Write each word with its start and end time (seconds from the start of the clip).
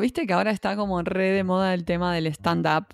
viste 0.00 0.26
que 0.26 0.32
ahora 0.32 0.50
está 0.50 0.76
como 0.76 1.00
re 1.02 1.30
de 1.30 1.44
moda 1.44 1.74
el 1.74 1.84
tema 1.84 2.12
del 2.14 2.26
stand-up. 2.28 2.86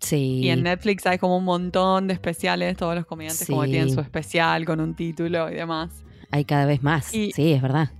Sí. 0.00 0.40
Y 0.44 0.50
en 0.50 0.62
Netflix 0.62 1.06
hay 1.06 1.18
como 1.18 1.36
un 1.36 1.44
montón 1.44 2.06
de 2.06 2.14
especiales, 2.14 2.76
todos 2.76 2.94
los 2.94 3.04
comediantes 3.04 3.46
como 3.48 3.64
Sí. 3.64 3.70
tienen 3.72 3.90
su 3.92 4.00
especial 4.00 4.64
con 4.64 4.80
un 4.80 4.94
título 4.94 5.50
y 5.50 5.54
demás. 5.54 5.90
Hay 6.30 6.44
cada 6.44 6.66
vez 6.66 6.82
más. 6.82 7.12
Y- 7.14 7.32
sí, 7.32 7.52
es 7.52 7.60
verdad. 7.62 7.90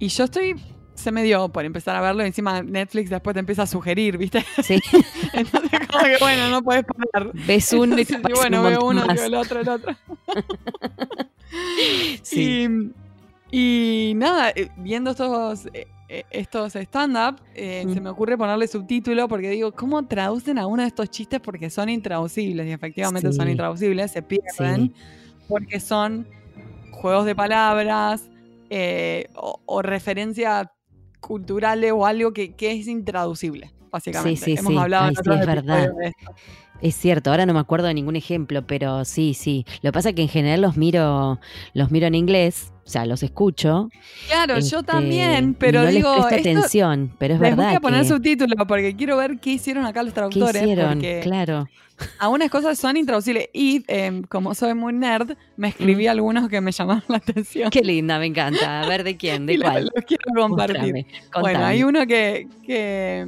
Y 0.00 0.08
yo 0.08 0.24
estoy, 0.24 0.54
se 0.94 1.12
me 1.12 1.22
dio 1.22 1.48
por 1.50 1.64
empezar 1.64 1.94
a 1.94 2.00
verlo 2.00 2.24
y 2.24 2.26
encima 2.26 2.62
Netflix 2.62 3.10
después 3.10 3.34
te 3.34 3.40
empieza 3.40 3.62
a 3.62 3.66
sugerir, 3.66 4.18
¿viste? 4.18 4.44
Sí. 4.62 4.80
Entonces 5.32 5.80
como 5.90 6.04
que 6.04 6.16
bueno, 6.20 6.48
no 6.50 6.62
puedes 6.62 6.84
parar. 6.84 7.30
Ves 7.46 7.72
uno 7.72 7.96
y 7.96 8.00
Entonces, 8.02 8.16
aparece 8.16 8.40
bueno, 8.40 8.62
un 8.62 8.68
veo 8.68 8.84
uno, 8.84 9.06
más. 9.06 9.16
veo 9.16 9.26
el 9.26 9.34
otro, 9.34 9.60
el 9.60 9.68
otro. 9.68 9.96
Sí. 12.22 12.66
Y, 13.50 14.10
y 14.10 14.14
nada, 14.14 14.50
eh, 14.54 14.68
viendo 14.76 15.12
estos, 15.12 15.66
eh, 15.72 15.86
estos 16.08 16.74
stand-up, 16.74 17.40
eh, 17.54 17.84
se 17.92 18.00
me 18.00 18.08
ocurre 18.08 18.38
ponerle 18.38 18.66
subtítulo 18.66 19.28
porque 19.28 19.50
digo, 19.50 19.72
¿cómo 19.72 20.06
traducen 20.06 20.58
a 20.58 20.66
uno 20.66 20.82
de 20.82 20.88
estos 20.88 21.10
chistes? 21.10 21.40
Porque 21.40 21.68
son 21.68 21.88
intraducibles 21.88 22.66
y 22.66 22.72
efectivamente 22.72 23.32
son 23.32 23.48
intraducibles, 23.50 24.10
se 24.10 24.22
pierden 24.22 24.94
porque 25.48 25.80
son 25.80 26.26
juegos 26.92 27.26
de 27.26 27.34
palabras 27.34 28.28
eh, 28.70 29.28
o, 29.34 29.60
o 29.66 29.82
referencias 29.82 30.68
culturales 31.20 31.92
o 31.92 32.06
algo 32.06 32.32
que, 32.32 32.54
que 32.54 32.72
es 32.72 32.86
intraducible, 32.86 33.72
básicamente. 33.90 34.40
sí, 34.44 34.54
Hemos 34.58 34.72
sí. 34.72 34.78
hablado 34.78 35.04
Ay, 35.08 35.14
sí, 35.14 35.20
es 35.30 35.46
verdad. 35.46 35.78
episodios 35.84 35.96
de 35.96 36.06
esto. 36.08 36.34
Es 36.80 36.94
cierto, 36.94 37.30
ahora 37.30 37.44
no 37.44 37.54
me 37.54 37.58
acuerdo 37.58 37.88
de 37.88 37.94
ningún 37.94 38.14
ejemplo, 38.14 38.64
pero 38.64 39.04
sí, 39.04 39.34
sí. 39.34 39.64
Lo 39.82 39.88
que 39.88 39.92
pasa 39.92 40.10
es 40.10 40.14
que 40.14 40.22
en 40.22 40.28
general 40.28 40.60
los 40.60 40.76
miro, 40.76 41.40
los 41.74 41.90
miro 41.90 42.06
en 42.06 42.14
inglés, 42.14 42.72
o 42.86 42.88
sea, 42.88 43.04
los 43.04 43.24
escucho. 43.24 43.88
Claro, 44.28 44.60
yo 44.60 44.78
este, 44.78 44.82
también, 44.92 45.54
pero 45.54 45.82
no 45.82 45.88
digo, 45.88 46.14
les 46.14 46.26
presto 46.26 46.36
esto- 46.36 46.58
atención, 46.60 47.12
pero 47.18 47.34
es 47.34 47.40
les 47.40 47.50
verdad 47.50 47.66
voy 47.66 47.74
a 47.76 47.80
poner 47.80 48.02
que 48.02 48.08
subtítulos 48.08 48.64
porque 48.68 48.94
quiero 48.94 49.16
ver 49.16 49.40
qué 49.40 49.50
hicieron 49.54 49.86
acá 49.86 50.04
los 50.04 50.12
¿qué 50.12 50.20
traductores. 50.20 50.62
hicieron? 50.62 50.92
Porque 50.94 51.18
Claro. 51.24 51.68
algunas 52.20 52.48
cosas 52.48 52.78
son 52.78 52.96
intraducibles. 52.96 53.48
Y 53.52 53.82
em, 53.88 54.22
como 54.22 54.54
soy 54.54 54.72
muy 54.74 54.92
nerd, 54.92 55.32
me 55.56 55.70
escribí 55.70 56.06
algunos 56.06 56.48
que 56.48 56.60
me 56.60 56.70
llamaron 56.70 57.02
la 57.08 57.16
atención. 57.16 57.66
Mm. 57.66 57.70
Qué 57.70 57.80
linda, 57.82 58.20
me 58.20 58.26
encanta. 58.26 58.82
A 58.82 58.86
ver 58.88 59.02
de 59.02 59.16
quién, 59.16 59.46
de 59.46 59.58
los- 59.58 59.68
cuál. 59.68 59.90
los 59.92 60.04
quiero 60.04 60.22
compartir. 60.32 60.76
Mostrame, 60.94 61.06
Bueno, 61.40 61.64
hay 61.64 61.82
uno 61.82 62.06
que. 62.06 62.46
que 62.64 63.26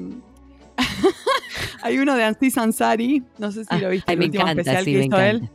hay 1.82 1.98
uno 1.98 2.14
de 2.16 2.24
Ansi 2.24 2.50
Sansari. 2.50 3.22
No 3.38 3.50
sé 3.52 3.60
si 3.64 3.68
Ah, 3.70 3.78
lo 3.78 3.90
viste, 3.90 4.10
ay, 4.10 4.14
el 4.14 4.18
me 4.20 4.24
último 4.26 4.42
encanta, 4.44 4.60
especial 4.62 4.84
sí, 4.84 4.92
que 4.92 4.98
me 4.98 5.04
hizo 5.04 5.16
encanta. 5.16 5.30
él. 5.30 5.50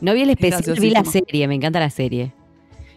No 0.00 0.14
vi 0.14 0.22
el 0.22 0.30
especial, 0.30 0.78
vi 0.80 0.90
la 0.90 1.04
serie, 1.04 1.48
me 1.48 1.54
encanta 1.54 1.80
la 1.80 1.90
serie. 1.90 2.32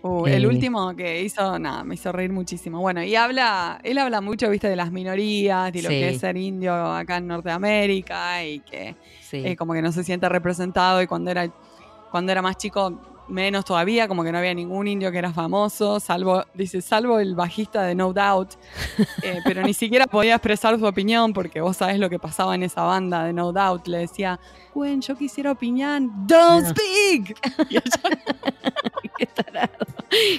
Uh, 0.01 0.25
el 0.27 0.45
Eh. 0.45 0.47
último 0.47 0.95
que 0.95 1.21
hizo, 1.23 1.59
nada, 1.59 1.83
me 1.83 1.95
hizo 1.95 2.11
reír 2.13 2.31
muchísimo. 2.31 2.79
Bueno, 2.79 3.03
y 3.03 3.15
habla, 3.15 3.79
él 3.83 3.97
habla 3.97 4.21
mucho, 4.21 4.49
viste, 4.49 4.69
de 4.69 4.75
las 4.77 4.91
minorías 4.93 5.75
y 5.75 5.81
lo 5.81 5.89
Sí. 5.89 5.95
que 5.95 6.09
es 6.09 6.19
ser 6.19 6.37
indio 6.37 6.73
acá 6.73 7.17
en 7.17 7.27
Norteamérica 7.27 8.43
y 8.45 8.59
que 8.61 8.95
Sí. 9.21 9.41
eh, 9.45 9.55
como 9.57 9.73
que 9.73 9.81
no 9.81 9.91
se 9.91 10.03
siente 10.05 10.29
representado 10.29 11.01
y 11.01 11.07
cuando 11.07 11.31
era, 11.31 11.49
cuando 12.11 12.31
era 12.31 12.41
más 12.41 12.55
chico 12.57 12.99
menos 13.29 13.63
todavía, 13.65 14.07
como 14.07 14.23
que 14.23 14.31
no 14.31 14.37
había 14.39 14.53
ningún 14.53 14.87
indio 14.87 15.11
que 15.11 15.17
era 15.19 15.31
famoso, 15.31 15.99
salvo, 15.99 16.43
dice, 16.53 16.81
salvo 16.81 17.19
el 17.19 17.35
bajista 17.35 17.83
de 17.83 17.95
No 17.95 18.11
Doubt, 18.13 18.53
eh, 19.23 19.39
pero 19.45 19.61
ni 19.63 19.73
siquiera 19.73 20.07
podía 20.07 20.35
expresar 20.35 20.77
su 20.79 20.85
opinión 20.85 21.31
porque 21.33 21.61
vos 21.61 21.77
sabés 21.77 21.99
lo 21.99 22.09
que 22.09 22.19
pasaba 22.19 22.55
en 22.55 22.63
esa 22.63 22.81
banda 22.83 23.23
de 23.23 23.33
No 23.33 23.51
Doubt, 23.53 23.87
le 23.87 23.99
decía, 23.99 24.39
Gwen, 24.73 25.01
yo 25.01 25.15
quisiera 25.15 25.51
opinar, 25.51 26.01
don't 26.27 26.63
No. 26.63 26.69
speak. 26.69 27.37
Y 27.69 27.77
ella 27.77 27.91
Qué 29.17 29.25
tarado. 29.25 29.69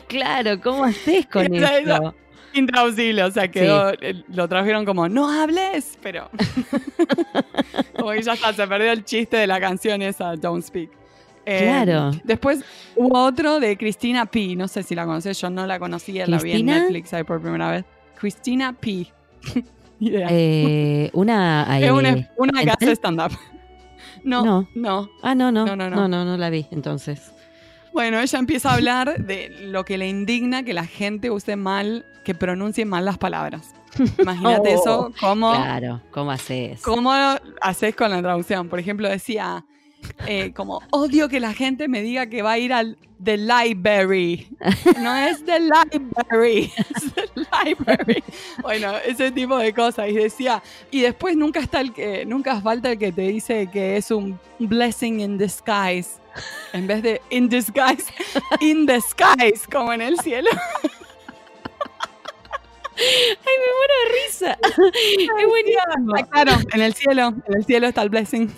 Claro, 0.08 0.60
¿cómo 0.60 0.84
haces 0.84 1.26
con 1.26 1.54
Esa- 1.54 1.78
esa- 1.78 1.96
eso? 1.96 2.14
intraducible, 2.52 3.22
o 3.22 3.30
sea, 3.30 3.48
quedó, 3.48 3.92
eh, 4.00 4.24
lo 4.28 4.48
trajeron 4.48 4.84
como, 4.84 5.08
no 5.08 5.30
hables, 5.30 5.96
pero 6.02 6.28
como 7.96 8.10
que 8.10 8.22
ya 8.22 8.32
está, 8.32 8.52
se 8.52 8.66
perdió 8.66 8.90
el 8.90 9.04
chiste 9.04 9.36
de 9.36 9.46
la 9.46 9.60
canción 9.60 10.02
esa, 10.02 10.34
Don't 10.34 10.64
Speak. 10.64 10.90
Eh, 11.50 11.62
Claro. 11.64 12.10
Después 12.24 12.64
hubo 12.96 13.18
otro 13.24 13.58
de 13.60 13.76
Cristina 13.76 14.26
P. 14.26 14.54
No 14.56 14.68
sé 14.68 14.82
si 14.82 14.94
la 14.94 15.04
conoces, 15.04 15.40
yo 15.40 15.50
no 15.50 15.66
la 15.66 15.78
conocía, 15.78 16.26
la 16.26 16.38
vi 16.38 16.52
en. 16.52 16.66
Netflix 16.66 17.12
ahí 17.14 17.24
por 17.24 17.40
primera 17.40 17.70
vez. 17.70 17.84
Cristina 18.18 18.72
P. 18.72 19.06
Idea. 20.00 20.28
Eh, 20.30 21.10
una. 21.12 21.66
es 21.78 21.84
eh, 21.84 21.92
una, 21.92 22.28
una 22.36 22.52
que 22.60 22.62
¿en 22.62 22.70
hace 22.70 22.92
stand-up. 22.92 23.32
No, 24.24 24.44
No. 24.44 24.68
no, 24.74 25.08
Ah, 25.22 25.34
no, 25.34 25.50
no. 25.52 25.64
No, 25.66 25.76
No, 25.76 25.88
no, 25.90 25.96
no, 25.96 26.08
no. 26.08 26.24
no, 26.24 26.36
la 26.36 26.50
vi, 26.50 26.66
entonces. 26.70 27.32
Bueno, 27.92 28.20
ella 28.20 28.38
empieza 28.38 28.70
a 28.70 28.74
hablar 28.74 29.24
de 29.24 29.48
lo 29.62 29.84
que 29.84 29.98
le 29.98 30.08
indigna 30.08 30.62
que 30.62 30.72
la 30.74 30.84
gente 30.86 31.30
use 31.30 31.56
mal, 31.56 32.04
que 32.24 32.34
pronuncie 32.34 32.84
mal 32.84 33.04
las 33.04 33.18
palabras. 33.18 33.74
Imagínate 34.18 34.76
Oh, 34.76 34.80
eso, 34.80 35.12
cómo, 35.20 35.52
Claro, 35.52 36.00
¿cómo 36.12 36.30
haces? 36.30 36.80
cómo 36.82 37.12
haces 37.60 37.96
con 37.96 38.10
la 38.10 38.20
traducción. 38.22 38.68
Por 38.68 38.78
ejemplo, 38.78 39.08
decía, 39.08 39.64
eh, 40.26 40.52
como, 40.54 40.82
odio 40.90 41.28
que 41.28 41.40
la 41.40 41.54
gente 41.54 41.88
me 41.88 42.02
diga 42.02 42.26
que 42.26 42.42
va 42.42 42.52
a 42.52 42.58
ir 42.58 42.72
al 42.72 42.96
The 43.22 43.36
Library. 43.36 44.48
No 44.98 45.14
es 45.14 45.44
The 45.44 45.60
Library, 45.60 46.72
es 46.94 47.14
The 47.14 47.28
Library. 47.34 48.24
Bueno, 48.62 48.96
ese 48.98 49.30
tipo 49.30 49.58
de 49.58 49.74
cosas. 49.74 50.08
Y 50.08 50.14
decía, 50.14 50.62
y 50.90 51.02
después 51.02 51.36
nunca 51.36 51.60
está 51.60 51.80
el 51.80 51.92
que, 51.92 52.24
nunca 52.24 52.60
falta 52.60 52.92
el 52.92 52.98
que 52.98 53.12
te 53.12 53.22
dice 53.22 53.68
que 53.70 53.96
es 53.96 54.10
un 54.10 54.38
blessing 54.58 55.20
in 55.20 55.38
disguise. 55.38 56.18
En 56.72 56.86
vez 56.86 57.02
de 57.02 57.20
in 57.30 57.48
disguise, 57.48 58.04
in 58.60 58.86
the 58.86 59.00
skies, 59.00 59.66
como 59.70 59.92
en 59.92 60.00
el 60.00 60.18
cielo. 60.20 60.50
¡Ay, 63.00 63.54
me 63.58 63.68
muero 63.78 63.94
de 64.02 64.08
risa! 64.26 64.58
¡Es 65.40 65.46
buenísimo! 65.46 66.28
Claro, 66.30 66.52
en 66.72 66.82
el 66.82 66.94
cielo, 66.94 67.28
en 67.46 67.56
el 67.56 67.64
cielo 67.64 67.88
está 67.88 68.02
el 68.02 68.10
blessing. 68.10 68.50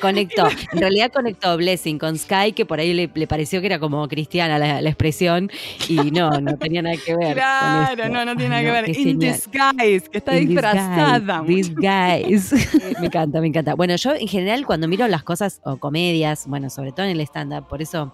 Conectó, 0.00 0.48
en 0.72 0.80
realidad 0.80 1.12
conectó 1.12 1.56
Blessing 1.56 1.98
con 1.98 2.18
Sky, 2.18 2.52
que 2.52 2.66
por 2.66 2.80
ahí 2.80 2.92
le, 2.92 3.10
le 3.12 3.26
pareció 3.26 3.60
que 3.60 3.66
era 3.66 3.78
como 3.78 4.06
cristiana 4.08 4.58
la, 4.58 4.80
la 4.80 4.88
expresión, 4.88 5.50
y 5.88 6.10
no, 6.10 6.30
no 6.40 6.56
tenía 6.58 6.82
nada 6.82 6.96
que 7.04 7.14
ver. 7.14 7.34
Claro, 7.34 8.08
no, 8.08 8.24
no 8.24 8.34
tiene 8.34 8.48
nada 8.48 8.62
que 8.62 8.70
ver. 8.72 8.84
qué 8.86 8.92
In 8.92 9.20
genial. 9.20 9.34
disguise, 9.34 10.08
que 10.10 10.18
está 10.18 10.36
In 10.38 10.48
disfrazada. 10.48 11.42
Disguise, 11.42 12.24
disguise. 12.26 12.94
me 13.00 13.06
encanta, 13.06 13.40
me 13.40 13.46
encanta. 13.46 13.74
Bueno, 13.74 13.94
yo 13.96 14.14
en 14.14 14.26
general 14.26 14.66
cuando 14.66 14.88
miro 14.88 15.06
las 15.06 15.22
cosas 15.22 15.60
o 15.64 15.76
comedias, 15.76 16.46
bueno, 16.48 16.70
sobre 16.70 16.92
todo 16.92 17.06
en 17.06 17.12
el 17.12 17.20
stand-up, 17.20 17.68
por 17.68 17.80
eso 17.82 18.12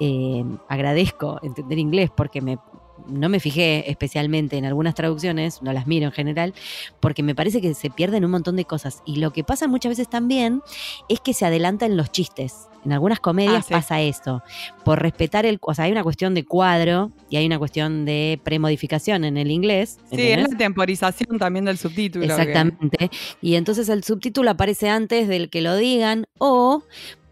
eh, 0.00 0.44
agradezco 0.68 1.38
entender 1.42 1.78
inglés 1.78 2.10
porque 2.14 2.40
me 2.42 2.58
no 3.06 3.28
me 3.28 3.40
fijé 3.40 3.90
especialmente 3.90 4.56
en 4.56 4.64
algunas 4.64 4.94
traducciones, 4.94 5.62
no 5.62 5.72
las 5.72 5.86
miro 5.86 6.06
en 6.06 6.12
general, 6.12 6.54
porque 7.00 7.22
me 7.22 7.34
parece 7.34 7.60
que 7.60 7.74
se 7.74 7.90
pierden 7.90 8.24
un 8.24 8.30
montón 8.30 8.56
de 8.56 8.64
cosas. 8.64 9.02
Y 9.06 9.16
lo 9.16 9.32
que 9.32 9.44
pasa 9.44 9.66
muchas 9.68 9.90
veces 9.90 10.08
también 10.08 10.62
es 11.08 11.20
que 11.20 11.34
se 11.34 11.44
adelantan 11.46 11.96
los 11.96 12.10
chistes. 12.12 12.54
En 12.84 12.92
algunas 12.92 13.18
comedias 13.18 13.60
Ah, 13.60 13.62
sí. 13.66 13.72
pasa 13.72 14.02
esto. 14.02 14.42
Por 14.84 15.00
respetar 15.00 15.46
el. 15.46 15.58
O 15.62 15.72
sea, 15.72 15.86
hay 15.86 15.92
una 15.92 16.02
cuestión 16.02 16.34
de 16.34 16.44
cuadro 16.44 17.12
y 17.30 17.36
hay 17.36 17.46
una 17.46 17.58
cuestión 17.58 18.04
de 18.04 18.38
premodificación 18.44 19.24
en 19.24 19.38
el 19.38 19.50
inglés. 19.50 19.98
Sí, 20.10 20.20
es 20.20 20.50
la 20.50 20.56
temporización 20.58 21.38
también 21.38 21.64
del 21.64 21.78
subtítulo. 21.78 22.26
que- 22.26 22.30
Exactamente. 22.32 23.10
Y 23.40 23.54
entonces 23.54 23.88
el 23.88 24.04
subtítulo 24.04 24.50
aparece 24.50 24.90
antes 24.90 25.28
del 25.28 25.48
que 25.48 25.62
lo 25.62 25.76
digan 25.76 26.26
o 26.38 26.82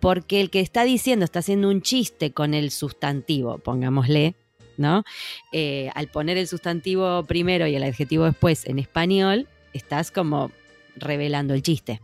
porque 0.01 0.41
el 0.41 0.49
que 0.51 0.61
está 0.61 0.85
diciendo 0.85 1.25
está 1.25 1.41
haciendo 1.41 1.69
un 1.69 1.83
chiste 1.83 2.33
con 2.33 2.55
el 2.55 2.71
sustantivo, 2.71 3.59
pongámosle, 3.59 4.35
¿no? 4.77 5.05
Eh, 5.53 5.91
al 5.95 6.09
poner 6.09 6.37
el 6.39 6.49
sustantivo 6.49 7.25
primero 7.25 7.67
y 7.67 7.75
el 7.75 7.83
adjetivo 7.83 8.25
después 8.25 8.67
en 8.67 8.79
español, 8.79 9.49
estás 9.73 10.11
como 10.11 10.51
revelando 10.97 11.55
el 11.55 11.63
chiste. 11.63 12.01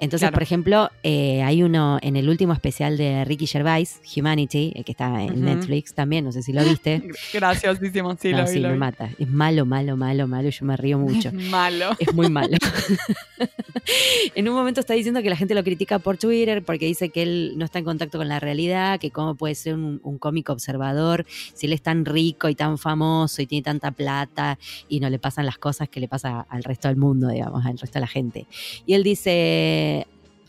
Entonces, 0.00 0.24
Claro. 0.26 0.34
por 0.34 0.42
ejemplo, 0.42 0.90
eh, 1.02 1.42
hay 1.42 1.62
uno 1.62 1.98
en 2.02 2.16
el 2.16 2.28
último 2.28 2.52
especial 2.52 2.96
de 2.96 3.24
Ricky 3.24 3.46
Gervais, 3.46 4.00
Humanity, 4.16 4.72
el 4.74 4.84
que 4.84 4.92
está 4.92 5.22
en. 5.22 5.44
Netflix 5.44 5.94
también, 5.94 6.24
no 6.24 6.32
sé 6.32 6.42
si 6.42 6.52
lo 6.52 6.64
viste. 6.64 7.02
Graciosísimo, 7.32 8.16
sí, 8.20 8.30
no, 8.32 8.38
lo 8.38 8.44
vi, 8.44 8.50
sí, 8.50 8.58
lo 8.60 8.68
me 8.68 8.74
vi. 8.74 8.80
mata. 8.80 9.10
Es 9.18 9.28
malo, 9.28 9.66
malo, 9.66 9.96
malo, 9.96 10.26
malo. 10.26 10.48
Yo 10.50 10.64
me 10.66 10.76
río 10.76 10.98
mucho. 10.98 11.30
Malo. 11.50 11.90
Es 11.98 12.12
muy 12.14 12.28
malo. 12.30 12.56
en 14.34 14.48
un 14.48 14.54
momento 14.54 14.80
está 14.80 14.94
diciendo 14.94 15.22
que 15.22 15.30
la 15.30 15.36
gente 15.36 15.54
lo 15.54 15.62
critica 15.62 15.98
por 15.98 16.16
Twitter 16.16 16.64
porque 16.64 16.86
dice 16.86 17.10
que 17.10 17.22
él 17.22 17.52
no 17.56 17.64
está 17.64 17.78
en 17.78 17.84
contacto 17.84 18.18
con 18.18 18.28
la 18.28 18.40
realidad, 18.40 18.98
que 18.98 19.10
cómo 19.10 19.34
puede 19.34 19.54
ser 19.54 19.74
un, 19.74 20.00
un 20.02 20.18
cómico 20.18 20.52
observador 20.52 21.26
si 21.54 21.66
él 21.66 21.72
es 21.72 21.82
tan 21.82 22.04
rico 22.04 22.48
y 22.48 22.54
tan 22.54 22.78
famoso 22.78 23.42
y 23.42 23.46
tiene 23.46 23.62
tanta 23.62 23.90
plata 23.90 24.58
y 24.88 25.00
no 25.00 25.10
le 25.10 25.18
pasan 25.18 25.46
las 25.46 25.58
cosas 25.58 25.88
que 25.88 26.00
le 26.00 26.08
pasa 26.08 26.46
al 26.48 26.64
resto 26.64 26.88
del 26.88 26.96
mundo, 26.96 27.28
digamos, 27.28 27.64
al 27.64 27.78
resto 27.78 27.94
de 27.94 28.00
la 28.00 28.06
gente. 28.06 28.46
Y 28.86 28.94
él 28.94 29.02
dice, 29.02 29.53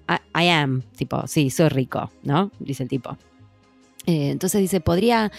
I, 0.08 0.44
I 0.44 0.50
am, 0.50 0.82
tipo, 0.96 1.28
sí, 1.28 1.50
soy 1.50 1.70
rico, 1.70 2.12
¿no? 2.24 2.52
Dice 2.60 2.84
el 2.84 2.90
tipo. 2.90 3.18
Eh, 4.06 4.30
entonces 4.30 4.62
dice, 4.62 4.82
podría, 4.82 5.32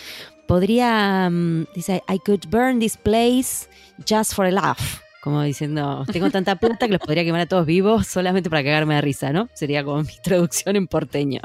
podría, 0.48 1.28
mm, 1.30 1.66
dice, 1.74 2.02
I 2.08 2.18
could 2.18 2.46
burn 2.50 2.80
this 2.80 2.96
place 2.96 3.68
just 4.08 4.34
for 4.34 4.46
a 4.46 4.50
laugh. 4.50 5.00
Como 5.20 5.42
diciendo, 5.42 6.04
tengo 6.12 6.30
tanta 6.30 6.54
plata 6.56 6.86
que 6.86 6.92
los 6.92 7.00
podría 7.00 7.24
quemar 7.24 7.40
a 7.40 7.46
todos 7.46 7.66
vivos 7.66 8.06
solamente 8.06 8.48
para 8.48 8.62
cagarme 8.62 8.94
de 8.94 9.00
risa, 9.00 9.32
¿no? 9.32 9.48
Sería 9.54 9.82
como 9.82 10.02
mi 10.02 10.12
traducción 10.22 10.76
en 10.76 10.86
porteño. 10.86 11.40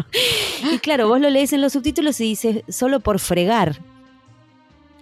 Y 0.72 0.78
claro, 0.80 1.08
vos 1.08 1.20
lo 1.20 1.30
lees 1.30 1.52
en 1.54 1.62
los 1.62 1.74
subtítulos 1.74 2.20
y 2.22 2.26
dice, 2.26 2.64
solo 2.70 3.00
por 3.00 3.20
fregar. 3.20 3.80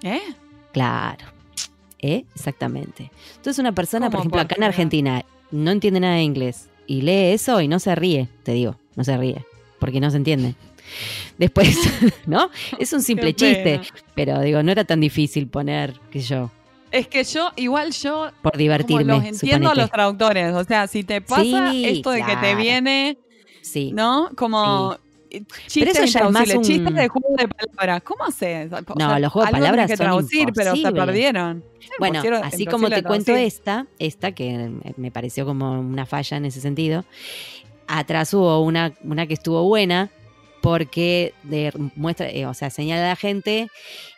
¿Eh? 0.01 0.21
Claro. 0.71 1.25
¿Eh? 2.01 2.23
Exactamente. 2.33 3.11
Entonces 3.35 3.59
una 3.59 3.73
persona, 3.73 4.09
por 4.09 4.19
¿Cómo 4.19 4.21
ejemplo, 4.21 4.41
acá 4.41 4.55
en? 4.57 4.63
Argentina, 4.63 5.25
no 5.51 5.71
entiende 5.71 5.99
nada 5.99 6.15
de 6.15 6.23
inglés 6.23 6.68
y 6.89 7.01
lee 7.01 7.33
eso 7.33 7.61
y 7.61 7.67
no 7.67 7.79
se 7.79 7.93
ríe, 7.95 8.27
te 8.43 8.51
digo, 8.53 8.75
no 8.95 9.03
se 9.03 9.15
ríe, 9.15 9.45
porque 9.79 9.99
no 10.01 10.09
se 10.11 10.17
entiende. 10.17 10.55
Después, 11.37 11.77
¿no? 12.25 12.49
Es 12.79 12.91
un 12.93 13.01
simple 13.03 13.33
chiste, 13.35 13.79
pero 14.15 14.39
digo, 14.41 14.63
no 14.63 14.71
era 14.71 14.83
tan 14.83 14.99
difícil 14.99 15.47
poner, 15.47 15.93
sé 16.11 16.21
yo, 16.21 16.49
Es 16.91 17.07
que 17.07 17.23
yo, 17.23 17.51
igual 17.57 17.91
yo, 17.93 18.31
por 18.41 18.53
como 18.53 18.57
divertirme. 18.59 19.03
los 19.03 19.23
entiendo 19.23 19.69
a 19.69 19.75
los 19.75 19.91
traductores. 19.91 20.53
O 20.55 20.63
sea, 20.63 20.87
si 20.87 21.03
te 21.03 21.21
pasa 21.21 21.71
Sí, 21.71 21.85
esto 21.85 22.09
de 22.09 22.23
que 22.25 22.35
te 22.37 22.55
viene, 22.55 23.17
Sí. 23.61 23.91
¿no? 23.93 24.31
Como 24.35 24.97
chistes 25.67 25.95
eso 25.97 26.05
ya 26.05 26.25
es 26.25 26.31
más 26.31 26.49
un- 26.55 26.95
de 26.95 27.07
juego 27.07 27.35
de 27.37 27.47
palabras. 27.47 28.01
¿Cómo 28.03 28.23
haces? 28.25 28.71
O 28.71 28.95
No, 28.97 29.19
los 29.19 29.31
juegos 29.31 29.49
de 29.49 29.51
palabras 29.57 29.89
que 29.91 29.97
son 29.97 30.05
traducir, 30.05 30.49
pero 30.53 30.75
se 30.75 30.91
perdieron. 30.91 31.63
Bueno, 31.99 32.19
Imposible- 32.23 32.41
así 32.43 32.65
como 32.65 32.89
te 32.89 33.03
cuento 33.03 33.35
esta, 33.35 33.87
esta 33.99 34.31
que 34.33 34.71
me 34.97 35.11
pareció 35.11 35.45
como 35.45 35.79
una 35.79 36.05
falla 36.05 36.37
en 36.37 36.45
ese 36.45 36.61
sentido, 36.61 37.05
atrás 37.87 38.33
hubo 38.33 38.61
una, 38.61 38.93
una 39.03 39.25
que 39.27 39.33
estuvo 39.33 39.63
buena 39.63 40.09
porque 40.61 41.33
de, 41.43 41.71
muestra, 41.95 42.29
eh, 42.29 42.45
o 42.45 42.53
sea, 42.53 42.69
señala 42.69 43.05
a 43.05 43.09
la 43.09 43.15
gente 43.15 43.69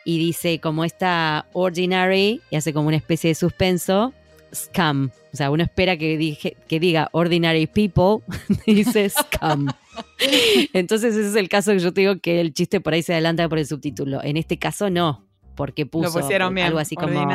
y 0.04 0.18
dice 0.18 0.58
como 0.60 0.84
esta 0.84 1.46
ordinary 1.52 2.40
y 2.50 2.56
hace 2.56 2.72
como 2.72 2.88
una 2.88 2.96
especie 2.96 3.28
de 3.28 3.34
suspenso, 3.36 4.12
scam. 4.52 5.10
O 5.32 5.36
sea, 5.36 5.50
uno 5.50 5.62
espera 5.62 5.96
que, 5.96 6.18
dije, 6.18 6.56
que 6.68 6.80
diga 6.80 7.08
ordinary 7.12 7.66
people, 7.68 8.24
dice 8.66 9.08
scam. 9.08 9.68
Entonces 10.72 11.14
ese 11.14 11.28
es 11.28 11.36
el 11.36 11.48
caso 11.48 11.72
que 11.72 11.78
yo 11.80 11.92
te 11.92 12.02
digo 12.02 12.18
que 12.20 12.40
el 12.40 12.52
chiste 12.54 12.80
por 12.80 12.94
ahí 12.94 13.02
se 13.02 13.12
adelanta 13.12 13.48
por 13.48 13.58
el 13.58 13.66
subtítulo. 13.66 14.22
En 14.22 14.36
este 14.36 14.58
caso 14.58 14.90
no, 14.90 15.26
porque 15.54 15.86
puso 15.86 16.12
Lo 16.14 16.20
pusieron 16.22 16.54
bien. 16.54 16.66
algo 16.68 16.78
así 16.78 16.96
como 16.96 17.28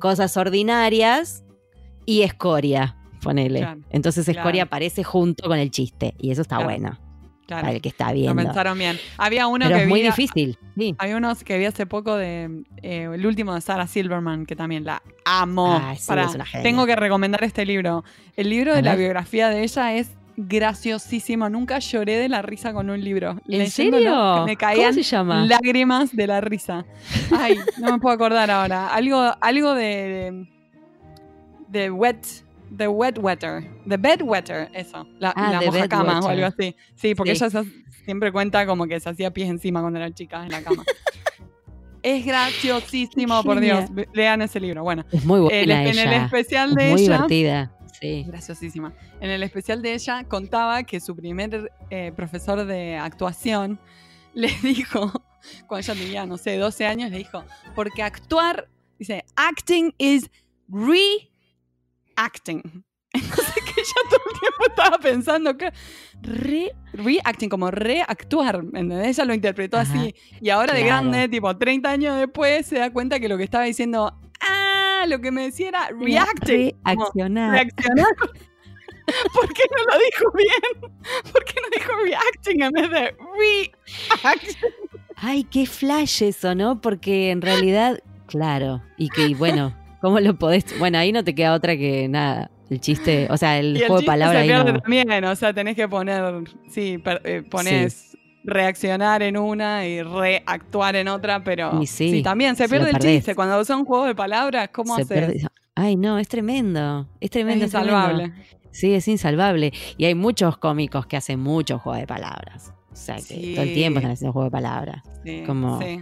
cosas 0.00 0.36
ordinarias 0.36 1.44
y 2.04 2.22
escoria, 2.22 2.96
ponele. 3.22 3.60
Claro, 3.60 3.80
Entonces 3.90 4.24
claro. 4.26 4.40
escoria 4.40 4.62
aparece 4.64 5.02
junto 5.04 5.48
con 5.48 5.58
el 5.58 5.70
chiste 5.70 6.14
y 6.18 6.30
eso 6.30 6.42
está 6.42 6.56
Claro, 6.56 6.70
bueno 6.70 6.98
Claro, 7.46 7.62
para 7.62 7.76
el 7.76 7.80
que 7.80 7.88
está 7.88 8.08
lo 8.08 8.14
viendo. 8.14 8.42
pensaron 8.42 8.76
bien. 8.76 8.98
Había 9.18 9.46
uno 9.46 9.66
Pero 9.66 9.76
que 9.76 9.82
es 9.84 9.88
muy 9.88 10.00
vi- 10.00 10.06
difícil. 10.06 10.58
Sí. 10.76 10.96
Había 10.98 11.16
unos 11.16 11.44
que 11.44 11.56
vi 11.58 11.64
hace 11.64 11.86
poco 11.86 12.16
de 12.16 12.64
eh, 12.82 13.08
el 13.12 13.24
último 13.24 13.54
de 13.54 13.60
Sarah 13.60 13.86
Silverman, 13.86 14.46
que 14.46 14.56
también 14.56 14.84
la 14.84 15.00
amo. 15.24 15.80
Ay, 15.80 15.96
sí, 15.96 16.12
genia. 16.12 16.44
tengo 16.64 16.86
que 16.86 16.96
recomendar 16.96 17.44
este 17.44 17.64
libro. 17.64 18.02
El 18.36 18.50
libro 18.50 18.72
A 18.72 18.76
de 18.76 18.82
la 18.82 18.96
biografía 18.96 19.48
de 19.48 19.62
ella 19.62 19.94
es 19.94 20.10
graciosísimo. 20.36 21.48
Nunca 21.48 21.78
lloré 21.78 22.16
de 22.18 22.28
la 22.28 22.42
risa 22.42 22.72
con 22.72 22.90
un 22.90 23.02
libro. 23.02 23.30
¿En 23.48 23.58
Leyéndolo, 23.58 24.02
serio? 24.02 24.44
Me 24.46 24.56
caían 24.56 24.90
¿Cómo 24.92 24.94
se 24.94 25.02
llama? 25.02 25.46
lágrimas 25.46 26.14
de 26.14 26.26
la 26.26 26.40
risa. 26.40 26.84
Ay, 27.30 27.56
no 27.78 27.92
me 27.92 27.98
puedo 27.98 28.14
acordar 28.14 28.50
ahora. 28.50 28.88
Algo, 28.94 29.20
algo 29.40 29.74
de, 29.74 29.84
de, 31.70 31.80
de 31.80 31.90
wet. 31.90 32.26
The 32.76 32.88
wet 32.88 33.16
wetter. 33.18 33.62
The 33.88 33.96
bed 33.96 34.22
wetter, 34.22 34.68
eso. 34.74 35.06
La, 35.20 35.30
Ah, 35.36 35.52
la 35.52 35.60
moja 35.70 35.88
cama 35.88 36.18
o 36.20 36.28
algo 36.28 36.46
así. 36.46 36.74
Sí, 36.96 37.14
porque 37.14 37.36
Sí. 37.36 37.44
ella 37.44 37.62
se- 37.62 37.70
siempre 38.04 38.32
cuenta 38.32 38.66
como 38.66 38.86
que 38.86 38.98
se 38.98 39.08
hacía 39.08 39.30
pies 39.32 39.48
encima 39.48 39.80
cuando 39.80 39.98
era 40.00 40.10
chica 40.12 40.42
en 40.44 40.50
la 40.50 40.62
cama. 40.62 40.82
es 42.02 42.24
graciosísimo, 42.26 43.42
por 43.44 43.60
Dios. 43.60 43.84
Lean 44.12 44.42
ese 44.42 44.58
libro. 44.60 44.82
Bueno, 44.82 45.04
Es 45.12 45.24
muy 45.24 45.40
buena 45.40 45.56
el- 45.58 45.70
en 45.70 45.98
el 45.98 46.12
especial 46.24 46.70
Es 46.70 46.74
de 46.76 46.90
muy 46.90 47.00
ella. 47.02 47.12
divertida. 47.14 47.72
Sí. 48.00 48.24
Graciosísima. 48.26 48.94
En 49.20 49.30
el 49.30 49.42
especial 49.42 49.82
de 49.82 49.94
ella 49.94 50.24
contaba 50.24 50.82
que 50.82 51.00
su 51.00 51.16
primer 51.16 51.72
eh, 51.90 52.12
profesor 52.14 52.64
de 52.64 52.96
actuación 52.96 53.80
le 54.34 54.50
dijo, 54.62 55.12
cuando 55.66 55.92
ella 55.92 55.94
tenía, 55.94 56.26
no 56.26 56.36
sé, 56.36 56.56
12 56.56 56.86
años, 56.86 57.10
le 57.10 57.18
dijo, 57.18 57.44
porque 57.74 58.02
actuar, 58.02 58.68
dice, 58.98 59.24
acting 59.34 59.94
is 59.98 60.30
re-acting. 60.68 62.62
Entonces 63.12 63.54
que 63.54 63.80
ella 63.80 63.94
todo 64.10 64.20
el 64.32 64.40
tiempo 64.40 64.66
estaba 64.68 64.98
pensando 64.98 65.56
que 65.56 65.72
re, 66.20 66.72
reacting, 66.92 67.48
como 67.48 67.70
reactuar, 67.70 68.56
¿entendés? 68.56 69.16
Ella 69.16 69.24
lo 69.24 69.32
interpretó 69.32 69.78
Ajá, 69.78 69.90
así. 69.90 70.14
Y 70.40 70.50
ahora 70.50 70.74
de 70.74 70.84
grande, 70.84 71.28
tipo 71.28 71.56
30 71.56 71.88
años 71.88 72.18
después, 72.18 72.66
se 72.66 72.78
da 72.78 72.92
cuenta 72.92 73.18
que 73.18 73.28
lo 73.28 73.38
que 73.38 73.44
estaba 73.44 73.64
diciendo, 73.64 74.20
ah, 75.02 75.06
lo 75.06 75.20
que 75.20 75.30
me 75.30 75.42
decía 75.42 75.68
era 75.68 75.88
reacting. 75.98 76.74
Reaccionar. 76.84 77.50
reaccionar. 77.52 78.06
¿Por 79.32 79.52
qué 79.54 79.62
no 79.70 79.84
lo 79.92 79.98
dijo 80.04 80.32
bien? 80.36 80.92
¿Por 81.32 81.44
qué 81.44 81.54
no 81.62 81.68
dijo 81.76 81.92
reacting 82.04 82.62
en 82.62 82.72
vez 82.72 82.90
de 82.90 83.16
reacting? 84.22 84.56
Ay, 85.16 85.44
qué 85.44 85.66
flash 85.66 86.22
eso, 86.22 86.54
¿no? 86.54 86.80
Porque 86.80 87.30
en 87.30 87.40
realidad, 87.40 88.00
claro, 88.26 88.82
y 88.96 89.08
que 89.08 89.28
y 89.28 89.34
bueno, 89.34 89.74
¿cómo 90.00 90.20
lo 90.20 90.36
podés? 90.36 90.78
Bueno, 90.78 90.98
ahí 90.98 91.12
no 91.12 91.24
te 91.24 91.34
queda 91.34 91.54
otra 91.54 91.76
que 91.76 92.08
nada. 92.08 92.50
El 92.68 92.80
chiste, 92.80 93.28
o 93.30 93.36
sea, 93.36 93.60
el 93.60 93.76
Y 93.76 93.80
el 93.82 93.86
juego 93.86 94.00
de 94.00 94.06
palabras 94.06 94.44
se 94.44 94.52
ahí 94.52 94.64
no. 94.64 94.80
también, 94.80 95.24
o 95.24 95.36
sea, 95.36 95.54
tenés 95.54 95.76
que 95.76 95.86
poner, 95.88 96.42
sí, 96.68 96.98
per- 96.98 97.22
eh, 97.24 97.42
pones 97.48 98.15
reaccionar 98.46 99.22
en 99.22 99.36
una 99.36 99.86
y 99.86 100.02
reactuar 100.02 100.96
en 100.96 101.08
otra, 101.08 101.42
pero 101.44 101.82
Y 101.82 101.86
sí, 101.86 102.22
también 102.22 102.56
se 102.56 102.64
se 102.64 102.68
pierde 102.70 102.90
el 102.90 102.98
chiste. 102.98 103.34
Cuando 103.34 103.62
son 103.64 103.84
juegos 103.84 104.06
de 104.08 104.14
palabras, 104.14 104.70
¿cómo 104.72 104.96
Se 104.96 105.04
pierde- 105.04 105.46
Ay, 105.74 105.96
no, 105.96 106.18
es 106.18 106.28
tremendo. 106.28 107.00
Es 107.20 107.26
Es 107.26 107.30
tremendo. 107.32 107.64
es 107.66 107.70
tremendo. 107.70 107.92
insalvable. 108.00 108.32
Sí, 108.70 108.94
es 108.94 109.08
insalvable. 109.08 109.72
Y 109.98 110.04
hay 110.06 110.14
muchos 110.14 110.56
cómicos 110.58 111.06
que 111.06 111.16
hacen 111.16 111.40
muchos 111.40 111.82
juegos 111.82 112.00
de 112.00 112.06
palabras. 112.06 112.72
O 112.92 112.96
sea, 112.96 113.16
que 113.16 113.22
Sí. 113.22 113.52
todo 113.54 113.64
el 113.64 113.74
tiempo 113.74 113.98
están 113.98 114.12
haciendo 114.12 114.32
juegos 114.32 114.46
de 114.46 114.52
palabras. 114.52 115.02
Sí, 115.24 115.42
Como- 115.46 115.80
sí. 115.82 116.00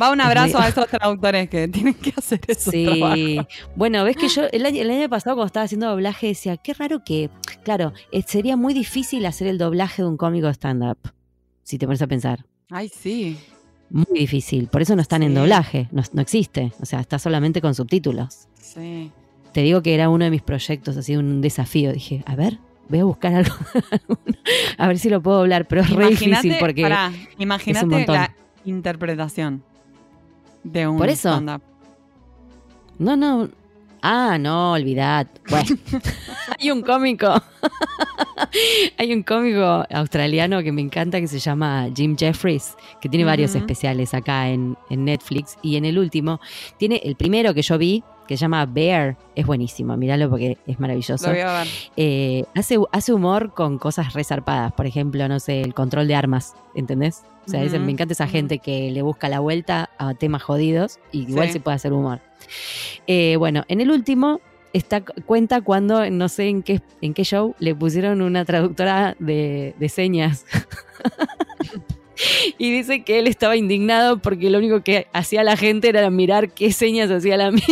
Va 0.00 0.10
un 0.12 0.20
abrazo 0.20 0.58
a 0.58 0.68
esos 0.68 0.86
traductores 0.88 1.48
que 1.48 1.66
tienen 1.68 1.94
que 1.94 2.12
hacer 2.16 2.40
eso. 2.46 2.70
Sí. 2.70 3.38
Bueno, 3.76 4.04
ves 4.04 4.16
que 4.16 4.28
yo 4.28 4.42
el 4.52 4.64
año, 4.66 4.82
el 4.82 4.90
año 4.90 5.08
pasado 5.08 5.36
cuando 5.36 5.46
estaba 5.46 5.64
haciendo 5.64 5.88
doblaje 5.88 6.28
decía, 6.28 6.56
qué 6.56 6.72
raro 6.74 7.02
que, 7.04 7.30
claro, 7.64 7.92
eh, 8.12 8.22
sería 8.26 8.56
muy 8.56 8.74
difícil 8.74 9.26
hacer 9.26 9.46
el 9.48 9.58
doblaje 9.58 10.02
de 10.02 10.08
un 10.08 10.16
cómico 10.16 10.48
stand-up. 10.48 10.98
Si 11.68 11.76
te 11.76 11.84
pones 11.84 12.00
a 12.00 12.06
pensar. 12.06 12.46
Ay, 12.70 12.88
sí. 12.88 13.36
Muy 13.90 14.20
difícil. 14.20 14.68
Por 14.68 14.80
eso 14.80 14.96
no 14.96 15.02
están 15.02 15.22
en 15.22 15.34
doblaje. 15.34 15.86
No, 15.92 16.02
no 16.14 16.22
existe. 16.22 16.72
O 16.80 16.86
sea, 16.86 17.00
está 17.00 17.18
solamente 17.18 17.60
con 17.60 17.74
subtítulos. 17.74 18.48
Sí. 18.58 19.12
Te 19.52 19.60
digo 19.60 19.82
que 19.82 19.92
era 19.92 20.08
uno 20.08 20.24
de 20.24 20.30
mis 20.30 20.40
proyectos, 20.40 20.96
así 20.96 21.14
un 21.14 21.42
desafío. 21.42 21.92
Dije, 21.92 22.22
a 22.24 22.36
ver, 22.36 22.58
voy 22.88 23.00
a 23.00 23.04
buscar 23.04 23.34
algo, 23.34 23.54
a 24.78 24.88
ver 24.88 24.98
si 24.98 25.10
lo 25.10 25.20
puedo 25.20 25.40
doblar, 25.40 25.68
pero 25.68 25.82
es 25.82 25.90
re 25.90 26.08
difícil 26.08 26.56
porque 26.58 26.80
pará, 26.80 27.12
imagínate 27.36 27.84
montón. 27.84 28.14
la 28.14 28.34
interpretación 28.64 29.62
de 30.64 30.88
un 30.88 30.96
Por 30.96 31.10
eso. 31.10 31.38
no, 31.38 31.60
no. 32.98 33.50
Ah, 34.02 34.38
no, 34.38 34.72
olvidad. 34.72 35.26
Bueno, 35.48 35.76
hay 36.58 36.70
un 36.70 36.82
cómico, 36.82 37.42
hay 38.98 39.12
un 39.12 39.22
cómico 39.22 39.84
australiano 39.90 40.62
que 40.62 40.72
me 40.72 40.80
encanta 40.80 41.20
que 41.20 41.26
se 41.28 41.38
llama 41.38 41.88
Jim 41.94 42.16
Jeffries, 42.16 42.76
que 43.00 43.08
tiene 43.08 43.24
varios 43.24 43.54
especiales 43.54 44.14
acá 44.14 44.48
en, 44.48 44.76
en 44.90 45.04
Netflix 45.04 45.56
y 45.62 45.76
en 45.76 45.84
el 45.84 45.98
último 45.98 46.40
tiene 46.78 47.00
el 47.04 47.16
primero 47.16 47.54
que 47.54 47.62
yo 47.62 47.78
vi 47.78 48.02
que 48.26 48.36
se 48.36 48.42
llama 48.42 48.66
Bear, 48.66 49.16
es 49.34 49.46
buenísimo, 49.46 49.96
míralo 49.96 50.28
porque 50.28 50.58
es 50.66 50.78
maravilloso. 50.78 51.26
Lo 51.28 51.32
voy 51.32 51.40
a 51.40 51.60
ver. 51.60 51.68
eh, 51.96 52.44
hace, 52.54 52.76
hace 52.92 53.14
humor 53.14 53.54
con 53.54 53.78
cosas 53.78 54.12
resarpadas. 54.12 54.70
Por 54.74 54.84
ejemplo, 54.84 55.26
no 55.28 55.40
sé, 55.40 55.62
el 55.62 55.72
control 55.72 56.06
de 56.08 56.14
armas, 56.14 56.54
¿entendés? 56.74 57.22
O 57.48 57.50
sea, 57.50 57.64
Ujú, 57.64 57.78
me 57.80 57.92
encanta 57.92 58.12
esa 58.12 58.24
ujú. 58.24 58.32
gente 58.32 58.58
que 58.58 58.90
le 58.90 59.02
busca 59.02 59.28
la 59.28 59.40
vuelta 59.40 59.90
a 59.98 60.14
temas 60.14 60.42
jodidos 60.42 61.00
y 61.12 61.22
igual 61.22 61.46
Sí. 61.48 61.54
se 61.54 61.60
puede 61.60 61.74
hacer 61.76 61.92
humor. 61.92 62.20
Eh, 63.06 63.36
bueno, 63.38 63.64
en 63.68 63.80
el 63.80 63.90
último 63.90 64.40
está, 64.74 65.00
cuenta 65.00 65.60
cuando, 65.62 66.08
no 66.10 66.28
sé 66.28 66.48
en 66.48 66.62
qué, 66.62 66.80
en 67.00 67.14
qué 67.14 67.24
show, 67.24 67.54
le 67.58 67.74
pusieron 67.74 68.20
una 68.22 68.44
traductora 68.44 69.16
de, 69.18 69.74
de 69.78 69.88
señas. 69.88 70.44
Y 72.58 72.72
dice 72.72 73.04
que 73.04 73.20
él 73.20 73.28
estaba 73.28 73.54
indignado 73.56 74.18
porque 74.18 74.50
lo 74.50 74.58
único 74.58 74.82
que 74.82 75.06
hacía 75.12 75.44
la 75.44 75.56
gente 75.56 75.88
era 75.88 76.10
mirar 76.10 76.50
qué 76.50 76.72
señas 76.72 77.10
hacía 77.12 77.36
la 77.36 77.52
mina. 77.52 77.62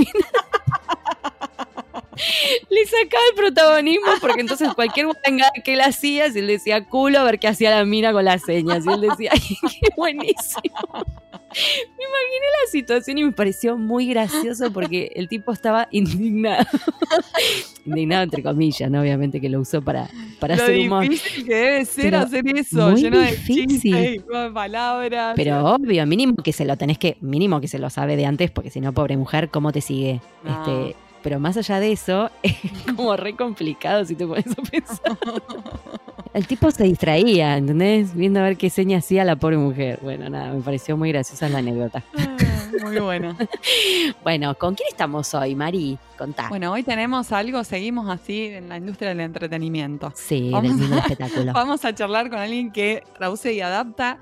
Le 2.70 2.84
sacaba 2.86 3.22
el 3.30 3.36
protagonismo 3.36 4.06
porque 4.20 4.40
entonces 4.40 4.72
cualquier 4.74 5.06
guangada 5.06 5.52
que 5.64 5.74
él 5.74 5.80
hacía, 5.80 6.30
si 6.30 6.38
él 6.38 6.46
decía 6.46 6.84
culo, 6.84 7.18
a 7.20 7.24
ver 7.24 7.38
qué 7.38 7.48
hacía 7.48 7.70
la 7.70 7.84
mina 7.84 8.12
con 8.12 8.24
las 8.24 8.42
señas. 8.42 8.84
Y 8.86 8.92
él 8.92 9.00
decía, 9.02 9.30
¡ay, 9.34 9.40
qué 9.40 9.88
buenísimo! 9.96 11.16
Me 11.56 12.04
imaginé 12.04 12.46
la 12.64 12.70
situación 12.70 13.18
y 13.18 13.24
me 13.24 13.32
pareció 13.32 13.78
muy 13.78 14.06
gracioso 14.08 14.70
porque 14.72 15.10
el 15.14 15.28
tipo 15.28 15.52
estaba 15.52 15.88
indignado. 15.90 16.66
indignado 17.86 18.24
entre 18.24 18.42
comillas, 18.42 18.90
¿no? 18.90 19.00
Obviamente 19.00 19.40
que 19.40 19.48
lo 19.48 19.60
usó 19.60 19.80
para, 19.80 20.08
para 20.38 20.56
Lo 20.56 20.62
hacer 20.64 20.78
humor. 20.78 21.08
difícil 21.08 21.46
que 21.46 21.54
debe 21.54 21.84
ser 21.84 22.04
Pero 22.04 22.18
hacer 22.18 22.44
eso, 22.56 22.90
muy 22.90 23.00
lleno 23.00 23.18
de 23.20 23.26
difícil. 23.30 23.68
chistes 23.68 24.26
de 24.26 24.50
palabras. 24.52 25.34
Pero 25.36 25.64
obvio, 25.64 26.04
mínimo 26.06 26.36
que 26.36 26.52
se 26.52 26.64
lo 26.64 26.76
tenés 26.76 26.98
que, 26.98 27.16
mínimo 27.20 27.60
que 27.60 27.68
se 27.68 27.78
lo 27.78 27.88
sabe 27.90 28.16
de 28.16 28.26
antes, 28.26 28.50
porque 28.50 28.70
si 28.70 28.80
no, 28.80 28.92
pobre 28.92 29.16
mujer, 29.16 29.48
¿cómo 29.48 29.72
te 29.72 29.80
sigue? 29.80 30.20
Este, 30.44 30.96
pero 31.26 31.40
más 31.40 31.56
allá 31.56 31.80
de 31.80 31.90
eso, 31.90 32.30
es 32.44 32.54
como 32.94 33.16
re 33.16 33.34
complicado 33.34 34.04
si 34.04 34.14
te 34.14 34.24
pones 34.24 34.46
a 34.46 34.62
pensar. 34.62 35.18
El 36.32 36.46
tipo 36.46 36.70
se 36.70 36.84
distraía, 36.84 37.56
¿entendés? 37.56 38.14
Viendo 38.14 38.38
a 38.38 38.44
ver 38.44 38.56
qué 38.56 38.70
seña 38.70 38.98
hacía 38.98 39.24
la 39.24 39.34
pobre 39.34 39.56
mujer. 39.56 39.98
Bueno, 40.02 40.28
nada, 40.30 40.52
me 40.52 40.60
pareció 40.60 40.96
muy 40.96 41.10
graciosa 41.10 41.48
la 41.48 41.58
anécdota. 41.58 42.04
Ah, 42.16 42.36
Muy 42.84 42.98
bueno. 43.00 43.36
Bueno, 44.22 44.54
¿con 44.56 44.74
quién 44.76 44.86
estamos 44.88 45.34
hoy, 45.34 45.56
Mari? 45.56 45.98
Contá. 46.16 46.48
Bueno, 46.48 46.70
hoy 46.72 46.84
tenemos 46.84 47.32
algo, 47.32 47.64
seguimos 47.64 48.08
así 48.08 48.46
en 48.46 48.68
la 48.68 48.76
industria 48.76 49.08
del 49.08 49.20
entretenimiento. 49.20 50.12
sí, 50.14 50.50
vamos 50.52 50.78
del 50.78 50.86
a- 50.86 50.90
del 50.90 50.98
espectáculo. 50.98 51.52
Vamos 51.52 51.84
a 51.84 51.92
charlar 51.92 52.30
con 52.30 52.38
alguien 52.38 52.70
que 52.70 53.02
traduce 53.18 53.52
y 53.52 53.60
adapta 53.62 54.18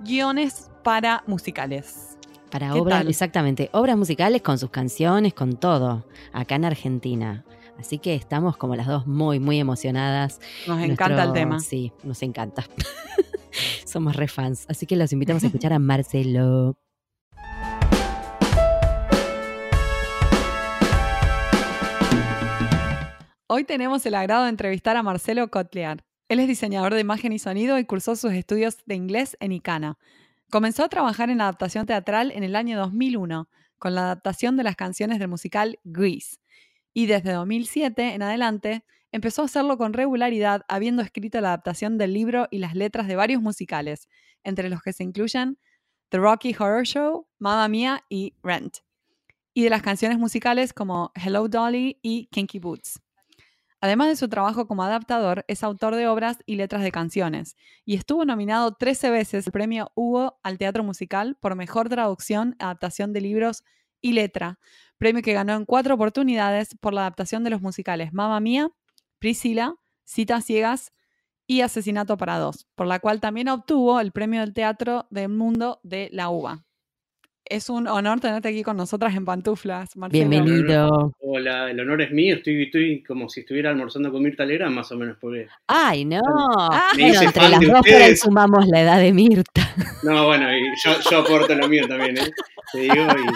guiones 0.00 0.68
para 0.82 1.22
musicales. 1.28 2.13
Para 2.54 2.70
¿Qué 2.70 2.78
obras, 2.78 3.00
tal? 3.00 3.08
exactamente, 3.08 3.68
obras 3.72 3.96
musicales 3.96 4.40
con 4.40 4.60
sus 4.60 4.70
canciones, 4.70 5.34
con 5.34 5.56
todo, 5.56 6.06
acá 6.32 6.54
en 6.54 6.64
Argentina. 6.64 7.44
Así 7.80 7.98
que 7.98 8.14
estamos 8.14 8.56
como 8.56 8.76
las 8.76 8.86
dos 8.86 9.08
muy, 9.08 9.40
muy 9.40 9.58
emocionadas. 9.58 10.38
Nos 10.68 10.80
encanta 10.80 11.24
el 11.24 11.32
tema. 11.32 11.58
Sí, 11.58 11.92
nos 12.04 12.22
encanta. 12.22 12.64
Somos 13.84 14.14
re 14.14 14.28
fans. 14.28 14.66
Así 14.68 14.86
que 14.86 14.94
los 14.94 15.12
invitamos 15.12 15.42
a 15.42 15.46
escuchar 15.48 15.72
a 15.72 15.78
Marcelo. 15.80 16.76
Hoy 23.48 23.64
tenemos 23.64 24.06
el 24.06 24.14
agrado 24.14 24.44
de 24.44 24.50
entrevistar 24.50 24.96
a 24.96 25.02
Marcelo 25.02 25.50
Cotlear. 25.50 26.04
Él 26.28 26.38
es 26.38 26.46
diseñador 26.46 26.94
de 26.94 27.00
imagen 27.00 27.32
y 27.32 27.40
sonido 27.40 27.80
y 27.80 27.84
cursó 27.84 28.14
sus 28.14 28.32
estudios 28.32 28.78
de 28.86 28.94
inglés 28.94 29.36
en 29.40 29.50
ICANA. 29.50 29.98
Comenzó 30.50 30.84
a 30.84 30.88
trabajar 30.88 31.30
en 31.30 31.38
la 31.38 31.44
adaptación 31.44 31.86
teatral 31.86 32.30
en 32.30 32.44
el 32.44 32.56
año 32.56 32.78
2001, 32.78 33.48
con 33.78 33.94
la 33.94 34.02
adaptación 34.04 34.56
de 34.56 34.62
las 34.62 34.76
canciones 34.76 35.18
del 35.18 35.28
musical 35.28 35.78
Grease. 35.84 36.36
Y 36.92 37.06
desde 37.06 37.32
2007 37.32 38.14
en 38.14 38.22
adelante 38.22 38.84
empezó 39.12 39.42
a 39.42 39.44
hacerlo 39.46 39.76
con 39.78 39.92
regularidad, 39.92 40.62
habiendo 40.68 41.02
escrito 41.02 41.40
la 41.40 41.48
adaptación 41.48 41.98
del 41.98 42.14
libro 42.14 42.48
y 42.50 42.58
las 42.58 42.74
letras 42.74 43.06
de 43.06 43.16
varios 43.16 43.42
musicales, 43.42 44.08
entre 44.42 44.68
los 44.68 44.82
que 44.82 44.92
se 44.92 45.04
incluyen 45.04 45.58
The 46.08 46.18
Rocky 46.18 46.54
Horror 46.58 46.84
Show, 46.84 47.26
Mamma 47.38 47.68
Mia 47.68 48.04
y 48.08 48.34
Rent. 48.42 48.78
Y 49.52 49.64
de 49.64 49.70
las 49.70 49.82
canciones 49.82 50.18
musicales 50.18 50.72
como 50.72 51.12
Hello 51.14 51.48
Dolly 51.48 51.98
y 52.02 52.26
Kinky 52.26 52.58
Boots. 52.58 53.03
Además 53.84 54.08
de 54.08 54.16
su 54.16 54.30
trabajo 54.30 54.66
como 54.66 54.82
adaptador, 54.82 55.44
es 55.46 55.62
autor 55.62 55.94
de 55.94 56.08
obras 56.08 56.38
y 56.46 56.56
letras 56.56 56.82
de 56.82 56.90
canciones, 56.90 57.54
y 57.84 57.96
estuvo 57.96 58.24
nominado 58.24 58.72
13 58.72 59.10
veces 59.10 59.46
al 59.46 59.52
premio 59.52 59.92
Hugo 59.94 60.40
al 60.42 60.56
teatro 60.56 60.82
musical 60.82 61.36
por 61.38 61.54
mejor 61.54 61.90
traducción, 61.90 62.56
adaptación 62.58 63.12
de 63.12 63.20
libros 63.20 63.62
y 64.00 64.14
letra, 64.14 64.58
premio 64.96 65.20
que 65.20 65.34
ganó 65.34 65.52
en 65.52 65.66
cuatro 65.66 65.96
oportunidades 65.96 66.78
por 66.80 66.94
la 66.94 67.02
adaptación 67.02 67.44
de 67.44 67.50
los 67.50 67.60
musicales 67.60 68.14
Mamma 68.14 68.40
Mía, 68.40 68.70
Priscila, 69.18 69.74
Citas 70.04 70.46
Ciegas 70.46 70.94
y 71.46 71.60
Asesinato 71.60 72.16
para 72.16 72.38
Dos, 72.38 72.66
por 72.74 72.86
la 72.86 73.00
cual 73.00 73.20
también 73.20 73.50
obtuvo 73.50 74.00
el 74.00 74.12
premio 74.12 74.40
del 74.40 74.54
Teatro 74.54 75.06
del 75.10 75.28
Mundo 75.28 75.80
de 75.82 76.08
la 76.10 76.30
UBA. 76.30 76.63
Es 77.46 77.68
un 77.68 77.86
honor 77.88 78.20
tenerte 78.20 78.48
aquí 78.48 78.62
con 78.62 78.78
nosotras 78.78 79.14
en 79.14 79.26
pantuflas, 79.26 79.94
Marcelo. 79.98 80.30
Bienvenido. 80.30 81.12
Hola, 81.20 81.70
el 81.70 81.78
honor 81.78 82.00
es 82.00 82.10
mío, 82.10 82.36
estoy, 82.36 82.62
estoy 82.62 83.02
como 83.02 83.28
si 83.28 83.40
estuviera 83.40 83.68
almorzando 83.68 84.10
con 84.10 84.22
Mirta 84.22 84.46
Legrand, 84.46 84.74
más 84.74 84.90
o 84.92 84.96
menos, 84.96 85.18
porque... 85.20 85.48
Ay, 85.66 86.06
no. 86.06 86.20
Ah, 86.72 86.88
bueno, 86.94 87.08
hice 87.12 87.24
entre 87.26 87.48
las 87.50 87.60
dos 87.60 87.68
por 87.68 87.76
ahí 87.76 87.80
ustedes. 87.92 88.20
sumamos 88.20 88.66
la 88.68 88.80
edad 88.80 88.98
de 88.98 89.12
Mirta. 89.12 89.74
No, 90.04 90.26
bueno, 90.26 90.50
y 90.56 90.62
yo, 90.82 90.92
yo 91.10 91.18
aporto 91.18 91.54
lo 91.54 91.68
mío 91.68 91.86
también, 91.86 92.16
¿eh? 92.16 92.30
Te 92.72 92.78
digo, 92.80 92.94
y... 92.94 93.32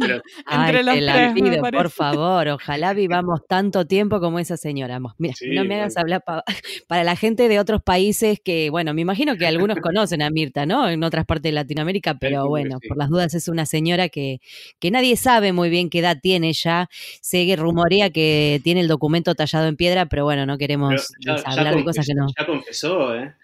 Pero, 0.00 0.14
Entre 0.50 0.78
Ay, 0.78 0.84
los 0.84 0.94
te 0.94 1.00
la 1.00 1.12
tres, 1.12 1.32
pido, 1.34 1.62
por 1.62 1.90
favor. 1.90 2.48
Ojalá 2.48 2.92
vivamos 2.94 3.40
tanto 3.46 3.86
tiempo 3.86 4.20
como 4.20 4.38
esa 4.38 4.56
señora. 4.56 4.98
Mira, 5.18 5.34
Sí, 5.34 5.50
no 5.50 5.64
me 5.64 5.74
hagas 5.76 5.94
bueno. 5.94 6.00
hablar 6.02 6.22
pa- 6.24 6.44
para 6.86 7.04
la 7.04 7.16
gente 7.16 7.48
de 7.48 7.58
otros 7.58 7.82
países 7.82 8.40
que, 8.42 8.70
bueno, 8.70 8.94
me 8.94 9.02
imagino 9.02 9.36
que 9.36 9.46
algunos 9.46 9.78
conocen 9.80 10.22
a 10.22 10.30
Mirta, 10.30 10.66
¿no? 10.66 10.88
En 10.88 11.02
otras 11.02 11.24
partes 11.26 11.44
de 11.50 11.52
Latinoamérica, 11.52 12.14
pero 12.14 12.42
que 12.44 12.48
bueno, 12.60 12.78
sí. 12.80 12.88
por 12.88 12.96
las 12.96 13.08
dudas 13.08 13.34
es 13.34 13.48
una 13.48 13.66
señora 13.66 14.08
que, 14.08 14.40
que 14.78 14.90
nadie 14.90 15.16
sabe 15.16 15.52
muy 15.52 15.70
bien 15.70 15.90
qué 15.90 16.00
edad 16.00 16.18
tiene 16.20 16.52
ya. 16.52 16.88
Se 17.20 17.54
rumorea 17.56 18.10
que 18.10 18.60
tiene 18.64 18.80
el 18.80 18.88
documento 18.88 19.34
tallado 19.34 19.66
en 19.66 19.76
piedra, 19.76 20.06
pero 20.06 20.24
bueno, 20.24 20.46
no 20.46 20.58
queremos 20.58 21.08
ya, 21.20 21.36
ya 21.36 21.42
hablar 21.44 21.76
de 21.76 21.84
cosas 21.84 22.06
que 22.06 22.14
no. 22.14 22.26
ya 22.38 22.46
confesó, 22.46 23.14
¿eh? 23.14 23.34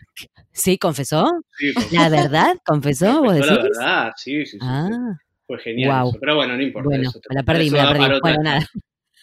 ¿Sí, 0.53 0.79
confesó? 0.79 1.27
Sí, 1.59 1.75
confesó, 1.75 1.97
¿La 1.97 2.09
verdad? 2.09 2.57
¿Confesó? 2.65 3.07
¿Vos 3.23 3.35
decís? 3.35 3.51
la 3.51 3.63
verdad, 3.63 4.13
sí, 4.17 4.47
sí, 4.47 4.53
sí. 4.53 4.59
Ah, 4.61 5.19
Fue 5.47 5.59
genial 5.59 6.09
eso. 6.09 6.19
Pero 6.21 6.37
bueno, 6.37 6.57
no 6.57 6.63
importa 6.63 6.89
bueno, 6.89 7.09
eso. 7.09 7.21
me 7.29 7.35
la 7.35 7.43
perdí, 7.43 7.71
me 7.71 7.79
la 7.79 7.93
perdí. 7.93 8.21
Bueno, 8.21 8.43
nada. 8.43 8.67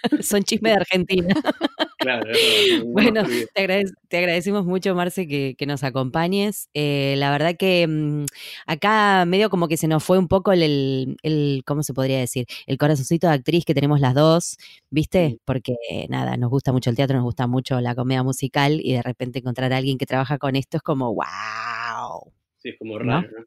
Son 0.21 0.43
chismes 0.43 0.73
de 0.73 0.77
Argentina. 0.77 1.35
Claro, 2.01 2.23
no- 2.31 2.79
no 2.79 2.85
Bueno, 2.93 3.23
te, 3.53 3.63
agradec- 3.67 3.93
te 4.07 4.17
agradecemos 4.17 4.65
mucho, 4.65 4.95
Marce, 4.95 5.27
que, 5.27 5.53
que 5.55 5.67
nos 5.67 5.83
acompañes. 5.83 6.67
Eh, 6.73 7.13
la 7.19 7.29
verdad 7.29 7.55
que 7.55 7.85
mm, 7.87 8.25
acá 8.65 9.23
medio 9.27 9.51
como 9.51 9.67
que 9.67 9.77
se 9.77 9.87
nos 9.87 10.03
fue 10.03 10.17
un 10.17 10.27
poco 10.27 10.51
el, 10.51 10.63
el- 10.63 11.17
el- 11.21 11.61
¿cómo 11.63 11.83
se 11.83 11.93
podría 11.93 12.17
decir? 12.17 12.47
El 12.65 12.79
corazoncito 12.79 13.27
de 13.27 13.33
actriz 13.33 13.65
que 13.65 13.75
tenemos 13.75 13.99
las 13.99 14.15
dos, 14.15 14.57
¿viste? 14.89 15.37
Porque 15.45 15.75
nada, 16.09 16.37
nos 16.37 16.49
gusta 16.49 16.71
mucho 16.71 16.89
el 16.89 16.95
teatro, 16.95 17.17
nos 17.17 17.23
gusta 17.25 17.45
mucho 17.45 17.79
la 17.81 17.93
comedia 17.93 18.23
musical 18.23 18.79
y 18.83 18.93
de 18.93 19.03
repente 19.03 19.37
encontrar 19.37 19.71
a 19.71 19.77
alguien 19.77 19.99
que 19.99 20.07
trabaja 20.07 20.39
con 20.39 20.55
esto 20.55 20.77
es 20.77 20.83
como, 20.83 21.13
wow. 21.13 22.33
Sí, 22.57 22.69
es 22.69 22.79
como 22.79 22.97
¿no? 22.97 23.21
raro, 23.21 23.27
¿no? 23.37 23.45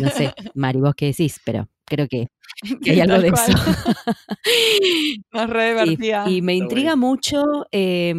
No 0.00 0.08
sé, 0.08 0.32
Mari, 0.54 0.80
vos 0.80 0.94
qué 0.94 1.06
decís, 1.06 1.40
pero 1.44 1.68
creo 1.92 2.08
que, 2.08 2.28
hay 2.90 3.00
algo 3.00 3.20
de 3.20 3.30
cual. 3.30 3.50
eso. 3.50 3.58
Nos 5.32 5.50
re 5.50 5.74
Y, 6.26 6.42
me 6.42 6.54
intriga 6.54 6.96
mucho, 6.96 7.66
eh, 7.70 8.14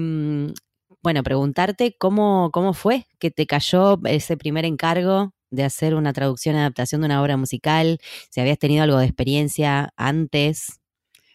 bueno, 1.02 1.24
preguntarte 1.24 1.96
cómo, 1.98 2.52
cómo 2.52 2.74
fue 2.74 3.06
que 3.20 3.32
te 3.32 3.48
cayó 3.48 4.00
ese 4.06 4.38
primer 4.38 4.66
encargo 4.66 5.34
de 5.50 5.64
hacer 5.64 5.96
una 5.96 6.14
traducción 6.14 6.56
y 6.56 6.60
adaptación 6.60 7.02
de 7.02 7.06
una 7.06 7.22
obra 7.22 7.38
musical, 7.38 8.00
si 8.30 8.42
habías 8.42 8.58
tenido 8.58 8.84
algo 8.84 8.98
de 8.98 9.06
experiencia 9.06 9.94
antes. 9.96 10.80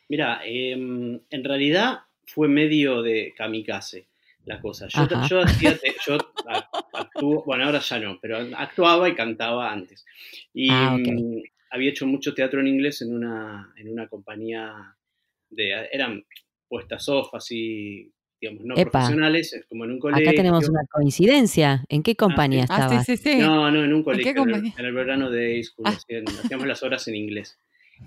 Mira, 0.09 0.40
em, 0.45 1.21
en 1.30 1.45
realidad 1.45 2.00
fue 2.26 2.49
medio 2.49 3.02
de 3.02 3.35
kamikaze 3.37 4.09
la 4.45 4.61
cosa. 4.61 4.88
Yo, 4.88 5.40
hacía, 5.42 5.78
yo 6.07 6.18
actúo, 6.95 7.45
bueno, 7.45 7.64
ahora 7.64 7.80
ya 7.80 7.99
no, 7.99 8.18
pero 8.21 8.38
actuaba 8.57 9.09
y 9.09 9.14
cantaba 9.14 9.71
antes. 9.71 10.04
Y 10.54 10.71
Ah, 10.71 10.97
ok. 10.99 11.09
Mm, 11.71 11.75
había 11.75 11.91
hecho 11.91 12.07
mucho 12.07 12.35
teatro 12.35 12.61
en 12.61 12.67
inglés 12.69 13.03
en 13.03 13.15
una, 13.15 13.73
en 13.77 13.89
una 13.89 14.09
compañía 14.09 14.97
de, 15.51 15.89
eran 15.93 16.25
puestas 16.69 17.09
off 17.09 17.35
así, 17.35 18.13
digamos, 18.41 18.65
no 18.65 18.77
Epa. 18.77 18.91
profesionales, 18.91 19.53
es 19.55 19.67
como 19.67 19.85
en 19.85 19.93
un 19.93 19.99
colegio. 19.99 20.29
Acá 20.29 20.37
tenemos 20.37 20.69
una 20.69 20.83
coincidencia. 20.91 21.85
¿En 21.89 22.03
qué 22.03 22.15
compañía 22.15 22.67
Ah, 22.69 22.75
estabas? 22.85 23.07
sí, 23.07 23.17
sí, 23.17 23.23
sí. 23.33 23.39
No, 23.39 23.71
no, 23.71 23.85
en 23.85 23.93
un 23.93 24.03
colegio, 24.03 24.31
en, 24.31 24.37
el, 24.39 24.45
compañía? 24.45 24.73
en 24.79 24.85
el 24.85 24.93
verano 24.93 25.31
de 25.31 25.63
school, 25.65 25.87
Ah. 25.89 25.97
hacíamos 26.45 26.67
las 26.67 26.83
horas 26.83 27.09
en 27.09 27.17
inglés. 27.17 27.59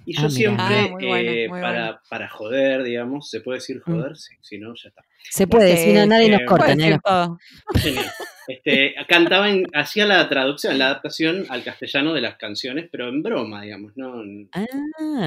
Y 0.06 0.15
Ah, 0.18 0.22
yo 0.22 0.27
mira. 0.30 0.30
siempre, 0.30 0.63
Ah, 0.65 0.88
bueno, 0.91 1.15
eh, 1.32 1.48
para, 1.50 1.84
bueno. 1.86 2.00
para 2.10 2.30
joder, 2.30 2.84
digamos, 2.84 3.30
¿se 3.30 3.41
puede 3.41 3.58
decir 3.58 3.82
Mm. 3.86 3.91
joder? 3.91 4.15
Sí, 4.15 4.36
si 4.41 4.58
no, 4.58 4.74
ya 4.75 4.89
está. 4.89 5.03
Se 5.30 5.48
puede, 5.48 5.75
si 5.77 5.91
no, 5.94 6.06
nadie 6.06 6.30
nos 6.30 6.41
corta. 6.48 6.75
Nadie 6.75 6.91
nos-. 7.03 7.38
Genial. 7.82 8.06
Este, 8.53 8.96
cantaba, 9.08 9.50
en- 9.50 9.67
hacía 9.74 10.05
la 10.05 10.27
traducción, 10.29 10.77
la 10.77 10.88
adaptación 10.88 11.46
al 11.50 11.63
castellano 11.63 12.13
de 12.13 12.22
las 12.22 12.36
canciones, 12.38 12.89
pero 12.91 13.08
en 13.10 13.22
broma, 13.24 13.62
digamos, 13.62 13.96
¿no? 13.98 14.22
Ah, 14.53 14.65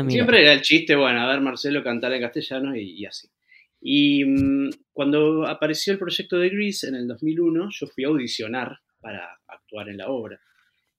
mira. 0.03 0.11
Siempre 0.11 0.41
era 0.43 0.53
el 0.53 0.63
chiste, 0.63 0.95
bueno, 0.97 1.21
a 1.21 1.29
ver 1.29 1.41
Marcelo 1.41 1.83
cantar 1.83 2.13
en 2.13 2.21
castellano 2.23 2.77
y, 2.77 2.91
y 3.01 3.07
así. 3.07 3.29
Y 3.81 4.25
mm, 4.25 4.71
cuando 4.93 5.47
apareció 5.47 5.93
el 5.93 5.99
proyecto 5.99 6.39
de 6.39 6.49
Grease 6.49 6.89
en 6.89 6.95
el 6.95 7.07
2001, 7.09 7.69
yo 7.71 7.87
fui 7.87 8.05
a 8.05 8.09
audicionar 8.09 8.79
para 9.01 9.39
actuar 9.47 9.89
en 9.89 9.99
la 9.99 10.09
obra. 10.09 10.41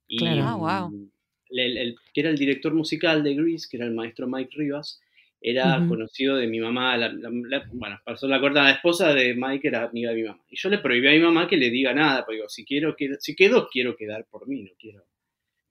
Y, 0.07 0.19
Claro. 0.19 0.43
Ah, 0.45 0.55
wow. 0.55 0.89
mm, 0.91 1.09
el, 1.51 1.77
el- 1.77 1.95
que 2.13 2.21
era 2.21 2.29
el 2.29 2.37
director 2.37 2.73
musical 2.73 3.23
de 3.23 3.33
Grease, 3.35 3.67
que 3.69 3.77
era 3.77 3.85
el 3.85 3.93
maestro 3.93 4.27
Mike 4.27 4.51
Rivas, 4.55 5.01
era 5.47 5.79
conocido 5.87 6.35
de 6.37 6.47
mi 6.47 6.59
mamá, 6.59 6.97
la, 6.97 7.09
la- 7.09 7.29
la- 7.31 7.63
bueno, 7.73 7.99
pasó 8.03 8.27
la 8.27 8.39
corta, 8.39 8.63
la 8.63 8.71
esposa 8.71 9.13
de 9.13 9.35
Mike 9.35 9.67
era 9.67 9.83
amiga 9.83 10.09
de 10.09 10.15
mi 10.15 10.23
mamá. 10.23 10.39
Y 10.49 10.55
yo 10.57 10.69
le 10.69 10.79
prohibí 10.79 11.07
a 11.07 11.11
mi 11.11 11.19
mamá 11.19 11.47
que 11.47 11.57
le 11.57 11.69
diga 11.69 11.93
nada, 11.93 12.25
porque 12.25 12.37
digo, 12.37 12.49
si 12.49 12.65
quiero, 12.65 12.95
qued- 12.97 13.17
si 13.19 13.35
quedo, 13.35 13.67
quiero 13.71 13.95
quedar 13.95 14.25
por 14.31 14.47
mí, 14.47 14.63
no 14.63 14.71
quiero 14.79 15.03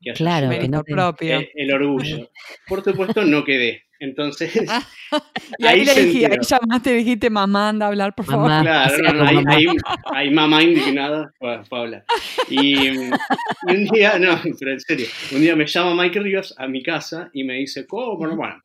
que 0.00 0.10
haya 0.10 0.16
Claro, 0.16 0.50
que 0.50 0.68
no 0.68 0.84
propio. 0.84 1.38
el, 1.38 1.48
el 1.54 1.72
orgullo. 1.72 2.30
Por 2.68 2.84
supuesto, 2.84 3.24
no 3.24 3.42
quedé. 3.44 3.82
Entonces, 4.00 4.52
Ah, 4.68 4.82
Y 5.58 5.66
ahí, 5.66 5.80
ahí 5.80 5.84
le 5.86 5.94
dije, 6.04 6.26
ahí 6.26 6.38
llamaste 6.40 6.92
y 6.92 6.96
dijiste, 6.96 7.30
mamá, 7.30 7.68
anda 7.70 7.86
a 7.86 7.88
hablar, 7.88 8.14
por 8.14 8.26
favor. 8.26 8.48
Mamá. 8.50 8.62
Claro, 8.62 9.02
no, 9.02 9.12
no, 9.12 9.24
hay, 9.24 9.34
mamá. 9.36 9.52
hay- 9.54 9.66
hay 10.14 10.30
mamá 10.30 10.62
indignada 10.62 11.32
para, 11.38 11.62
para 11.64 11.82
hablar. 11.82 12.04
Y, 12.50 12.88
y 12.88 12.88
un 12.88 13.84
día, 13.92 14.18
no, 14.18 14.40
pero 14.58 14.72
en 14.72 14.80
serio, 14.80 15.06
un 15.32 15.40
día 15.40 15.56
me 15.56 15.66
llama 15.66 16.00
Mike 16.02 16.20
Rivas 16.20 16.54
a 16.58 16.66
mi 16.68 16.82
casa 16.82 17.30
y 17.32 17.44
me 17.44 17.54
dice, 17.54 17.86
¿cómo? 17.86 18.16
Bueno, 18.16 18.36
bueno. 18.36 18.60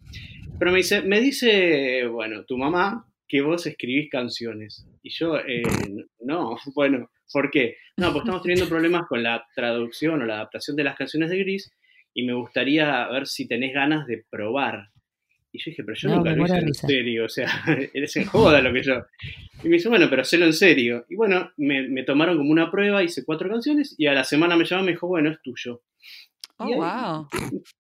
Pero 0.60 0.72
me 0.72 0.78
dice, 0.78 1.02
me 1.02 1.22
dice, 1.22 2.06
bueno, 2.08 2.44
tu 2.46 2.58
mamá 2.58 3.06
que 3.28 3.42
vos 3.42 3.66
escribís 3.66 4.10
canciones. 4.10 4.86
Y 5.04 5.10
yo, 5.12 5.38
eh, 5.40 5.62
no, 6.22 6.58
bueno, 6.76 7.10
¿por 7.32 7.50
qué? 7.52 7.78
No, 7.98 8.12
pues 8.12 8.24
estamos 8.24 8.42
teniendo 8.44 8.68
problemas 8.70 9.08
con 9.08 9.24
la 9.24 9.46
traducción 9.56 10.22
o 10.22 10.26
la 10.26 10.36
adaptación 10.36 10.76
de 10.76 10.84
las 10.84 10.96
canciones 10.98 11.30
de 11.30 11.38
Gris 11.40 11.72
y 12.14 12.24
me 12.24 12.34
gustaría 12.34 13.08
ver 13.08 13.28
si 13.28 13.48
tenés 13.48 13.74
ganas 13.74 14.06
de 14.08 14.26
probar. 14.30 14.90
Y 15.52 15.60
yo 15.60 15.64
dije, 15.72 15.84
pero 15.84 15.98
yo 15.98 16.10
No, 16.10 16.16
nunca 16.18 16.32
lo 16.36 16.46
hice 16.46 16.58
en 16.58 16.68
risa. 16.68 16.88
serio, 16.88 17.26
o 17.26 17.30
sea, 17.30 17.48
eres 17.94 18.16
en 18.18 18.26
joda 18.26 18.62
lo 18.62 18.72
que 18.74 18.84
yo. 18.84 19.02
Y 19.64 19.70
me 19.70 19.78
dice, 19.78 19.90
bueno, 19.90 20.08
pero 20.10 20.22
hacelo 20.24 20.46
en 20.46 20.54
serio. 20.54 21.06
Y 21.10 21.16
bueno, 21.16 21.52
me, 21.58 21.88
me 21.88 22.04
tomaron 22.04 22.38
como 22.38 22.52
una 22.52 22.70
prueba, 22.70 23.02
hice 23.04 23.24
cuatro 23.26 23.50
canciones 23.50 23.96
y 23.98 24.06
a 24.08 24.14
la 24.14 24.24
semana 24.24 24.56
me 24.58 24.66
llamó 24.66 24.84
y 24.84 24.86
me 24.88 24.92
dijo, 24.92 25.08
bueno, 25.08 25.32
es 25.32 25.42
tuyo. 25.42 25.82
Oh, 26.58 26.68
y, 26.68 26.74
ahí- 26.74 26.80
wow. 26.80 27.28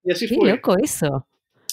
y 0.03 0.11
así 0.11 0.27
Qué 0.27 0.35
fue. 0.35 0.49
loco 0.51 0.75
eso. 0.81 1.27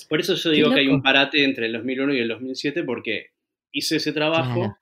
Por 0.08 0.20
eso 0.20 0.34
yo 0.34 0.50
digo 0.50 0.70
que 0.72 0.80
hay 0.80 0.88
un 0.88 1.02
parate 1.02 1.44
entre 1.44 1.66
el 1.66 1.72
2001 1.72 2.14
y 2.14 2.18
el 2.18 2.28
2007 2.28 2.82
porque 2.84 3.28
hice 3.72 3.96
ese 3.96 4.12
trabajo 4.12 4.54
Claro. 4.60 4.78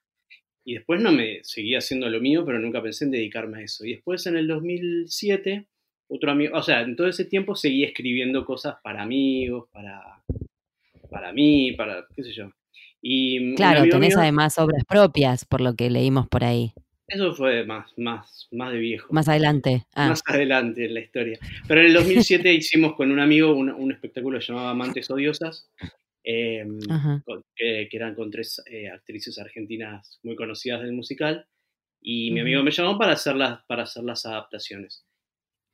y 0.64 0.74
después 0.74 1.00
no 1.00 1.12
me 1.12 1.40
seguía 1.42 1.78
haciendo 1.78 2.08
lo 2.08 2.20
mío, 2.20 2.44
pero 2.44 2.58
nunca 2.58 2.82
pensé 2.82 3.04
en 3.04 3.10
dedicarme 3.10 3.58
a 3.58 3.62
eso. 3.62 3.84
Y 3.84 3.92
después 3.94 4.26
en 4.26 4.36
el 4.36 4.46
2007, 4.46 5.66
otro 6.08 6.30
amigo, 6.30 6.56
o 6.56 6.62
sea, 6.62 6.82
en 6.82 6.96
todo 6.96 7.08
ese 7.08 7.24
tiempo 7.24 7.54
seguí 7.56 7.84
escribiendo 7.84 8.44
cosas 8.44 8.76
para 8.82 9.02
amigos, 9.02 9.68
para, 9.72 10.22
para 11.10 11.32
mí, 11.32 11.72
para 11.72 12.06
qué 12.14 12.22
sé 12.22 12.32
yo. 12.32 12.50
Y 13.00 13.38
un 13.38 13.54
Claro, 13.54 13.82
tenés 13.88 14.10
mío- 14.10 14.18
además 14.20 14.58
obras 14.58 14.82
propias, 14.88 15.44
por 15.44 15.60
lo 15.60 15.74
que 15.74 15.90
leímos 15.90 16.28
por 16.28 16.44
ahí. 16.44 16.72
Eso 17.06 17.34
fue 17.34 17.64
más, 17.66 17.92
más, 17.98 18.48
más 18.50 18.72
de 18.72 18.78
viejo. 18.78 19.12
Más 19.12 19.28
adelante. 19.28 19.84
Ah, 19.94 20.08
más 20.08 20.22
adelante 20.26 20.86
en 20.86 20.94
la 20.94 21.00
historia. 21.00 21.38
Pero 21.68 21.80
en 21.80 21.86
el 21.88 21.92
2007 21.94 22.52
hicimos 22.54 22.94
con 22.94 23.10
un 23.10 23.20
amigo 23.20 23.54
un, 23.54 23.70
un 23.70 23.92
espectáculo 23.92 24.38
llamado 24.40 24.68
Amantes 24.68 25.10
Odiosas, 25.10 25.70
eh, 26.24 26.66
con- 27.24 27.44
que, 27.54 27.88
que 27.90 27.96
eran 27.96 28.14
con 28.14 28.30
tres 28.30 28.62
eh, 28.70 28.88
actrices 28.88 29.38
argentinas 29.38 30.18
muy 30.22 30.34
conocidas 30.34 30.80
del 30.82 30.92
musical, 30.92 31.46
y 32.00 32.30
mi 32.32 32.40
amigo 32.40 32.62
me 32.62 32.70
llamó 32.70 32.98
para 32.98 33.12
hacer 33.12 33.36
las, 33.36 33.62
para 33.64 33.82
hacer 33.84 34.04
las 34.04 34.24
adaptaciones. 34.26 35.04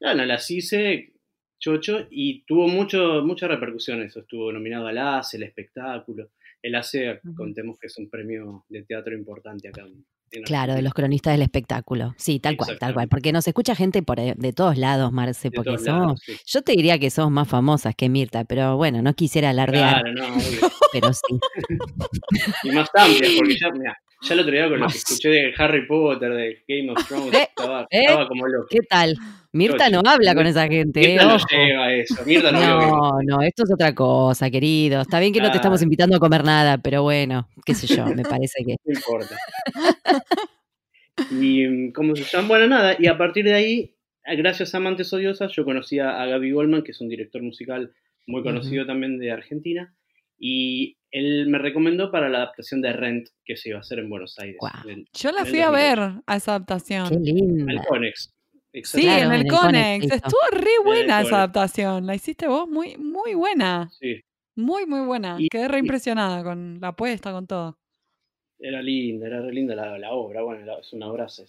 Bueno, 0.01 0.25
las 0.25 0.51
hice 0.51 1.13
chocho 1.59 2.07
y 2.11 2.43
tuvo 2.45 2.67
mucho, 2.69 3.23
mucha 3.25 3.47
repercusión 3.49 4.01
eso. 4.03 4.21
Estuvo 4.21 4.51
nominado 4.53 4.87
al 4.87 4.99
ACE, 4.99 5.37
el 5.37 5.43
espectáculo. 5.45 6.31
El 6.63 6.75
ACE, 6.75 7.21
Ujú. 7.25 7.35
contemos 7.35 7.79
que 7.79 7.89
es 7.89 7.99
un 7.99 8.09
premio 8.09 8.65
de 8.69 8.83
teatro 8.85 9.15
importante 9.15 9.69
acá. 9.69 9.83
en 9.83 10.05
Claro, 10.45 10.75
de 10.75 10.83
los 10.83 10.95
cronistas 10.95 11.35
del 11.35 11.43
espectáculo. 11.43 12.15
Sí, 12.17 12.39
tal 12.39 12.57
cual, 12.57 12.79
tal 12.79 12.95
cual. 12.95 13.09
Porque 13.09 13.33
nos 13.33 13.47
escucha 13.47 13.75
gente 13.75 14.03
por, 14.03 14.19
de 14.21 14.53
todos 14.53 14.79
lados, 14.79 15.13
Marce, 15.13 15.51
De 15.51 15.57
porque 15.57 15.77
lados, 15.79 16.21
sí. 16.25 16.37
Yo 16.47 16.63
te 16.63 16.73
diría 16.73 16.99
que 16.99 17.11
somos 17.11 17.33
más 17.33 17.49
famosas 17.49 17.95
que 17.95 18.09
Mirta, 18.09 18.45
pero 18.45 18.77
bueno, 18.77 19.03
no 19.03 19.15
quisiera 19.15 19.51
alardear, 19.51 20.03
Claro, 20.03 20.13
no, 20.13 20.37
obvio. 20.37 20.61
pero 20.93 21.13
sí. 21.13 21.41
y 22.65 22.71
más 22.71 22.89
amplias, 22.95 23.33
porque 23.37 23.59
ya, 23.59 23.71
mira, 23.71 23.99
ya 24.23 24.35
el 24.35 24.41
otro 24.41 24.53
día 24.53 24.69
con 24.69 24.81
lo 24.81 24.87
que 24.89 24.97
escuché 24.99 25.29
de 25.29 25.55
Harry 25.57 25.87
Potter, 25.87 26.33
de 26.33 26.65
Game 26.69 26.91
of 26.93 27.09
Thrones, 27.09 27.35
Eh, 27.35 27.49
estaba, 27.49 27.83
eh, 27.91 28.01
estaba 28.03 28.29
como 28.29 28.47
loco. 28.47 28.67
¿Qué 28.71 28.81
tal? 28.89 29.17
Mirta 29.53 29.89
no 29.89 30.03
habla 30.05 30.35
con 30.35 30.47
esa 30.47 30.69
gente. 30.69 31.01
Mirta 31.01 31.23
eh, 31.23 31.27
no 31.27 31.35
ojo. 31.37 31.47
llega 31.51 31.85
a 31.85 31.95
eso, 31.95 32.23
Mirta 32.27 32.53
no, 32.53 32.61
No, 32.61 33.13
no, 33.25 33.43
esto 33.43 33.65
es 33.65 33.73
otra 33.73 33.95
cosa, 33.95 34.51
querido. 34.51 35.01
Está 35.01 35.21
bien 35.21 35.33
que 35.33 35.41
no 35.41 35.51
te 35.51 35.57
estamos 35.57 35.83
invitando 35.83 36.17
a 36.17 36.21
comer 36.21 36.45
nada, 36.45 36.79
pero 36.79 37.03
bueno, 37.03 37.49
qué 37.65 37.75
sé 37.75 37.87
yo, 37.87 38.07
me 38.07 38.23
parece 38.23 38.65
que. 38.65 38.77
no 38.85 38.95
importa. 38.95 39.37
Y, 41.31 41.67
mm, 41.67 41.93
¿cómo 41.93 42.17
se 42.17 42.25
llama? 42.25 42.49
Bueno, 42.49 42.67
nada, 42.67 42.97
y 42.99 43.07
a 43.07 43.19
partir 43.19 43.45
de 43.45 43.55
ahí, 43.55 43.95
gracias 44.25 44.75
a 44.75 44.79
Amantes 44.79 45.13
Odiosas, 45.13 45.53
yo 45.53 45.65
conocí 45.65 45.99
a, 45.99 46.21
a 46.21 46.27
Gaby 46.27 46.53
Goldman, 46.53 46.83
que 46.83 46.93
es 46.93 47.01
un 47.01 47.09
director 47.09 47.43
musical 47.43 47.93
muy 48.27 48.43
conocido 48.43 48.87
también 48.87 49.19
de 49.19 49.33
Argentina, 49.33 49.95
y 50.39 50.97
él 51.11 51.47
me 51.49 51.59
recomendó 51.59 52.11
para 52.11 52.29
la 52.29 52.39
adaptación 52.39 52.81
de 52.81 52.93
Rent, 52.93 53.29
que 53.45 53.57
se 53.57 53.71
iba 53.71 53.79
a 53.79 53.81
hacer 53.81 53.99
en 53.99 54.09
Buenos 54.09 54.39
Aires. 54.39 54.57
Yo 55.13 55.33
la 55.33 55.45
fui 55.45 55.61
a 55.61 55.67
2008. 55.67 55.73
ver 55.73 56.23
a 56.27 56.37
esa 56.37 56.53
adaptación. 56.55 57.09
Qué 57.09 57.17
linda. 57.33 57.73
Al 57.73 57.87
Conex. 57.87 58.33
Sí, 58.85 59.03
Claro, 59.03 59.27
en 59.27 59.33
el 59.41 59.47
Conex. 59.49 60.05
Estuvo 60.13 60.41
re 60.53 60.71
buena 60.85 61.21
esa 61.23 61.37
adaptación. 61.39 62.07
La 62.07 62.15
hiciste 62.15 62.47
vos 62.47 62.69
muy, 62.69 62.97
muy 62.97 63.35
buena. 63.35 63.91
Sí, 63.99 64.21
Muy, 64.57 64.87
muy 64.87 65.01
buena. 65.07 65.37
Y- 65.39 65.49
Quedé 65.49 65.69
re 65.69 65.79
impresionada 65.79 66.45
con 66.45 66.79
la 66.81 66.89
apuesta, 66.89 67.33
con 67.33 67.47
todo. 67.47 67.77
era 68.63 68.83
linda, 68.83 69.27
era 69.27 69.41
re 69.41 69.53
linda 69.53 69.75
la, 69.75 69.99
la 69.99 70.13
obra, 70.13 70.43
bueno, 70.43 70.65
la- 70.67 70.79
es 70.81 70.93
una 70.93 71.07
obra 71.11 71.25
esa. 71.27 71.45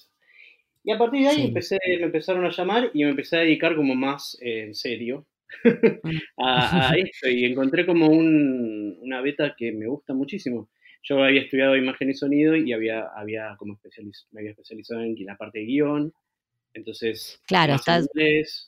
Y 0.83 0.91
a 0.93 0.97
partir 0.97 1.21
de 1.23 1.27
ahí 1.27 1.35
Sí. 1.35 1.45
empecé, 1.47 1.77
me 1.99 2.05
empezaron 2.05 2.45
a 2.45 2.49
llamar 2.51 2.89
y 2.93 3.03
me 3.03 3.09
empecé 3.11 3.35
a 3.37 3.39
dedicar 3.41 3.75
como 3.75 3.93
más 3.95 4.37
eh, 4.41 4.63
en 4.63 4.73
serio 4.75 5.25
a, 6.37 6.89
a 6.91 6.93
esto 6.95 7.29
y 7.29 7.45
encontré 7.45 7.85
como 7.85 8.07
un- 8.07 8.97
una 9.01 9.21
beta 9.21 9.53
que 9.57 9.71
me 9.71 9.87
gusta 9.87 10.13
muchísimo. 10.13 10.69
Yo 11.03 11.23
había 11.23 11.41
estudiado 11.41 11.75
imagen 11.75 12.09
y 12.11 12.13
sonido 12.13 12.55
y 12.55 12.73
había, 12.73 13.05
había 13.15 13.55
como 13.57 13.73
especializ- 13.75 14.27
me 14.31 14.41
había 14.41 14.51
especializado 14.51 15.01
en 15.01 15.15
la 15.25 15.35
parte 15.35 15.59
de 15.59 15.65
guion, 15.65 16.13
entonces 16.73 17.41
Claro, 17.47 17.75
estás- 17.75 18.07
inglés. 18.13 18.67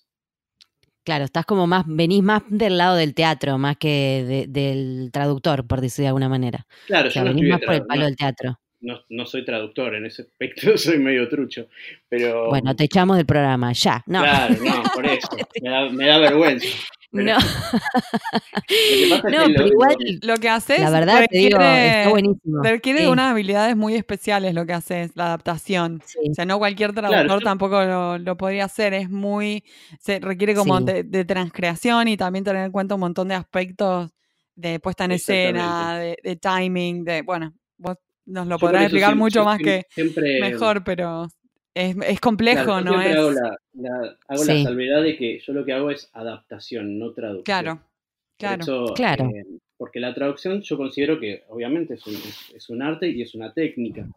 Claro, 1.05 1.25
estás 1.25 1.45
como 1.45 1.67
más, 1.67 1.83
venís 1.85 2.23
más 2.23 2.43
del 2.49 2.77
lado 2.77 2.95
del 2.95 3.13
teatro, 3.13 3.57
más 3.57 3.75
que 3.77 4.23
de- 4.25 4.47
del 4.47 5.11
traductor, 5.11 5.67
por 5.67 5.81
decir 5.81 6.03
de 6.03 6.07
alguna 6.07 6.29
manera. 6.29 6.65
Claro, 6.87 7.09
O 7.09 7.11
sea, 7.11 7.23
yo 7.23 7.29
no 7.29 7.35
venís 7.35 7.51
más 7.51 7.61
por 7.61 7.73
el 7.73 7.85
palo 7.85 7.99
no- 8.01 8.05
del 8.07 8.15
teatro. 8.15 8.57
No, 8.83 8.99
no 9.09 9.25
soy 9.25 9.43
traductor 9.45 9.95
en 9.95 10.05
ese 10.05 10.21
aspecto, 10.23 10.77
soy 10.77 10.99
medio 10.99 11.27
trucho, 11.29 11.67
pero... 12.09 12.49
Bueno, 12.49 12.75
te 12.75 12.83
echamos 12.83 13.17
del 13.17 13.25
programa, 13.25 13.73
ya. 13.73 14.03
No, 14.05 14.21
Claro, 14.21 14.55
no, 14.63 14.83
por 14.93 15.05
eso. 15.07 15.27
Me 15.61 15.69
da, 15.69 15.89
me 15.89 16.05
da 16.07 16.17
vergüenza. 16.19 16.67
Pero 17.11 17.25
no, 17.25 17.37
Lo 17.37 17.41
que 17.41 19.07
pasa 19.09 19.27
es 19.27 19.33
no, 19.37 19.45
pero 19.45 19.47
lo- 19.47 19.67
igual, 19.67 19.95
Lo 20.23 20.37
que 20.37 20.49
haces 20.49 20.79
la 20.79 20.89
verdad 20.89 21.25
te 21.29 21.37
digo, 21.37 21.57
requiere, 21.59 21.97
está 21.99 22.09
buenísimo. 22.09 22.63
requiere 22.63 22.99
Sí, 23.01 23.05
unas 23.05 23.31
habilidades 23.31 23.75
muy 23.75 23.95
especiales 23.95 24.53
lo 24.55 24.65
que 24.65 24.73
haces, 24.73 25.11
la 25.15 25.25
adaptación. 25.27 26.01
sí. 26.05 26.19
O 26.31 26.33
sea, 26.33 26.45
no 26.45 26.57
cualquier 26.57 26.93
traductor 26.93 27.43
tampoco 27.43 27.83
lo, 27.83 28.17
lo 28.17 28.35
podría 28.37 28.65
hacer. 28.65 28.93
Es 28.95 29.09
muy. 29.11 29.63
Se 29.99 30.19
requiere 30.19 30.55
como 30.55 30.79
Sí. 30.79 30.85
de, 30.85 31.03
de 31.03 31.23
transcreación 31.25 32.07
y 32.07 32.17
también 32.17 32.43
tener 32.43 32.65
en 32.65 32.71
cuenta 32.71 32.95
un 32.95 33.01
montón 33.01 33.27
de 33.27 33.35
aspectos 33.35 34.09
de 34.55 34.79
puesta 34.79 35.05
en 35.05 35.11
escena, 35.11 35.97
de, 35.99 36.17
de 36.23 36.35
timing, 36.35 37.03
de. 37.03 37.21
Bueno, 37.21 37.53
vos 37.77 37.97
nos 38.25 38.47
lo 38.47 38.57
podrás 38.57 38.83
explicar 38.83 39.09
siempre- 39.09 39.23
mucho 39.23 39.43
más 39.45 39.57
que 39.59 39.83
siempre, 39.89 40.39
mejor, 40.41 40.83
pero 40.83 41.27
es, 41.73 41.95
es 42.07 42.19
complejo, 42.19 42.65
claro, 42.65 42.85
yo 42.85 42.91
¿no? 42.91 43.01
siempre 43.01 43.11
Es, 43.11 43.17
hago, 43.17 43.31
la, 43.31 43.57
la- 43.73 44.17
hago 44.27 44.43
la 44.45 44.53
Sí. 44.55 44.63
salvedad 44.63 45.01
de 45.03 45.17
que 45.17 45.39
yo 45.39 45.53
lo 45.53 45.65
que 45.65 45.73
hago 45.73 45.91
es 45.91 46.09
adaptación, 46.13 46.97
no 46.99 47.13
traducción. 47.13 47.43
claro, 47.43 47.75
Por 47.75 48.37
claro. 48.37 48.61
eso, 48.63 48.85
Claro. 48.95 49.25
eh, 49.25 49.45
porque 49.77 49.99
la 49.99 50.13
traducción 50.13 50.61
yo 50.61 50.77
considero 50.77 51.19
que 51.19 51.43
obviamente 51.49 51.95
es 51.95 52.05
un, 52.07 52.13
es, 52.15 52.53
es 52.55 52.69
un 52.69 52.81
arte 52.81 53.09
y 53.09 53.21
es 53.21 53.35
una 53.35 53.53
técnica. 53.53 54.07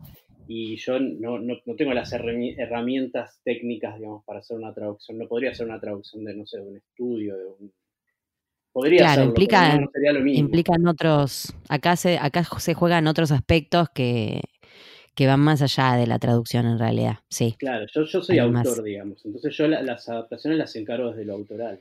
Y 0.48 0.76
yo 0.76 1.00
no, 1.00 1.40
no, 1.40 1.56
no 1.64 1.74
tengo 1.74 1.92
las 1.92 2.12
herrami- 2.12 2.54
herramientas 2.56 3.40
técnicas, 3.42 3.96
digamos, 3.98 4.22
para 4.24 4.38
hacer 4.38 4.56
una 4.56 4.72
traducción. 4.72 5.18
No 5.18 5.26
podría 5.26 5.50
hacer 5.50 5.66
una 5.66 5.80
traducción 5.80 6.22
de, 6.24 6.36
no 6.36 6.46
sé, 6.46 6.58
de 6.60 6.68
un 6.68 6.76
estudio, 6.76 7.36
de 7.36 7.46
un... 7.46 7.72
Podría 8.76 8.98
Claro, 8.98 9.10
hacerlo, 9.12 9.28
implica- 9.30 9.74
no, 9.76 9.80
no 9.86 9.90
sería 9.90 10.12
lo 10.12 10.20
mismo. 10.20 10.38
Implican 10.38 10.86
otros, 10.86 11.54
acá 11.70 11.96
se, 11.96 12.18
acá 12.18 12.44
se 12.44 12.74
juegan 12.74 13.06
otros 13.06 13.32
aspectos 13.32 13.88
que, 13.94 14.42
que 15.14 15.26
van 15.26 15.40
más 15.40 15.62
allá 15.62 15.94
de 15.94 16.06
la 16.06 16.18
traducción 16.18 16.66
en 16.66 16.78
realidad. 16.78 17.20
Sí. 17.30 17.56
Claro, 17.58 17.86
yo, 17.90 18.04
yo 18.04 18.20
soy 18.20 18.38
Además. 18.38 18.66
autor, 18.66 18.84
digamos. 18.84 19.24
Entonces 19.24 19.56
yo 19.56 19.66
la- 19.66 19.80
las 19.80 20.06
adaptaciones 20.10 20.58
las 20.58 20.76
encargo 20.76 21.08
desde 21.08 21.24
lo 21.24 21.32
autoral. 21.32 21.80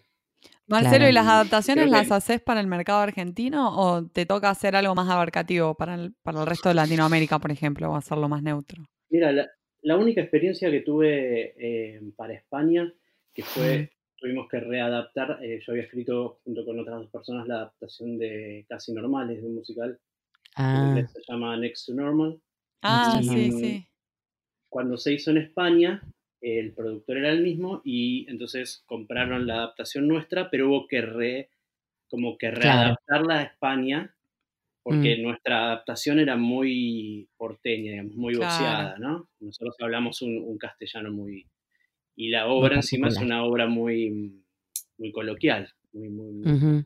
Marcelo, 0.67 0.95
Claro. 0.99 1.10
¿y 1.10 1.12
las 1.12 1.27
adaptaciones 1.27 1.84
Creo 1.84 1.91
que- 1.93 1.97
las 1.99 2.12
haces 2.13 2.39
para 2.39 2.62
el 2.62 2.67
mercado 2.67 2.99
argentino 3.01 3.77
o 3.77 4.05
te 4.08 4.25
toca 4.25 4.49
hacer 4.49 4.77
algo 4.77 4.95
más 4.95 5.10
abarcativo 5.10 5.75
para 5.75 5.95
el, 5.95 6.13
para 6.23 6.39
el 6.39 6.45
resto 6.47 6.69
de 6.69 6.75
Latinoamérica, 6.75 7.39
por 7.39 7.51
ejemplo, 7.51 7.91
o 7.91 7.97
hacerlo 7.97 8.29
más 8.29 8.41
neutro? 8.41 8.88
Mira, 9.10 9.34
la, 9.34 9.49
la 9.81 9.97
única 9.97 10.21
experiencia 10.21 10.71
que 10.71 10.79
tuve 10.79 11.55
eh, 11.60 12.01
para 12.15 12.36
España, 12.36 12.89
que 13.34 13.43
fue, 13.43 13.91
tuvimos 14.25 14.49
que 14.49 14.59
readaptar, 14.59 15.38
eh, 15.43 15.59
yo 15.63 15.71
había 15.71 15.83
escrito 15.83 16.39
junto 16.43 16.65
con 16.65 16.79
otras 16.79 16.97
dos 17.01 17.11
personas 17.11 17.47
la 17.47 17.55
adaptación 17.57 18.17
de 18.17 18.65
Casi 18.67 18.91
Normales, 18.91 19.39
de 19.39 19.47
un 19.47 19.53
musical, 19.55 19.99
Ah, 20.55 21.05
se 21.13 21.21
llama 21.27 21.55
Next 21.57 21.85
to 21.85 21.93
Normal. 21.93 22.39
Ah, 22.81 23.19
Sí. 23.21 23.27
sí, 23.27 23.51
sí. 23.51 23.85
Cuando 24.67 24.97
se 24.97 25.13
hizo 25.13 25.29
en 25.29 25.38
España, 25.38 26.01
el 26.41 26.73
productor 26.73 27.17
era 27.17 27.29
el 27.29 27.43
mismo 27.43 27.81
y 27.85 28.25
entonces 28.31 28.83
compraron 28.88 29.45
la 29.45 29.57
adaptación 29.57 30.07
nuestra, 30.07 30.49
pero 30.49 30.69
hubo 30.69 30.88
que 30.88 31.01
re, 31.01 31.49
como 32.09 32.35
que 32.38 32.49
Claro. 32.49 32.61
readaptarla 32.61 33.39
a 33.39 33.43
España 33.43 34.15
porque 34.83 35.17
Mm. 35.17 35.23
nuestra 35.23 35.65
adaptación 35.65 36.19
era 36.19 36.35
muy 36.35 37.29
porteña, 37.38 37.91
digamos, 37.91 38.15
muy 38.15 38.35
Claro. 38.35 38.99
¿no? 38.99 39.29
Nosotros 39.39 39.75
hablamos 39.79 40.21
un, 40.23 40.38
un 40.38 40.57
castellano 40.57 41.11
muy... 41.11 41.45
Y 42.15 42.30
la 42.30 42.47
obra 42.47 42.75
encima 42.75 43.08
es 43.10 43.17
una 43.17 43.43
obra 43.43 43.67
muy, 43.67 44.41
muy 44.97 45.12
coloquial, 45.12 45.69
muy, 45.93 46.10
muy, 46.10 46.49
ujú. 46.51 46.84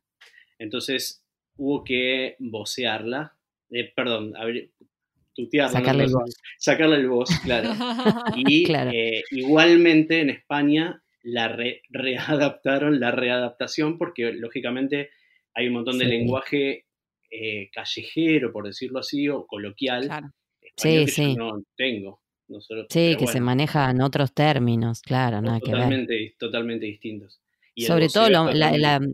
entonces 0.57 1.23
hubo 1.57 1.83
que 1.83 2.35
vocearla, 2.39 3.35
eh, 3.69 3.91
perdón, 3.95 4.33
abrir- 4.35 4.71
tutearla, 5.35 5.79
¿no? 5.79 5.85
Sacarle 5.85 6.03
el 6.05 6.11
voz. 6.13 6.35
Sacarle 6.57 6.95
el 6.95 7.07
voz, 7.09 7.29
claro. 7.43 7.69
Y 8.35 8.63
Claro. 8.65 8.91
eh, 8.93 9.23
igualmente 9.31 10.21
en 10.21 10.29
España 10.31 11.01
la 11.23 11.47
re- 11.49 11.81
readaptaron 11.89 12.99
la 12.99 13.11
readaptación 13.11 13.97
porque 13.97 14.31
lógicamente 14.33 15.09
hay 15.53 15.67
un 15.67 15.73
montón 15.73 15.97
de 15.99 16.05
Sí. 16.05 16.11
lenguaje 16.11 16.85
eh, 17.31 17.69
callejero, 17.71 18.51
por 18.51 18.65
decirlo 18.65 18.99
así, 18.99 19.29
o 19.29 19.45
coloquial, 19.45 20.05
Claro. 20.07 20.31
español 20.61 20.99
Sí, 21.01 21.05
que 21.05 21.11
sí. 21.11 21.35
yo 21.35 21.37
no 21.37 21.63
tengo. 21.77 22.21
Sí, 22.89 23.15
que 23.17 23.27
se 23.27 23.33
bueno, 23.33 23.45
manejan 23.45 24.01
otros 24.01 24.33
términos, 24.33 25.01
claro, 25.01 25.41
nada 25.41 25.59
que 25.59 25.71
ver. 25.71 25.81
totalmente, 25.83 26.35
totalmente 26.39 26.85
distintos. 26.85 27.39
Y 27.75 27.83
Sobre 27.85 28.07
todo 28.09 28.23
voceo 28.25 28.43
lo- 28.43 28.49
es 28.49 28.55
la- 28.57 28.65
totalmente- 28.71 29.07
la- 29.07 29.13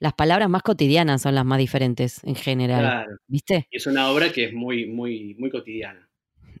las 0.00 0.12
palabras 0.14 0.48
más 0.50 0.62
cotidianas 0.62 1.22
son 1.22 1.34
las 1.34 1.44
más 1.44 1.58
diferentes 1.58 2.22
en 2.24 2.34
general, 2.34 2.80
Claro, 2.80 3.16
¿viste? 3.26 3.66
y 3.70 3.76
es 3.76 3.86
una 3.86 4.10
obra 4.10 4.32
que 4.32 4.44
es 4.44 4.52
muy, 4.52 4.86
muy, 4.86 5.34
muy 5.38 5.50
cotidiana. 5.50 6.08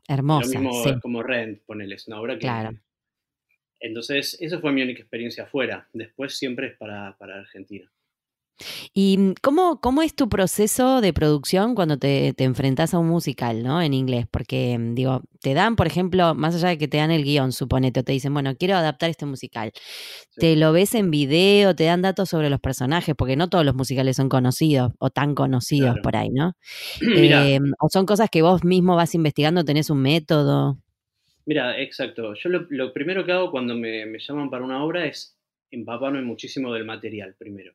Hermosa, 0.08 0.46
Lo 0.54 0.60
mismo 0.60 0.84
sí. 0.84 1.00
como 1.00 1.22
Rent, 1.22 1.60
ponele, 1.66 1.94
es 1.96 2.06
una 2.08 2.20
obra 2.20 2.34
que, 2.34 2.40
Claro. 2.40 2.70
Entonces, 3.80 4.36
esa 4.40 4.58
fue 4.58 4.72
mi 4.72 4.82
única 4.82 5.00
experiencia 5.00 5.44
afuera. 5.44 5.88
Después 5.92 6.36
siempre 6.36 6.68
es 6.68 6.76
para, 6.76 7.16
para 7.18 7.38
Argentina. 7.38 7.90
¿Y 8.94 9.18
mm, 9.18 9.34
cómo, 9.42 9.80
cómo 9.80 10.02
es 10.02 10.14
tu 10.14 10.28
proceso 10.28 11.00
de 11.00 11.12
producción 11.12 11.74
cuando 11.74 11.98
te, 11.98 12.32
te 12.34 12.44
enfrentas 12.44 12.94
a 12.94 12.98
un 12.98 13.08
musical, 13.08 13.62
¿no? 13.62 13.80
En 13.82 13.94
inglés, 13.94 14.26
porque 14.30 14.76
mm, 14.78 14.94
digo, 14.94 15.22
te 15.40 15.54
dan, 15.54 15.76
por 15.76 15.86
ejemplo, 15.86 16.34
más 16.34 16.54
allá 16.56 16.68
de 16.68 16.78
que 16.78 16.88
te 16.88 16.98
dan 16.98 17.10
el 17.10 17.24
guion, 17.24 17.52
suponete, 17.52 18.00
o 18.00 18.04
te 18.04 18.12
dicen, 18.12 18.32
bueno, 18.34 18.54
quiero 18.56 18.76
adaptar 18.76 19.10
este 19.10 19.26
musical. 19.26 19.72
Te 20.36 20.56
lo 20.56 20.72
ves 20.72 20.94
en 20.94 21.10
video, 21.10 21.74
te 21.76 21.84
dan 21.84 22.02
datos 22.02 22.28
sobre 22.30 22.50
los 22.50 22.60
personajes, 22.60 23.14
porque 23.16 23.36
no 23.36 23.48
todos 23.48 23.64
los 23.64 23.74
musicales 23.74 24.16
son 24.16 24.28
conocidos 24.28 24.92
o 24.98 25.10
tan 25.10 25.34
conocidos 25.34 25.92
Claro. 25.94 26.02
por 26.02 26.16
ahí, 26.16 26.30
¿no? 26.30 26.54
Eh, 27.14 27.58
o 27.80 27.88
son 27.90 28.06
cosas 28.06 28.28
que 28.30 28.42
vos 28.42 28.64
mismo 28.64 28.96
vas 28.96 29.14
investigando, 29.14 29.64
tenés 29.64 29.90
un 29.90 30.02
método. 30.02 30.78
mira, 31.46 31.80
exacto. 31.80 32.34
Yo 32.34 32.48
lo, 32.48 32.66
lo 32.70 32.92
primero 32.92 33.24
que 33.24 33.32
hago 33.32 33.50
cuando 33.50 33.74
me, 33.74 34.06
me 34.06 34.18
llaman 34.18 34.50
para 34.50 34.64
una 34.64 34.84
obra 34.84 35.06
es 35.06 35.36
empaparme 35.70 36.22
muchísimo 36.22 36.72
del 36.72 36.84
material 36.84 37.34
primero. 37.38 37.72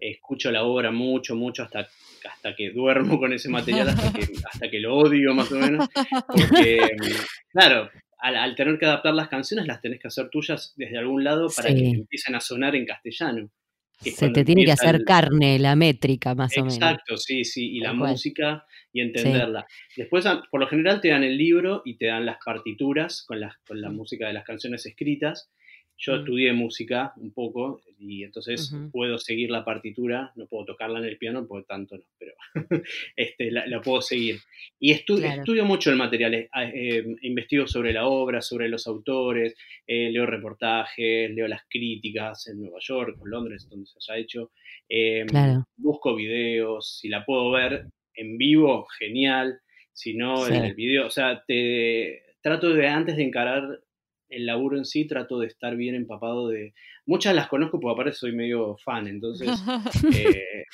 Escucho 0.00 0.50
la 0.50 0.64
obra 0.64 0.90
mucho, 0.90 1.34
mucho, 1.36 1.62
hasta, 1.62 1.88
hasta 2.30 2.54
que 2.56 2.70
duermo 2.70 3.18
con 3.18 3.32
ese 3.32 3.48
material, 3.48 3.88
hasta 3.88 4.12
que, 4.12 4.20
hasta 4.52 4.70
que 4.70 4.80
lo 4.80 4.96
odio 4.96 5.34
más 5.34 5.50
o 5.52 5.56
menos. 5.58 5.88
Porque, 6.26 6.90
mm, 6.98 7.50
claro, 7.52 7.90
al, 8.18 8.36
al 8.36 8.54
tener 8.54 8.78
que 8.78 8.86
adaptar 8.86 9.14
las 9.14 9.28
canciones, 9.28 9.66
las 9.66 9.80
tenés 9.80 10.00
que 10.00 10.08
hacer 10.08 10.28
tuyas 10.30 10.72
desde 10.76 10.98
algún 10.98 11.22
lado 11.24 11.48
para 11.54 11.68
que 11.74 11.90
empiecen 12.00 12.34
a 12.34 12.40
sonar 12.40 12.74
en 12.76 12.86
castellano. 12.86 13.50
Se 14.00 14.26
te 14.30 14.44
tiene 14.44 14.64
que 14.64 14.72
hacer 14.72 14.94
el- 14.94 15.04
carne 15.04 15.58
la 15.58 15.74
métrica, 15.74 16.34
más 16.34 16.52
o 16.56 16.60
menos. 16.60 16.74
Exacto, 16.78 17.16
sí, 17.16 17.44
sí, 17.44 17.76
y 17.76 17.80
la 17.80 17.92
música 18.12 18.64
y 18.92 19.00
entenderla. 19.00 19.66
Después, 19.96 20.24
a- 20.26 20.42
por 20.50 20.60
lo 20.60 20.68
general, 20.68 21.00
te 21.00 21.08
dan 21.08 21.24
el 21.24 21.36
libro 21.36 21.82
y 21.84 21.96
te 21.96 22.06
dan 22.06 22.24
las 22.24 22.38
partituras 22.44 23.24
con, 23.26 23.40
las, 23.40 23.56
con 23.66 23.80
la 23.80 23.90
música 23.90 24.28
de 24.28 24.34
las 24.34 24.44
canciones 24.44 24.86
escritas. 24.86 25.50
Yo 26.00 26.12
Mm. 26.14 26.18
estudié 26.20 26.52
música 26.52 27.12
un 27.16 27.32
poco 27.32 27.82
y 27.98 28.22
entonces 28.22 28.72
puedo 28.92 29.18
seguir 29.18 29.50
la 29.50 29.64
partitura, 29.64 30.32
no 30.36 30.46
puedo 30.46 30.64
tocarla 30.66 31.00
en 31.00 31.06
el 31.06 31.18
piano 31.18 31.44
porque 31.48 31.66
tanto 31.66 31.96
no, 31.96 32.04
pero 32.18 32.34
este, 33.16 33.50
la, 33.50 33.66
la 33.66 33.80
puedo 33.80 34.00
seguir. 34.00 34.36
Y 34.78 34.92
estu- 34.92 35.18
Claro. 35.18 35.40
estudio 35.42 35.64
mucho 35.64 35.90
el 35.90 35.96
material, 35.96 36.34
eh, 36.34 36.48
eh, 36.54 37.04
investigo 37.22 37.66
sobre 37.66 37.92
la 37.92 38.06
obra, 38.06 38.40
sobre 38.42 38.68
los 38.68 38.86
autores, 38.86 39.56
eh, 39.88 40.10
leo 40.12 40.24
reportajes, 40.26 41.30
leo 41.32 41.48
las 41.48 41.62
críticas 41.68 42.46
en 42.46 42.60
Nueva 42.60 42.78
York 42.80 43.16
o 43.20 43.26
Londres, 43.26 43.68
donde 43.68 43.86
se 43.86 44.12
haya 44.12 44.22
hecho. 44.22 44.52
Claro. 45.26 45.64
Busco 45.76 46.14
videos, 46.14 46.98
si 47.00 47.08
la 47.08 47.24
puedo 47.24 47.50
ver 47.50 47.86
en 48.14 48.38
vivo, 48.38 48.86
genial. 48.98 49.58
Si 49.92 50.14
no, 50.14 50.36
Sí. 50.46 50.54
en 50.54 50.64
el 50.64 50.74
video, 50.74 51.06
o 51.06 51.10
sea, 51.10 51.42
te 51.44 52.22
trato 52.40 52.72
de 52.72 52.86
antes 52.86 53.16
de 53.16 53.24
encarar 53.24 53.80
el 54.28 54.46
laburo 54.46 54.76
en 54.76 54.84
sí, 54.84 55.06
trato 55.06 55.38
de 55.38 55.46
estar 55.46 55.76
bien 55.76 55.94
empapado 55.94 56.48
de... 56.48 56.74
Muchas 57.06 57.34
las 57.34 57.48
conozco 57.48 57.80
porque 57.80 57.92
aparte 57.94 58.12
soy 58.12 58.32
medio 58.32 58.76
fan, 58.84 59.06
entonces 59.06 59.48
eh, 60.14 60.64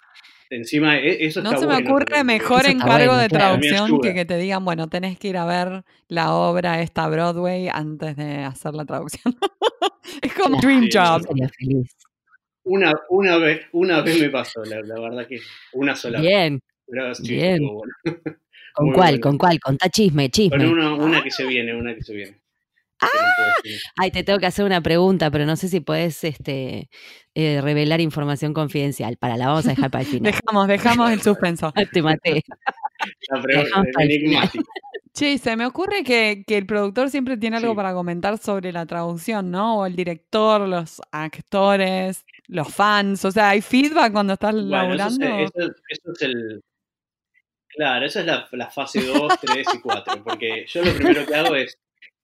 encima 0.51 0.99
e- 0.99 1.25
eso 1.25 1.43
No 1.43 1.51
está 1.51 1.61
se 1.61 1.67
me 1.67 1.75
bueno 1.75 1.90
ocurre 1.90 2.07
porque- 2.07 2.25
mejor 2.25 2.67
encargo 2.67 3.07
bueno, 3.12 3.19
de 3.19 3.29
traducción 3.29 4.01
que 4.01 4.14
que 4.14 4.25
te 4.25 4.37
digan, 4.38 4.64
bueno, 4.64 4.88
tenés 4.88 5.19
que 5.19 5.29
ir 5.29 5.37
a 5.37 5.47
ver 5.47 5.85
la 6.09 6.33
obra 6.35 6.81
esta 6.83 7.07
Broadway 7.09 7.69
antes 7.69 8.17
de 8.17 8.43
hacer 8.45 8.75
la 8.75 8.85
traducción. 8.85 9.35
es 10.23 10.35
como. 10.35 10.61
Dream 10.61 10.85
Sí, 10.90 10.99
Job. 10.99 11.23
Una, 12.67 12.93
una, 13.11 13.37
vez, 13.37 13.67
una 13.73 14.01
vez 14.01 14.19
me 14.21 14.31
pasó, 14.31 14.64
la, 14.64 14.81
la 14.81 14.99
verdad 14.99 15.27
que 15.27 15.38
una 15.75 15.95
sola 15.95 16.19
vez. 16.21 16.27
Bien. 16.29 16.61
Pero 16.87 17.14
sí, 17.14 17.29
bien. 17.35 17.62
bueno. 17.62 17.93
¿Con 18.75 18.87
Muy 18.87 18.95
cuál? 18.95 19.21
¿Con 19.21 19.38
cuál? 19.38 19.61
Contá 19.61 19.88
chisme, 19.88 20.25
Con 20.25 20.31
chisme. 20.31 20.67
una, 20.69 20.95
una 20.95 21.23
que 21.23 21.31
se 21.31 21.47
viene, 21.47 21.75
una 21.75 21.95
que 21.95 22.03
se 22.03 22.14
viene. 22.14 22.38
Decir. 23.62 23.81
Ay, 23.97 24.11
te 24.11 24.23
tengo 24.25 24.38
que 24.38 24.47
hacer 24.47 24.64
una 24.64 24.81
pregunta, 24.83 25.31
pero 25.31 25.47
no 25.47 25.57
sé 25.57 25.69
si 25.69 25.81
puedes 25.81 26.23
este, 26.25 26.88
eh, 27.35 27.61
revelar 27.62 28.01
información 28.01 28.53
confidencial. 28.55 29.17
Para, 29.17 29.37
la 29.37 29.47
vamos 29.49 29.67
a 29.67 29.71
dejar 29.71 29.90
para 29.90 30.03
el 30.05 30.11
final. 30.11 30.33
Dejamos, 30.33 30.69
dejamos 30.69 31.11
el 31.11 31.23
suspenso. 31.23 31.73
Ah, 31.77 31.85
te 31.93 32.03
maté. 32.03 32.43
La 33.31 33.43
pregunta 33.43 33.83
final. 33.83 34.11
enigmática. 34.11 34.64
Che, 35.12 35.38
se 35.38 35.57
me 35.57 35.64
ocurre 35.64 36.03
que, 36.03 36.43
que 36.47 36.57
el 36.59 36.67
productor 36.67 37.09
siempre 37.09 37.37
tiene 37.37 37.57
algo 37.59 37.71
Sí. 37.73 37.77
para 37.77 37.93
comentar 37.95 38.37
sobre 38.38 38.73
la 38.73 38.85
traducción, 38.85 39.51
¿no? 39.51 39.79
O 39.79 39.87
el 39.87 39.95
director, 39.95 40.62
los 40.69 41.01
actores, 41.12 42.25
los 42.49 42.75
fans. 42.75 43.25
O 43.25 43.31
sea, 43.31 43.51
¿hay 43.51 43.61
feedback 43.61 44.12
cuando 44.12 44.33
estás 44.33 44.53
Bueno, 44.55 44.67
eso, 44.67 44.77
laburando? 44.97 45.27
es, 45.27 45.51
eso, 45.55 45.73
eso 45.88 46.12
es 46.12 46.23
el. 46.23 46.62
Claro, 47.69 48.07
esa 48.07 48.21
es 48.21 48.27
la, 48.27 48.49
la 48.53 48.71
fase 48.71 49.05
2, 49.05 49.33
3 49.40 49.67
y 49.75 49.81
4. 49.81 50.25
Porque 50.25 50.64
yo 50.69 50.85
lo 50.85 50.93
primero 50.95 51.27
que 51.27 51.35
hago 51.35 51.55
es. 51.57 51.77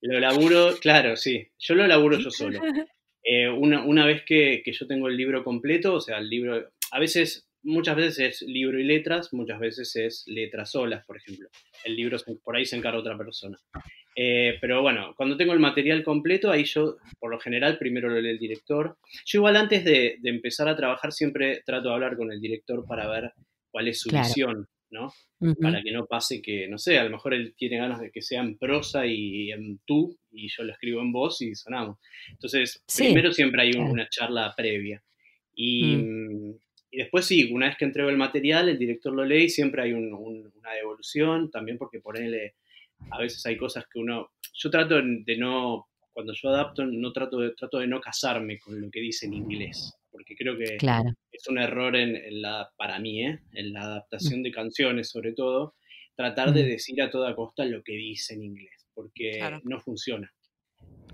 Lo 0.03 0.19
laburo, 0.21 0.77
claro, 0.81 1.17
sí. 1.17 1.47
Yo 1.59 1.75
lo 1.75 1.87
laburo 1.87 2.19
yo 2.19 2.31
solo. 2.31 2.61
Eh, 3.23 3.51
una, 3.51 3.85
una 3.85 4.07
vez 4.07 4.23
que, 4.25 4.63
que 4.65 4.73
yo 4.73 4.87
tengo 4.87 5.07
el 5.07 5.15
libro 5.15 5.45
completo, 5.45 5.93
o 5.97 6.01
sea, 6.01 6.17
el 6.17 6.31
libro. 6.31 6.71
A 6.91 6.99
veces, 6.99 7.47
muchas 7.63 7.95
veces 7.95 8.19
es 8.41 8.49
libro 8.49 8.81
y 8.81 8.85
letras, 8.85 9.35
muchas 9.35 9.61
veces 9.61 9.95
es 9.95 10.25
letras 10.27 10.71
solas, 10.71 11.05
por 11.05 11.19
ejemplo. 11.19 11.51
El 11.85 11.97
libro 11.97 12.19
se- 12.19 12.35
por 12.43 12.57
ahí 12.57 12.65
se 12.65 12.77
encarga 12.77 12.99
otra 12.99 13.19
persona. 13.19 13.59
Eh, 14.17 14.57
pero 14.63 14.81
bueno, 14.81 15.13
cuando 15.19 15.37
tengo 15.37 15.53
el 15.53 15.59
material 15.61 16.03
completo, 16.03 16.51
ahí 16.51 16.65
yo, 16.65 16.97
por 17.19 17.31
lo 17.31 17.39
general, 17.39 17.77
primero 17.77 18.09
lo 18.09 18.19
lee 18.23 18.31
el 18.31 18.39
director. 18.39 18.97
Yo 19.27 19.41
igual 19.41 19.57
antes 19.57 19.85
de, 19.85 20.17
de 20.19 20.31
empezar 20.31 20.67
a 20.69 20.77
trabajar 20.77 21.13
siempre 21.13 21.63
trato 21.67 21.89
de 21.91 21.95
hablar 21.97 22.17
con 22.17 22.33
el 22.33 22.41
director 22.41 22.87
para 22.87 23.07
ver 23.07 23.33
cuál 23.71 23.89
es 23.89 24.01
su 24.01 24.09
Claro. 24.09 24.25
visión, 24.27 24.67
¿no? 24.91 25.13
Para 25.61 25.83
que 25.83 25.93
no 25.93 26.07
pase 26.07 26.43
que, 26.43 26.69
no 26.69 26.79
sé, 26.79 26.99
a 26.99 27.05
lo 27.05 27.11
mejor 27.11 27.33
él 27.35 27.55
tiene 27.57 27.79
ganas 27.79 28.01
de 28.01 28.11
que 28.11 28.23
sea 28.23 28.41
en 28.43 28.59
prosa 28.59 29.07
y 29.07 29.51
en 29.53 29.79
tú, 29.87 30.17
y 30.33 30.49
yo 30.49 30.65
lo 30.65 30.73
escribo 30.73 31.01
en 31.01 31.13
voz 31.13 31.41
y 31.43 31.55
sonamos. 31.55 31.99
Entonces, 32.31 32.83
Sí, 32.87 33.05
primero 33.05 33.33
siempre 33.33 33.63
hay 33.63 33.73
un- 33.73 33.91
una 33.91 34.09
charla 34.09 34.53
previa. 34.57 35.03
Y, 35.55 35.97
mm, 35.97 36.51
y 36.93 36.97
después 36.99 37.25
sí, 37.27 37.51
una 37.53 37.67
vez 37.69 37.77
que 37.77 37.85
entrego 37.85 38.11
el 38.11 38.17
material, 38.17 38.69
el 38.69 38.79
director 38.79 39.13
lo 39.15 39.25
lee 39.25 39.45
y 39.45 39.49
siempre 39.49 39.83
hay 39.83 39.93
un- 39.93 40.13
un- 40.13 40.53
una 40.57 40.73
devolución, 40.73 41.51
también 41.51 41.79
porque 41.79 42.01
por 42.01 42.19
él 42.19 42.53
a 43.11 43.19
veces 43.19 43.45
hay 43.47 43.57
cosas 43.57 43.85
que 43.91 43.99
uno... 43.99 44.31
Yo 44.55 44.71
trato 44.71 44.97
de 45.01 45.37
no, 45.39 45.87
cuando 46.13 46.35
yo 46.35 46.49
adapto, 46.51 46.85
no 46.85 47.13
trato 47.13 47.39
de, 47.39 47.51
trato 47.55 47.79
de 47.79 47.87
no 47.87 48.01
casarme 48.01 48.59
con 48.59 48.79
lo 48.81 48.91
que 48.91 49.01
dice 49.01 49.27
en 49.27 49.35
inglés, 49.35 49.95
porque 50.11 50.35
creo 50.37 50.59
que 50.59 50.77
Claro. 50.77 51.11
Es 51.41 51.49
un 51.49 51.59
error 51.59 51.97
en, 51.97 52.17
en 52.17 52.43
la, 52.43 52.71
para 52.77 52.99
mí, 52.99 53.25
¿eh? 53.27 53.41
en 53.53 53.73
la 53.73 53.83
adaptación 53.83 54.43
de 54.43 54.51
canciones 54.53 55.09
sobre 55.11 55.33
todo, 55.33 55.75
tratar 56.17 56.53
de 56.53 56.63
Mm. 56.65 56.67
decir 56.69 57.03
a 57.03 57.11
toda 57.11 57.35
costa 57.35 57.65
lo 57.65 57.83
que 57.83 57.93
dice 57.93 58.35
en 58.35 58.43
inglés, 58.43 58.87
porque 58.95 59.33
Claro. 59.39 59.61
no 59.65 59.81
funciona. 59.81 60.33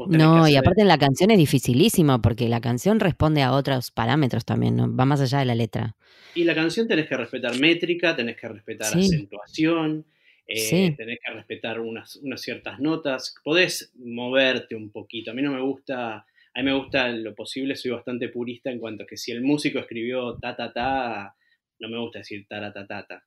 No, 0.08 0.46
y 0.46 0.56
aparte 0.56 0.82
en 0.82 0.88
la 0.88 0.98
canción 0.98 1.30
es 1.30 1.38
dificilísimo 1.38 2.20
porque 2.20 2.48
la 2.48 2.60
canción 2.60 3.00
responde 3.00 3.42
a 3.42 3.52
otros 3.52 3.90
parámetros 3.90 4.44
también, 4.44 4.76
¿no? 4.76 4.94
va 4.94 5.06
más 5.06 5.20
allá 5.22 5.38
de 5.38 5.46
la 5.46 5.54
letra. 5.54 5.96
Y 6.34 6.44
la 6.44 6.54
canción 6.54 6.86
tenés 6.86 7.08
que 7.08 7.16
respetar 7.16 7.58
métrica, 7.58 8.14
tenés 8.14 8.36
que 8.36 8.46
respetar 8.48 8.92
Sí. 8.92 8.98
acentuación, 8.98 10.04
eh, 10.46 10.54
Sí. 10.56 10.94
tenés 10.98 11.18
que 11.24 11.32
respetar 11.32 11.80
unas, 11.80 12.16
unas 12.16 12.40
ciertas 12.42 12.78
notas, 12.78 13.34
podés 13.42 13.90
moverte 13.96 14.74
un 14.76 14.90
poquito. 14.90 15.30
A 15.30 15.34
mí 15.34 15.40
no 15.40 15.52
me 15.52 15.62
gusta, 15.62 16.26
a 16.56 16.62
mí 16.62 16.64
me 16.64 16.74
gusta 16.78 17.08
lo 17.08 17.34
posible, 17.34 17.76
soy 17.76 17.90
bastante 17.92 18.28
purista 18.30 18.70
en 18.70 18.78
cuanto 18.80 19.04
a 19.04 19.06
que 19.06 19.16
si 19.16 19.30
el 19.32 19.42
músico 19.42 19.78
escribió 19.78 20.36
ta 20.38 20.56
ta 20.56 20.72
ta, 20.72 21.34
no 21.78 21.88
me 21.88 21.98
gusta 22.00 22.20
decir 22.20 22.46
ta 22.48 22.72
ta 22.72 22.86
ta 22.86 23.06
ta. 23.06 23.22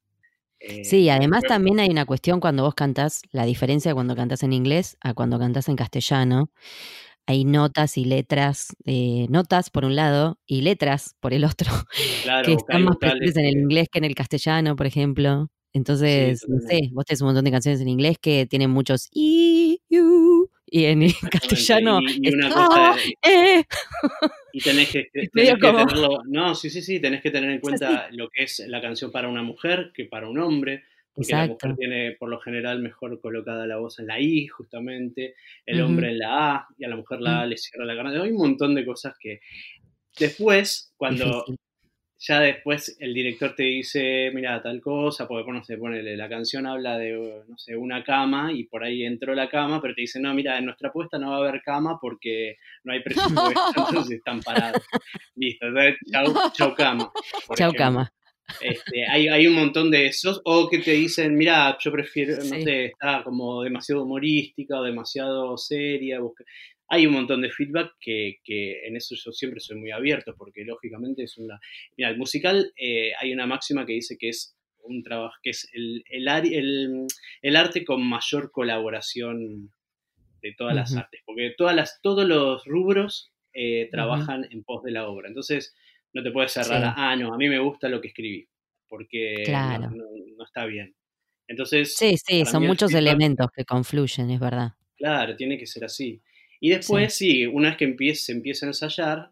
Eh, 0.59 0.83
Sí, 0.83 1.09
además 1.09 1.41
pero- 1.43 1.53
también 1.55 1.79
hay 1.79 1.89
una 1.89 2.05
cuestión 2.05 2.39
cuando 2.39 2.63
vos 2.63 2.73
cantás, 2.75 3.21
la 3.31 3.45
diferencia 3.45 3.93
cuando 3.93 4.15
cantás 4.15 4.43
en 4.43 4.51
inglés 4.53 4.97
a 5.01 5.13
cuando 5.13 5.39
cantás 5.39 5.69
en 5.69 5.75
castellano. 5.77 6.51
Hay 7.27 7.45
notas 7.45 7.97
y 7.97 8.05
letras, 8.05 8.75
eh, 8.85 9.27
notas 9.29 9.69
por 9.69 9.85
un 9.85 9.95
lado 9.95 10.39
y 10.47 10.61
letras 10.61 11.15
por 11.19 11.31
el 11.33 11.45
otro, 11.45 11.69
claro, 12.23 12.45
que 12.45 12.53
están 12.53 12.83
más 12.83 12.97
presentes 12.97 13.37
en 13.37 13.45
el 13.45 13.53
que- 13.53 13.59
inglés 13.59 13.87
que 13.91 13.99
en 13.99 14.05
el 14.05 14.15
castellano, 14.15 14.75
por 14.75 14.87
ejemplo. 14.87 15.49
Entonces, 15.71 16.43
no 16.47 16.57
sé, 16.67 16.79
vos 16.91 17.05
tenés 17.05 17.21
un 17.21 17.27
montón 17.27 17.45
de 17.45 17.51
canciones 17.51 17.79
en 17.81 17.87
inglés 17.89 18.17
que 18.19 18.47
tienen 18.47 18.71
muchos 18.71 19.07
i, 19.13 19.79
u, 19.91 20.38
y 20.71 20.85
en 20.85 21.03
el 21.03 21.13
castellano 21.31 21.99
Y, 22.01 22.29
y 22.29 22.33
una 22.33 22.49
cosa, 22.49 22.95
eh. 23.23 23.63
y 24.53 24.59
tenés 24.61 24.89
que, 24.91 25.07
tenés 25.11 25.53
que 25.55 25.59
como- 25.59 25.85
tenerlo, 25.85 26.21
no, 26.27 26.55
sí, 26.55 26.69
sí, 26.69 26.81
sí, 26.81 26.99
tenés 26.99 27.21
que 27.21 27.31
tener 27.31 27.49
en 27.49 27.57
Sí, 27.57 27.61
cuenta 27.61 28.07
lo 28.11 28.29
que 28.29 28.43
es 28.43 28.59
la 28.67 28.81
canción 28.81 29.11
para 29.11 29.27
una 29.27 29.43
mujer 29.43 29.91
que 29.93 30.05
para 30.05 30.27
un 30.29 30.39
hombre, 30.39 30.83
porque 31.13 31.31
la 31.33 31.47
mujer 31.47 31.75
tiene 31.75 32.11
por 32.19 32.29
lo 32.29 32.39
general 32.39 32.79
mejor 32.81 33.19
colocada 33.19 33.67
la 33.67 33.77
voz 33.77 33.99
en 33.99 34.07
la 34.07 34.19
I, 34.21 34.47
justamente, 34.47 35.35
el 35.65 35.81
hombre 35.81 36.09
en 36.11 36.19
la 36.19 36.55
A, 36.55 36.67
y 36.77 36.85
a 36.85 36.87
la 36.89 36.95
mujer 36.95 37.19
la 37.21 37.41
A 37.41 37.45
Mm. 37.45 37.49
le 37.49 37.57
cierra 37.57 37.85
la 37.85 37.93
garganta. 37.93 38.23
Hay 38.23 38.31
un 38.31 38.37
montón 38.37 38.73
de 38.75 38.85
cosas 38.85 39.15
que 39.19 39.39
después, 40.17 40.93
cuando 40.97 41.25
Difícil. 41.25 41.55
Ya 42.21 42.41
después 42.41 42.97
el 42.99 43.13
director 43.13 43.55
te 43.55 43.63
dice, 43.63 44.29
mira, 44.33 44.61
tal 44.61 44.81
cosa, 44.81 45.27
porque 45.27 45.51
no 45.51 45.63
sé, 45.63 45.77
ponele, 45.77 46.17
la 46.17 46.27
canción 46.27 46.65
habla 46.67 46.97
de, 46.97 47.13
no 47.47 47.57
sé, 47.57 47.75
una 47.77 48.03
cama 48.03 48.51
y 48.53 48.65
por 48.65 48.83
ahí 48.83 49.03
entró 49.05 49.33
la 49.33 49.49
cama, 49.49 49.81
pero 49.81 49.95
te 49.95 50.01
dice, 50.01 50.19
no, 50.19 50.33
mira, 50.33 50.57
en 50.57 50.65
nuestra 50.65 50.89
apuesta 50.89 51.17
no 51.17 51.29
va 51.31 51.37
a 51.37 51.39
haber 51.49 51.61
cama 51.61 51.97
porque 52.01 52.57
no 52.83 52.91
hay 52.93 53.01
presupuesto, 53.01 53.61
entonces 54.07 54.17
están 54.17 54.41
parados. 54.41 54.83
Listo, 55.35 55.67
entonces, 55.67 55.95
chau, 56.11 56.33
chau 56.51 56.75
cama. 56.75 57.11
Chau 57.47 57.53
ejemplo. 57.71 57.77
cama. 57.77 58.13
Este, 58.61 59.07
hay, 59.07 59.27
hay 59.27 59.45
un 59.47 59.53
montón 59.53 59.91
de 59.91 60.07
esos, 60.07 60.41
o 60.43 60.67
que 60.69 60.79
te 60.79 60.91
dicen, 60.91 61.35
mira, 61.35 61.77
yo 61.79 61.91
prefiero, 61.91 62.35
no 62.37 62.41
Sí. 62.41 62.63
sé, 62.63 62.85
está 62.85 63.23
como 63.23 63.61
demasiado 63.63 64.03
humorística 64.03 64.79
o 64.79 64.83
demasiado 64.83 65.55
seria. 65.57 66.19
busca-". 66.19 66.43
Hay 66.89 67.05
un 67.05 67.13
montón 67.13 67.41
de 67.41 67.51
feedback 67.51 67.93
que, 67.99 68.37
que, 68.43 68.87
en 68.87 68.95
eso 68.95 69.15
yo 69.15 69.31
siempre 69.31 69.59
soy 69.59 69.77
muy 69.77 69.91
abierto, 69.91 70.35
porque 70.35 70.65
lógicamente 70.65 71.23
es 71.23 71.37
una... 71.37 71.59
Mira, 71.95 72.09
el 72.09 72.17
musical 72.17 72.73
eh, 72.75 73.11
hay 73.19 73.31
una 73.31 73.45
máxima 73.45 73.85
que 73.85 73.93
dice 73.93 74.17
que 74.17 74.29
es 74.29 74.55
un 74.81 75.03
trabajo, 75.03 75.35
que 75.43 75.51
es 75.51 75.69
el, 75.73 76.03
el, 76.09 76.27
el, 76.27 77.07
el 77.41 77.55
arte 77.55 77.85
con 77.85 78.03
mayor 78.03 78.51
colaboración 78.51 79.71
de 80.41 80.53
todas 80.57 80.75
las 80.75 80.95
artes, 80.95 81.21
porque 81.25 81.53
todas 81.57 81.75
las, 81.75 81.99
todos 82.01 82.27
los 82.27 82.65
rubros 82.65 83.31
eh, 83.53 83.87
trabajan 83.91 84.47
en 84.51 84.63
pos 84.63 84.83
de 84.83 84.91
la 84.91 85.07
obra. 85.07 85.27
Entonces, 85.27 85.75
no 86.13 86.23
te 86.23 86.31
puedes 86.31 86.51
cerrar 86.51 86.83
a, 86.83 86.93
ah, 86.95 87.15
no, 87.15 87.33
a 87.33 87.37
mí 87.37 87.49
me 87.49 87.59
gusta 87.59 87.89
lo 87.89 88.01
que 88.01 88.07
escribí, 88.07 88.47
porque 88.87 89.43
no, 89.47 90.43
está 90.43 90.65
bien. 90.65 90.95
Entonces. 91.47 91.95
Sí, 91.95 92.15
sí, 92.17 92.45
son 92.45 92.65
muchos 92.65 92.93
elementos 92.93 93.47
que 93.51 93.65
confluyen, 93.65 94.31
es 94.31 94.39
verdad. 94.39 94.73
Claro, 94.97 95.35
tiene 95.35 95.57
que 95.57 95.65
ser 95.65 95.85
así. 95.85 96.21
Y 96.59 96.69
después, 96.69 97.13
sí, 97.13 97.45
una 97.45 97.69
vez 97.69 97.77
que 97.77 97.85
empiece, 97.85 98.21
se 98.21 98.31
empieza 98.33 98.65
a 98.65 98.69
ensayar, 98.69 99.31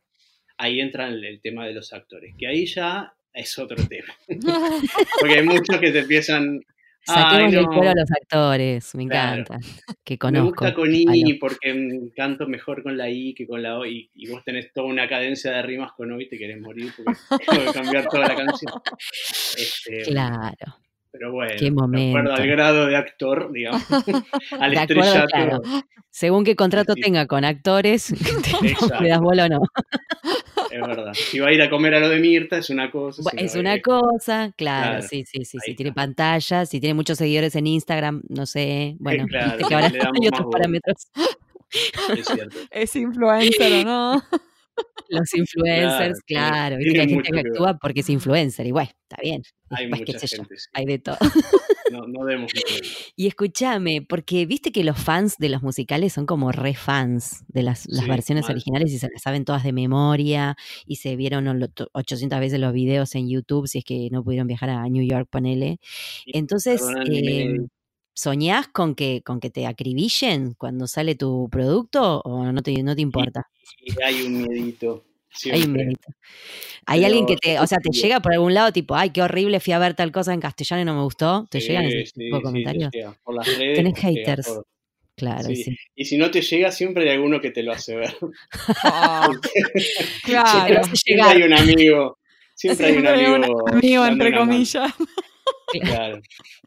ahí 0.58 0.80
entra 0.80 1.08
el, 1.08 1.40
tema 1.42 1.66
de 1.66 1.74
los 1.74 1.94
actores, 1.94 2.34
que 2.38 2.48
ahí 2.48 2.66
ya 2.66 3.14
es 3.34 3.58
otro 3.60 3.78
tema. 3.88 4.14
Porque 5.20 5.40
hay 5.40 5.46
muchos 5.46 5.78
que 5.80 5.92
te 5.92 6.00
empiezan 6.00 6.62
Saquemos 7.08 7.54
el 7.54 7.66
cuero 7.68 7.90
a 7.90 7.96
los 7.96 8.12
actores, 8.12 8.96
me 8.96 9.04
encanta. 9.04 9.58
Que 10.04 10.18
conozco. 10.18 10.44
Me 10.44 10.50
gusta 10.50 10.74
con 10.74 10.94
I 10.94 11.34
porque 11.36 12.12
canto 12.16 12.48
mejor 12.48 12.84
con 12.84 12.98
la 12.98 13.10
I 13.10 13.34
que 13.34 13.48
con 13.48 13.62
la 13.62 13.78
O 13.78 13.86
y, 13.86 14.10
vos 14.30 14.44
tenés 14.44 14.72
toda 14.74 14.88
una 14.88 15.08
cadencia 15.08 15.52
de 15.52 15.62
rimas 15.62 15.92
con 15.94 16.12
O 16.12 16.20
y 16.20 16.28
te 16.28 16.38
querés 16.38 16.60
morir 16.60 16.92
porque 16.96 17.14
tengo 17.50 17.66
que 17.66 17.74
cambiar 17.74 18.08
toda 18.08 18.28
la 18.28 18.36
canción. 18.36 18.74
Este, 19.58 20.02
claro. 20.04 20.78
Pero 21.18 21.32
bueno, 21.32 21.54
Qué 21.58 21.72
momento. 21.72 21.98
de 21.98 22.10
acuerdo 22.10 22.34
al 22.34 22.48
grado 22.48 22.86
de 22.86 22.96
actor, 22.96 23.52
digamos, 23.52 23.84
al 24.60 24.74
estrellato. 24.74 25.62
Según 26.10 26.44
qué 26.44 26.56
contrato 26.56 26.96
tenga 26.96 27.28
con 27.28 27.46
actores, 27.46 28.08
te 29.00 29.08
das 29.08 29.20
bola 29.20 29.46
o 29.46 29.50
no. 29.50 29.60
Es 30.72 30.82
verdad. 30.82 31.14
Si 31.14 31.40
va 31.40 31.50
a 31.50 31.54
ir 31.54 31.62
a 31.62 31.70
comer 31.70 31.96
a 31.96 32.00
lo 32.00 32.10
de 32.10 32.20
Mirta, 32.20 32.58
es 32.58 32.70
una 32.70 32.92
cosa. 32.92 33.22
es 33.38 33.56
una 33.56 33.80
cosa, 33.82 34.52
claro, 34.56 35.02
sí, 35.02 35.26
sí, 35.26 35.46
sí. 35.46 35.58
Si 35.64 35.76
tiene 35.76 35.94
pantalla, 35.94 36.66
si 36.66 36.80
tiene 36.80 36.94
muchos 36.94 37.18
seguidores 37.18 37.56
en 37.56 37.68
Instagram, 37.68 38.24
no 38.30 38.46
sé. 38.46 38.96
Bueno, 39.00 39.26
claro, 39.28 39.68
que 39.68 39.74
ahora 39.74 39.88
hay 39.88 40.28
otros 40.28 40.48
parámetros. 40.52 41.08
Es 42.16 42.26
cierto. 42.26 42.58
Es 42.72 42.96
influencer 42.96 43.74
o 43.74 43.84
no. 43.84 44.24
Los 45.10 45.34
influencers, 45.34 46.22
claro. 46.26 46.78
Viste 46.78 46.94
que 46.94 47.02
hay 47.02 47.10
gente 47.10 47.32
que, 47.32 47.40
actúa 47.40 47.78
porque 47.78 48.02
es 48.02 48.10
influencer 48.10 48.68
y 48.68 48.72
bueno, 48.72 48.90
está 49.04 49.18
bien. 49.22 49.44
Hay 49.70 49.88
mucha 49.88 50.20
gente, 50.20 50.56
Hay 50.74 50.86
de 50.86 51.00
todo. 51.00 51.18
No, 51.92 52.06
no 52.06 52.26
debemos 52.26 52.52
Y 53.16 53.28
escúchame, 53.28 54.02
porque 54.02 54.46
viste 54.46 54.74
que 54.74 54.84
los 54.84 54.98
fans 54.98 55.38
de 55.38 55.48
los 55.48 55.64
musicales 55.64 56.12
son 56.12 56.26
como 56.26 56.52
re 56.52 56.74
fans 56.74 57.46
de 57.48 57.64
las, 57.64 57.88
versiones 58.08 58.50
originales 58.50 58.92
y 58.92 59.00
se 59.00 59.08
las 59.10 59.22
saben 59.22 59.46
todas 59.46 59.64
de 59.64 59.72
memoria 59.72 60.58
y 60.86 60.98
se 60.98 61.16
vieron 61.16 61.48
800 61.94 62.40
veces 62.40 62.60
los 62.60 62.74
videos 62.74 63.16
en 63.16 63.30
YouTube 63.30 63.68
si 63.68 63.80
es 63.80 63.86
que 63.86 64.10
no 64.12 64.24
pudieron 64.24 64.48
viajar 64.48 64.70
a 64.70 64.88
New 64.90 65.08
York, 65.08 65.30
ponele. 65.32 65.80
Entonces, 66.26 66.82
eh, 67.10 67.58
¿soñás 68.18 68.68
con 68.68 68.96
que, 68.96 69.22
con 69.24 69.40
que 69.40 69.52
te 69.52 69.68
acribillen 69.68 70.56
cuando 70.56 70.88
sale 70.88 71.14
tu 71.14 71.48
producto 71.52 72.20
o 72.22 72.52
no 72.52 72.64
te, 72.64 72.82
no 72.82 72.96
te 72.96 73.02
importa? 73.04 73.48
Sí, 73.64 73.96
hay 74.04 74.24
un 74.24 74.42
miedito. 74.42 75.06
Hay 75.52 75.62
un 75.62 75.74
miedito. 75.74 76.08
Hay 76.88 77.06
alguien 77.06 77.28
que 77.28 77.36
te, 77.36 77.60
o 77.60 77.68
sea, 77.68 77.78
te 77.78 77.96
llega 77.96 78.20
por 78.20 78.34
algún 78.34 78.56
lado 78.56 78.72
tipo, 78.72 78.96
ay, 78.96 79.12
qué 79.12 79.22
horrible, 79.22 79.60
fui 79.60 79.74
a 79.74 79.80
ver 79.80 79.94
tal 79.94 80.12
cosa 80.12 80.34
en 80.34 80.40
castellano 80.40 80.82
y 80.82 80.86
no 80.86 80.96
me 80.96 81.04
gustó. 81.04 81.48
¿Te 81.52 81.60
llegan 81.60 81.86
ese 81.86 82.12
tipo 82.12 82.38
de 82.38 82.42
comentarios? 82.42 82.92
por 83.24 83.36
las 83.36 83.56
redes. 83.56 83.78
Tenés 83.78 84.00
haters. 84.00 84.62
Claro, 85.16 85.44
sí. 85.44 85.78
Y 85.96 86.06
si 86.06 86.18
no 86.18 86.32
te 86.32 86.42
llega, 86.42 86.72
siempre 86.72 87.04
hay 87.04 87.16
alguno 87.16 87.40
que 87.40 87.52
te 87.52 87.62
lo 87.62 87.72
hace 87.72 87.96
ver. 87.96 88.16
Claro. 90.24 90.84
Siempre 90.96 91.24
hay 91.24 91.44
un 91.44 91.54
amigo. 91.54 92.18
Siempre, 92.56 92.88
hay 92.88 92.98
un 92.98 93.08
amigo. 93.08 93.36
Un 93.36 93.76
amigo, 93.76 94.06
entre 94.08 94.36
comillas. 94.36 94.92
Claro. 95.68 96.22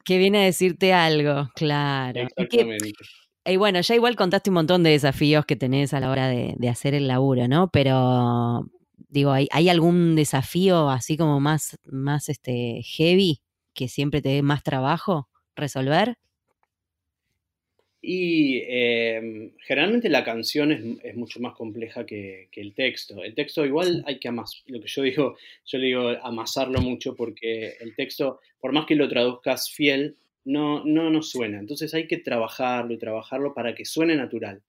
Que 0.04 0.18
viene 0.18 0.38
a 0.38 0.44
decirte 0.44 0.92
algo, 0.92 1.48
claro. 1.54 2.20
Exactamente. 2.20 2.92
Y, 3.46 3.56
bueno, 3.56 3.80
ya 3.80 3.94
igual 3.94 4.16
contaste 4.16 4.50
un 4.50 4.54
montón 4.54 4.82
de 4.82 4.90
desafíos 4.90 5.46
que 5.46 5.56
tenés 5.56 5.94
a 5.94 6.00
la 6.00 6.10
hora 6.10 6.28
de, 6.28 6.54
de 6.58 6.68
hacer 6.68 6.94
el 6.94 7.08
laburo, 7.08 7.48
¿no? 7.48 7.70
Pero, 7.70 8.66
Digo, 9.10 9.32
¿hay, 9.32 9.48
¿hay, 9.50 9.68
algún 9.68 10.14
desafío 10.14 10.88
así 10.88 11.16
como 11.16 11.40
más, 11.40 11.78
más 11.84 12.28
este, 12.28 12.82
heavy 12.84 13.42
que 13.74 13.88
siempre 13.88 14.22
te 14.22 14.28
dé 14.28 14.42
más 14.42 14.62
trabajo 14.62 15.28
resolver? 15.56 16.16
Y 18.02 18.62
em, 18.66 19.52
generalmente 19.66 20.08
la 20.08 20.24
canción 20.24 20.98
es, 21.02 21.16
mucho 21.16 21.38
más 21.40 21.54
compleja 21.54 22.06
que, 22.06 22.48
el 22.52 22.74
texto. 22.74 23.22
El 23.22 23.34
texto 23.34 23.64
igual 23.66 24.02
hay 24.06 24.18
que 24.18 24.28
amasar, 24.28 24.62
lo 24.66 24.80
que 24.80 24.88
yo 24.88 25.02
digo, 25.02 25.36
yo 25.66 25.78
le 25.78 25.86
digo 25.86 26.08
amasarlo 26.22 26.80
mucho 26.80 27.14
porque 27.14 27.74
el 27.80 27.94
texto, 27.94 28.40
por 28.58 28.72
más 28.72 28.86
que 28.86 28.94
lo 28.94 29.08
traduzcas 29.08 29.70
fiel, 29.70 30.16
no, 30.44 30.84
no 30.84 31.10
nos 31.10 31.30
suena. 31.30 31.58
Entonces 31.58 31.92
hay 31.92 32.06
que 32.06 32.18
trabajarlo 32.18 32.94
y 32.94 32.98
trabajarlo 32.98 33.52
para 33.52 33.74
que 33.74 33.84
suene 33.84 34.16
natural 34.16 34.62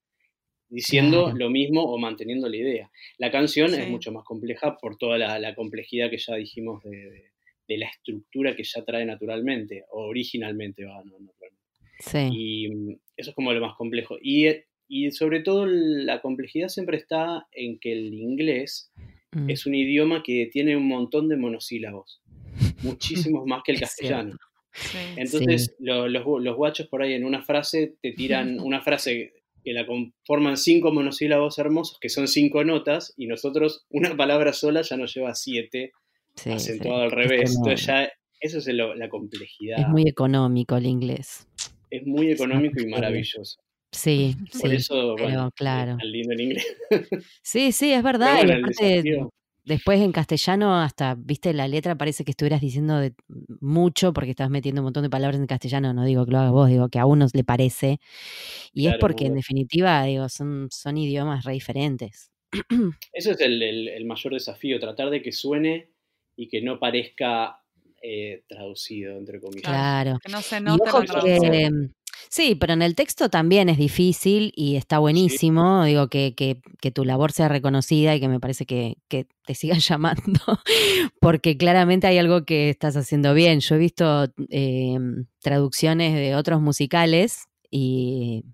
diciendo 0.71 1.33
lo 1.35 1.49
mismo 1.49 1.83
o 1.83 1.97
manteniendo 1.99 2.49
la 2.49 2.55
idea. 2.55 2.91
La 3.17 3.29
canción 3.29 3.73
es 3.73 3.87
mucho 3.89 4.11
más 4.11 4.23
compleja 4.23 4.77
por 4.77 4.97
toda 4.97 5.17
la, 5.17 5.53
complejidad 5.53 6.09
que 6.09 6.17
ya 6.17 6.35
dijimos 6.35 6.81
de, 6.83 7.29
la 7.77 7.87
estructura 7.87 8.55
que 8.55 8.63
ya 8.63 8.83
trae 8.83 9.05
naturalmente, 9.05 9.85
o 9.91 10.07
originalmente 10.07 10.83
va, 10.83 11.03
naturalmente. 11.03 12.35
Y 12.35 12.69
mm, 12.69 12.99
eso 13.21 13.31
es 13.31 13.35
como 13.35 13.53
lo 13.53 13.61
más 13.61 13.75
complejo. 13.75 14.17
Y, 14.21 14.47
y, 14.87 15.11
sobre 15.11 15.41
todo 15.41 15.65
la 15.65 16.21
complejidad 16.21 16.69
siempre 16.69 16.97
está 16.97 17.47
en 17.51 17.79
que 17.79 17.93
el 17.93 18.13
inglés 18.13 18.91
mm. 19.31 19.49
es 19.49 19.65
un 19.65 19.75
idioma 19.75 20.23
que 20.23 20.49
tiene 20.51 20.75
un 20.75 20.87
montón 20.87 21.29
de 21.29 21.37
monosílabos, 21.37 22.21
muchísimos 22.83 23.45
más 23.45 23.61
que 23.63 23.73
el 23.73 23.79
castellano. 23.79 24.35
Entonces, 25.17 25.75
los, 25.79 26.09
los 26.09 26.55
guachos 26.55 26.87
por 26.87 27.01
ahí 27.01 27.13
en 27.13 27.25
una 27.25 27.41
frase 27.41 27.95
te 28.01 28.13
tiran 28.13 28.59
una 28.61 28.81
frase 28.81 29.33
que 29.63 29.73
la 29.73 29.85
conforman 29.85 30.57
cinco 30.57 30.91
monosílabos 30.91 31.59
hermosos, 31.59 31.99
que 31.99 32.09
son 32.09 32.27
cinco 32.27 32.63
notas, 32.63 33.13
y 33.15 33.27
nosotros 33.27 33.85
una 33.89 34.15
palabra 34.17 34.53
sola 34.53 34.81
ya 34.81 34.97
nos 34.97 35.13
lleva 35.13 35.35
siete, 35.35 35.91
acentuado 36.45 37.03
al 37.03 37.11
revés. 37.11 37.55
Entonces 37.55 37.85
ya, 37.85 38.11
eso 38.39 38.57
es 38.57 38.67
la 38.67 39.09
complejidad. 39.09 39.79
Es 39.79 39.87
muy 39.87 40.07
económico 40.07 40.77
el 40.77 40.87
inglés. 40.87 41.47
Es 41.91 42.07
muy 42.07 42.31
económico 42.31 42.81
y 42.81 42.87
maravilloso. 42.87 43.61
Sí, 43.91 44.35
Por 44.59 44.71
sí. 44.71 44.75
eso, 44.77 45.15
bueno, 45.17 45.51
claro. 45.55 45.97
lindo 46.01 46.33
el 46.33 46.41
inglés. 46.41 46.65
Sí, 47.43 47.71
sí, 47.71 47.91
es 47.91 48.01
verdad. 48.01 48.43
y 48.43 48.51
aparte, 48.51 49.03
Después 49.63 50.01
en 50.01 50.11
castellano, 50.11 50.81
hasta, 50.81 51.15
viste, 51.15 51.53
la 51.53 51.67
letra 51.67 51.95
parece 51.95 52.25
que 52.25 52.31
estuvieras 52.31 52.61
diciendo 52.61 52.97
de 52.97 53.13
mucho 53.59 54.11
porque 54.11 54.31
estás 54.31 54.49
metiendo 54.49 54.81
un 54.81 54.85
montón 54.85 55.03
de 55.03 55.09
palabras 55.09 55.39
en 55.39 55.45
castellano. 55.45 55.93
No 55.93 56.03
digo 56.03 56.25
que 56.25 56.31
lo 56.31 56.39
hagas 56.39 56.51
vos, 56.51 56.69
digo 56.69 56.89
que 56.89 56.97
a 56.97 57.05
uno 57.05 57.27
le 57.31 57.43
parece. 57.43 57.99
Y 58.73 58.87
es 58.87 58.95
porque, 58.99 59.27
en 59.27 59.35
definitiva, 59.35 60.03
digo, 60.03 60.29
son, 60.29 60.67
son 60.71 60.97
idiomas 60.97 61.45
re 61.45 61.53
diferentes. 61.53 62.31
Eso 63.13 63.31
es 63.31 63.39
el, 63.39 64.03
mayor 64.05 64.33
desafío, 64.33 64.79
tratar 64.79 65.11
de 65.11 65.21
que 65.21 65.31
suene 65.31 65.91
y 66.35 66.47
que 66.47 66.61
no 66.63 66.79
parezca 66.79 67.60
eh, 68.01 68.43
traducido, 68.47 69.17
entre 69.17 69.39
comillas. 69.39 69.69
Claro. 69.69 70.19
Que 70.23 70.31
no 70.31 70.41
se 70.41 70.59
note 70.59 70.89
Sí, 72.29 72.55
pero 72.55 72.73
en 72.73 72.81
el 72.81 72.95
texto 72.95 73.29
también 73.29 73.67
es 73.67 73.77
difícil 73.77 74.53
y 74.55 74.75
está 74.75 74.99
buenísimo, 74.99 75.83
digo, 75.83 76.07
que, 76.07 76.33
que, 76.35 76.61
que, 76.79 76.91
tu 76.91 77.03
labor 77.03 77.31
sea 77.31 77.49
reconocida 77.49 78.15
y 78.15 78.19
que 78.19 78.27
me 78.27 78.39
parece 78.39 78.65
que, 78.65 78.97
que, 79.07 79.27
te 79.45 79.53
sigan 79.55 79.79
llamando, 79.79 80.39
porque 81.19 81.57
claramente 81.57 82.07
hay 82.07 82.17
algo 82.19 82.45
que 82.45 82.69
estás 82.69 82.95
haciendo 82.95 83.33
bien. 83.33 83.59
Yo 83.59 83.75
he 83.75 83.79
visto 83.79 84.27
eh, 84.49 84.97
traducciones 85.41 86.13
de 86.15 86.35
otros 86.35 86.61
musicales 86.61 87.47
y 87.69 88.45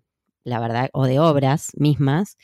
la 0.44 0.60
verdad, 0.60 0.90
o 0.94 1.06
de 1.06 1.20
obras 1.20 1.72
mismas, 1.76 2.38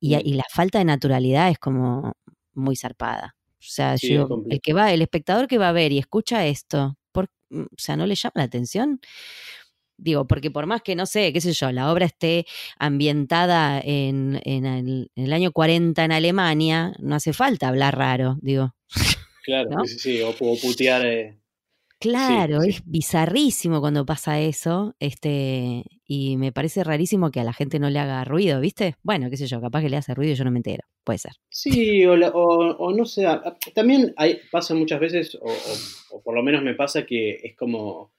y, 0.00 0.16
y 0.16 0.34
la 0.34 0.44
falta 0.52 0.78
de 0.78 0.84
naturalidad 0.84 1.50
es 1.50 1.58
como 1.58 2.12
muy 2.54 2.76
zarpada. 2.76 3.37
O 3.60 3.70
sea, 3.70 3.96
yo, 3.96 4.44
el 4.48 4.60
que 4.60 4.72
va, 4.72 4.92
el 4.92 5.02
espectador 5.02 5.48
que 5.48 5.58
va 5.58 5.68
a 5.68 5.72
ver 5.72 5.92
y 5.92 5.98
escucha 5.98 6.46
esto, 6.46 6.96
por, 7.12 7.26
o 7.50 7.66
sea, 7.76 7.96
no 7.96 8.06
le 8.06 8.14
llama 8.14 8.34
la 8.36 8.44
atención. 8.44 9.00
Digo, 9.96 10.28
porque 10.28 10.52
por 10.52 10.66
más 10.66 10.82
que, 10.82 10.94
no 10.94 11.06
sé, 11.06 11.32
qué 11.32 11.40
sé 11.40 11.52
yo, 11.52 11.72
la 11.72 11.90
obra 11.92 12.06
esté 12.06 12.46
ambientada 12.78 13.80
en, 13.80 14.40
en, 14.44 15.10
el, 15.16 15.32
año 15.32 15.50
40 15.50 16.04
en 16.04 16.12
Alemania, 16.12 16.92
no 17.00 17.16
hace 17.16 17.32
falta 17.32 17.66
hablar 17.66 17.98
raro, 17.98 18.38
digo. 18.40 18.76
Claro, 19.42 19.70
sí, 19.86 19.98
sí, 19.98 20.22
o, 20.22 20.32
putear. 20.36 21.04
Eh, 21.04 21.38
claro, 21.98 22.62
es 22.62 22.82
bizarrísimo 22.84 23.80
cuando 23.80 24.06
pasa 24.06 24.40
eso, 24.40 24.94
este, 25.00 25.84
y 26.06 26.36
me 26.36 26.52
parece 26.52 26.84
rarísimo 26.84 27.30
que 27.30 27.40
a 27.40 27.44
la 27.44 27.52
gente 27.52 27.78
no 27.78 27.90
le 27.90 27.98
haga 27.98 28.24
ruido, 28.24 28.60
¿viste? 28.60 28.94
Bueno, 29.02 29.30
qué 29.30 29.36
sé 29.36 29.46
yo, 29.46 29.60
capaz 29.60 29.82
que 29.82 29.90
le 29.90 29.96
hace 29.96 30.14
ruido 30.14 30.32
y 30.32 30.36
yo 30.36 30.44
no 30.44 30.50
me 30.50 30.58
entero, 30.58 30.84
puede 31.04 31.18
ser. 31.18 31.32
Sí, 31.48 32.04
o, 32.06 32.14
o, 32.14 32.92
no 32.92 33.04
sé, 33.04 33.26
también 33.74 34.12
hay, 34.16 34.38
pasa 34.50 34.74
muchas 34.74 35.00
veces, 35.00 35.38
o 36.10 36.22
por 36.22 36.34
lo 36.34 36.42
menos 36.42 36.62
me 36.62 36.74
pasa 36.74 37.04
que 37.04 37.40
es 37.42 37.56
como 37.56 38.12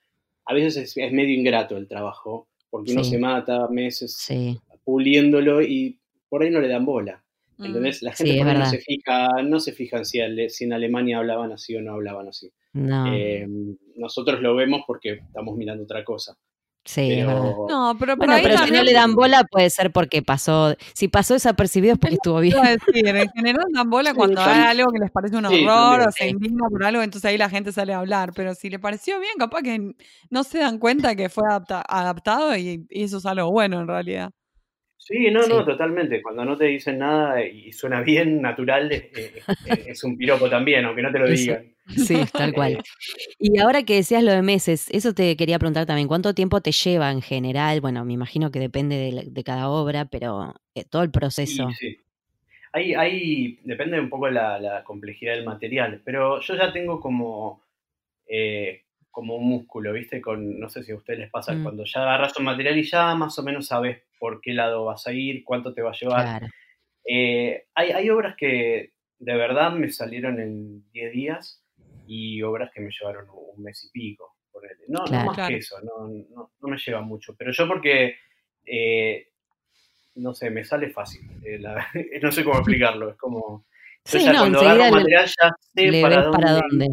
a 0.50 0.54
veces 0.54 0.98
es, 0.98 1.12
medio 1.13 1.36
ingrato 1.36 1.78
el 1.78 1.88
trabajo, 1.88 2.48
porque 2.72 2.92
uno 2.92 3.04
se 3.04 3.20
mata 3.20 3.68
meses 3.68 4.28
puliéndolo 4.84 5.62
y 5.62 6.00
por 6.28 6.42
ahí 6.42 6.50
no 6.50 6.60
le 6.60 6.68
dan 6.68 6.86
bola. 6.86 7.24
¿Entendés? 7.67 8.02
La 8.02 8.15
Sí, 8.15 8.28
gente 8.28 8.50
ahí 8.50 8.58
no 8.58 8.65
se 8.65 8.78
fija, 8.80 9.28
no 9.43 9.60
se 9.60 9.72
fijan 9.74 10.06
si, 10.06 10.19
ale- 10.22 10.50
si 10.50 10.63
en 10.65 10.74
Alemania 10.74 11.17
hablaban 11.19 11.52
así 11.52 11.76
o 11.76 11.82
no 11.82 11.93
hablaban 11.93 12.28
así. 12.30 12.52
No, 12.74 13.06
Eh, 13.13 13.48
nosotros 13.95 14.41
lo 14.41 14.56
vemos 14.56 14.82
porque 14.88 15.13
estamos 15.13 15.56
mirando 15.58 15.84
otra 15.84 16.04
cosa. 16.04 16.36
sí, 16.86 17.12
es 17.12 17.26
verdad. 17.28 17.41
Pero 17.41 17.67
No, 17.69 17.98
pero 18.00 18.15
por 18.17 18.26
Bueno, 18.28 18.34
ahí 18.36 18.43
pero 18.43 18.58
si 18.58 18.72
no 18.72 18.84
le 18.84 18.93
dan 18.93 19.13
bola 19.15 19.43
puede 19.50 19.69
ser 19.69 19.91
porque 19.91 20.22
pasó, 20.22 20.76
si 20.93 21.08
pasó 21.08 21.34
desapercibido 21.34 21.93
es 21.93 22.00
porque 22.00 22.15
estuvo 22.15 22.39
bien. 22.39 22.56
decir, 22.63 23.08
en 23.15 23.30
general 23.32 23.65
dan 23.74 23.89
bola 23.89 24.12
Sí, 24.13 24.17
cuando 24.17 24.41
hay 24.41 24.63
algo 24.80 24.91
que 24.91 25.00
les 25.00 25.12
parece 25.12 25.36
un 25.38 25.45
Sí, 25.45 25.54
horror 25.54 26.00
también. 26.00 26.08
o 26.08 26.12
se 26.12 26.24
Sí. 26.26 26.30
indigna 26.32 26.67
por 26.69 26.84
algo, 26.84 27.02
entonces 27.04 27.30
ahí 27.30 27.38
la 27.38 27.50
gente 27.50 27.72
sale 27.72 27.93
a 27.93 28.00
hablar. 28.00 28.32
Pero 28.36 28.56
si 28.56 28.69
le 28.69 28.80
pareció 28.80 29.19
bien, 29.19 29.34
capaz 29.38 29.62
que 29.63 29.93
no 30.30 30.43
se 30.43 30.60
dan 30.60 30.80
cuenta 30.80 31.15
que 31.15 31.30
fue 31.30 31.43
adapta- 31.50 31.84
adaptado 31.88 32.56
y, 32.56 32.86
y 32.89 33.04
eso 33.04 33.17
es 33.17 33.26
algo 33.26 33.52
bueno 33.52 33.80
en 33.82 33.88
realidad. 33.88 34.32
Sí, 35.00 35.32
no, 35.32 35.42
Sí. 35.44 35.50
no, 35.50 35.66
totalmente. 35.66 36.22
Cuando 36.22 36.46
no 36.46 36.58
te 36.58 36.66
dicen 36.66 37.00
nada 37.00 37.44
y 37.44 37.72
suena 37.72 38.02
bien, 38.02 38.42
natural, 38.42 38.92
eh, 38.92 39.10
eh, 39.16 39.44
eh, 39.66 39.84
es 39.88 40.04
un 40.04 40.18
piropo 40.18 40.50
también, 40.50 40.86
aunque 40.86 41.02
no 41.02 41.12
te 41.12 41.20
lo 41.20 41.28
digan. 41.28 41.74
Sí, 41.96 42.22
tal 42.32 42.54
cual. 42.54 42.78
Y 43.40 43.58
ahora 43.60 43.84
que 43.84 43.96
decías 43.96 44.22
lo 44.24 44.32
de 44.34 44.42
meses, 44.42 44.88
eso 44.92 45.14
te 45.14 45.36
quería 45.38 45.58
preguntar 45.58 45.86
también, 45.86 46.08
¿cuánto 46.10 46.34
tiempo 46.36 46.62
te 46.62 46.72
lleva 46.74 47.10
en 47.12 47.22
general? 47.22 47.80
Bueno, 47.82 48.04
me 48.06 48.14
imagino 48.14 48.52
que 48.52 48.60
depende 48.60 48.98
de, 48.98 49.12
la- 49.14 49.24
de 49.24 49.44
cada 49.44 49.70
obra, 49.70 50.06
pero 50.06 50.54
eh, 50.76 50.84
todo 50.84 51.02
el 51.04 51.10
proceso. 51.12 51.70
y 51.70 51.74
sí. 51.74 51.98
Hay, 52.74 52.94
hay, 52.94 53.60
depende 53.64 54.00
un 54.00 54.10
poco 54.10 54.30
la, 54.30 54.60
la 54.60 54.84
complejidad 54.84 55.34
del 55.36 55.46
material, 55.46 56.02
pero 56.06 56.40
yo 56.42 56.56
ya 56.56 56.72
tengo 56.72 57.00
como, 57.00 57.64
eh, 58.28 58.84
como 59.12 59.36
un 59.36 59.48
músculo, 59.50 59.91
¿viste? 59.93 60.22
Con, 60.22 60.60
no 60.60 60.69
sé 60.69 60.84
si 60.84 60.91
a 60.91 60.95
ustedes 60.95 61.19
les 61.19 61.30
pasa, 61.32 61.54
Mm. 61.54 61.63
cuando 61.63 61.84
ya 61.86 62.02
agarras 62.02 62.38
un 62.38 62.45
material 62.45 62.78
y 62.78 62.84
ya 62.84 63.13
más 63.15 63.38
o 63.39 63.43
menos 63.43 63.67
sabes 63.67 64.02
por 64.19 64.39
qué 64.41 64.54
lado 64.54 64.86
vas 64.86 65.08
a 65.08 65.13
ir, 65.13 65.43
cuánto 65.43 65.74
te 65.74 65.82
va 65.82 65.89
a 65.91 65.98
llevar. 66.00 66.22
Claro. 66.24 66.48
Eh, 67.06 67.65
hay, 67.74 67.91
hay 67.91 68.10
obras 68.10 68.36
que 68.38 68.91
de 69.17 69.36
verdad 69.36 69.72
me 69.72 69.89
salieron 69.89 70.39
en 70.39 70.89
10 70.91 71.12
días 71.12 71.63
y 72.08 72.41
obras 72.43 72.72
que 72.74 72.82
me 72.82 72.89
llevaron 72.91 73.26
un 73.30 73.63
mes 73.63 73.84
y 73.86 73.89
pico. 73.91 74.36
No, 74.88 75.04
Claro. 75.06 75.19
no 75.19 75.26
más 75.28 75.36
Claro. 75.36 75.50
que 75.50 75.58
eso, 75.58 75.76
no, 75.82 76.08
no, 76.08 76.52
no 76.60 76.67
me 76.67 76.78
lleva 76.78 77.02
mucho. 77.02 77.36
Pero 77.38 77.52
yo 77.52 77.67
porque, 77.67 78.15
eh, 78.65 79.28
no 80.15 80.34
sé, 80.34 80.50
me 80.50 80.63
sale 80.65 80.89
fácil. 80.89 81.22
eh, 81.43 81.60
la- 81.60 81.88
no 82.22 82.32
sé 82.32 82.43
cómo 82.43 82.60
explicarlo. 82.60 83.10
Es 83.12 83.17
como... 83.17 83.65
Sí, 84.06 84.26
no, 84.26 84.39
cuando 84.39 84.60
agarro 84.62 84.91
material 84.91 85.26
ya 85.28 85.50
sé 85.60 86.02
para 86.02 86.24
dónde. 86.24 86.88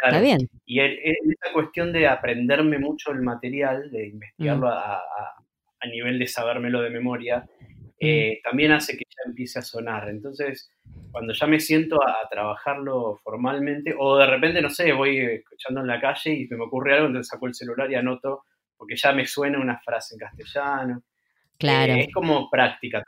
Claro. 0.00 0.16
Está 0.16 0.20
bien. 0.20 0.48
Y 0.64 0.80
el- 0.80 0.98
el- 1.02 1.32
esa 1.32 1.52
cuestión 1.52 1.92
de 1.92 2.06
aprenderme 2.06 2.78
mucho 2.78 3.12
el 3.12 3.22
material, 3.22 3.90
de 3.90 4.08
investigarlo 4.08 4.66
Mm. 4.66 4.70
a, 4.70 4.94
a- 4.94 5.34
a 5.80 5.86
nivel 5.88 6.18
de 6.18 6.26
sabérmelo 6.26 6.80
de 6.80 6.90
memoria, 6.90 7.46
Mm. 7.60 7.64
eh, 8.00 8.40
también 8.44 8.72
hace 8.72 8.92
que 8.96 9.04
ya 9.08 9.28
empiece 9.28 9.58
a 9.58 9.62
sonar. 9.62 10.08
Entonces, 10.08 10.70
cuando 11.12 11.32
ya 11.32 11.46
me 11.46 11.60
siento 11.60 11.96
a, 12.02 12.12
a 12.24 12.28
trabajarlo 12.28 13.18
formalmente, 13.22 13.94
o 13.98 14.16
de 14.18 14.26
repente, 14.26 14.60
no 14.62 14.70
sé, 14.70 14.92
voy 14.92 15.18
escuchando 15.18 15.80
en 15.80 15.86
la 15.86 16.00
calle 16.00 16.32
y 16.34 16.46
me 16.48 16.64
ocurre 16.64 16.94
algo, 16.94 17.06
entonces 17.06 17.28
saco 17.28 17.46
el 17.46 17.54
celular 17.54 17.90
y 17.90 17.94
anoto, 17.94 18.44
porque 18.76 18.96
ya 18.96 19.12
me 19.12 19.26
suena 19.26 19.58
una 19.58 19.78
frase 19.80 20.14
en 20.14 20.18
castellano. 20.20 21.02
Claro. 21.58 21.94
Eh, 21.94 22.00
es 22.00 22.12
como 22.12 22.50
práctica. 22.50 23.02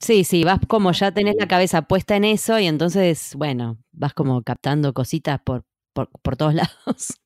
Sí, 0.00 0.22
sí, 0.22 0.44
vas 0.44 0.60
como 0.68 0.92
ya 0.92 1.10
tenés 1.10 1.34
la 1.40 1.48
cabeza 1.48 1.82
puesta 1.82 2.14
en 2.14 2.24
eso 2.24 2.56
y 2.60 2.66
entonces, 2.68 3.34
bueno, 3.34 3.78
vas 3.90 4.14
como 4.14 4.40
captando 4.42 4.92
cositas 4.92 5.40
por, 5.40 5.64
por, 6.06 6.20
por 6.22 6.36
todos 6.36 6.54
lados 6.86 7.20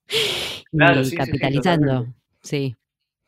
Claro, 0.71 1.01
y 1.03 1.05
sí, 1.05 1.17
capitalizando. 1.17 2.07
Sí, 2.43 2.75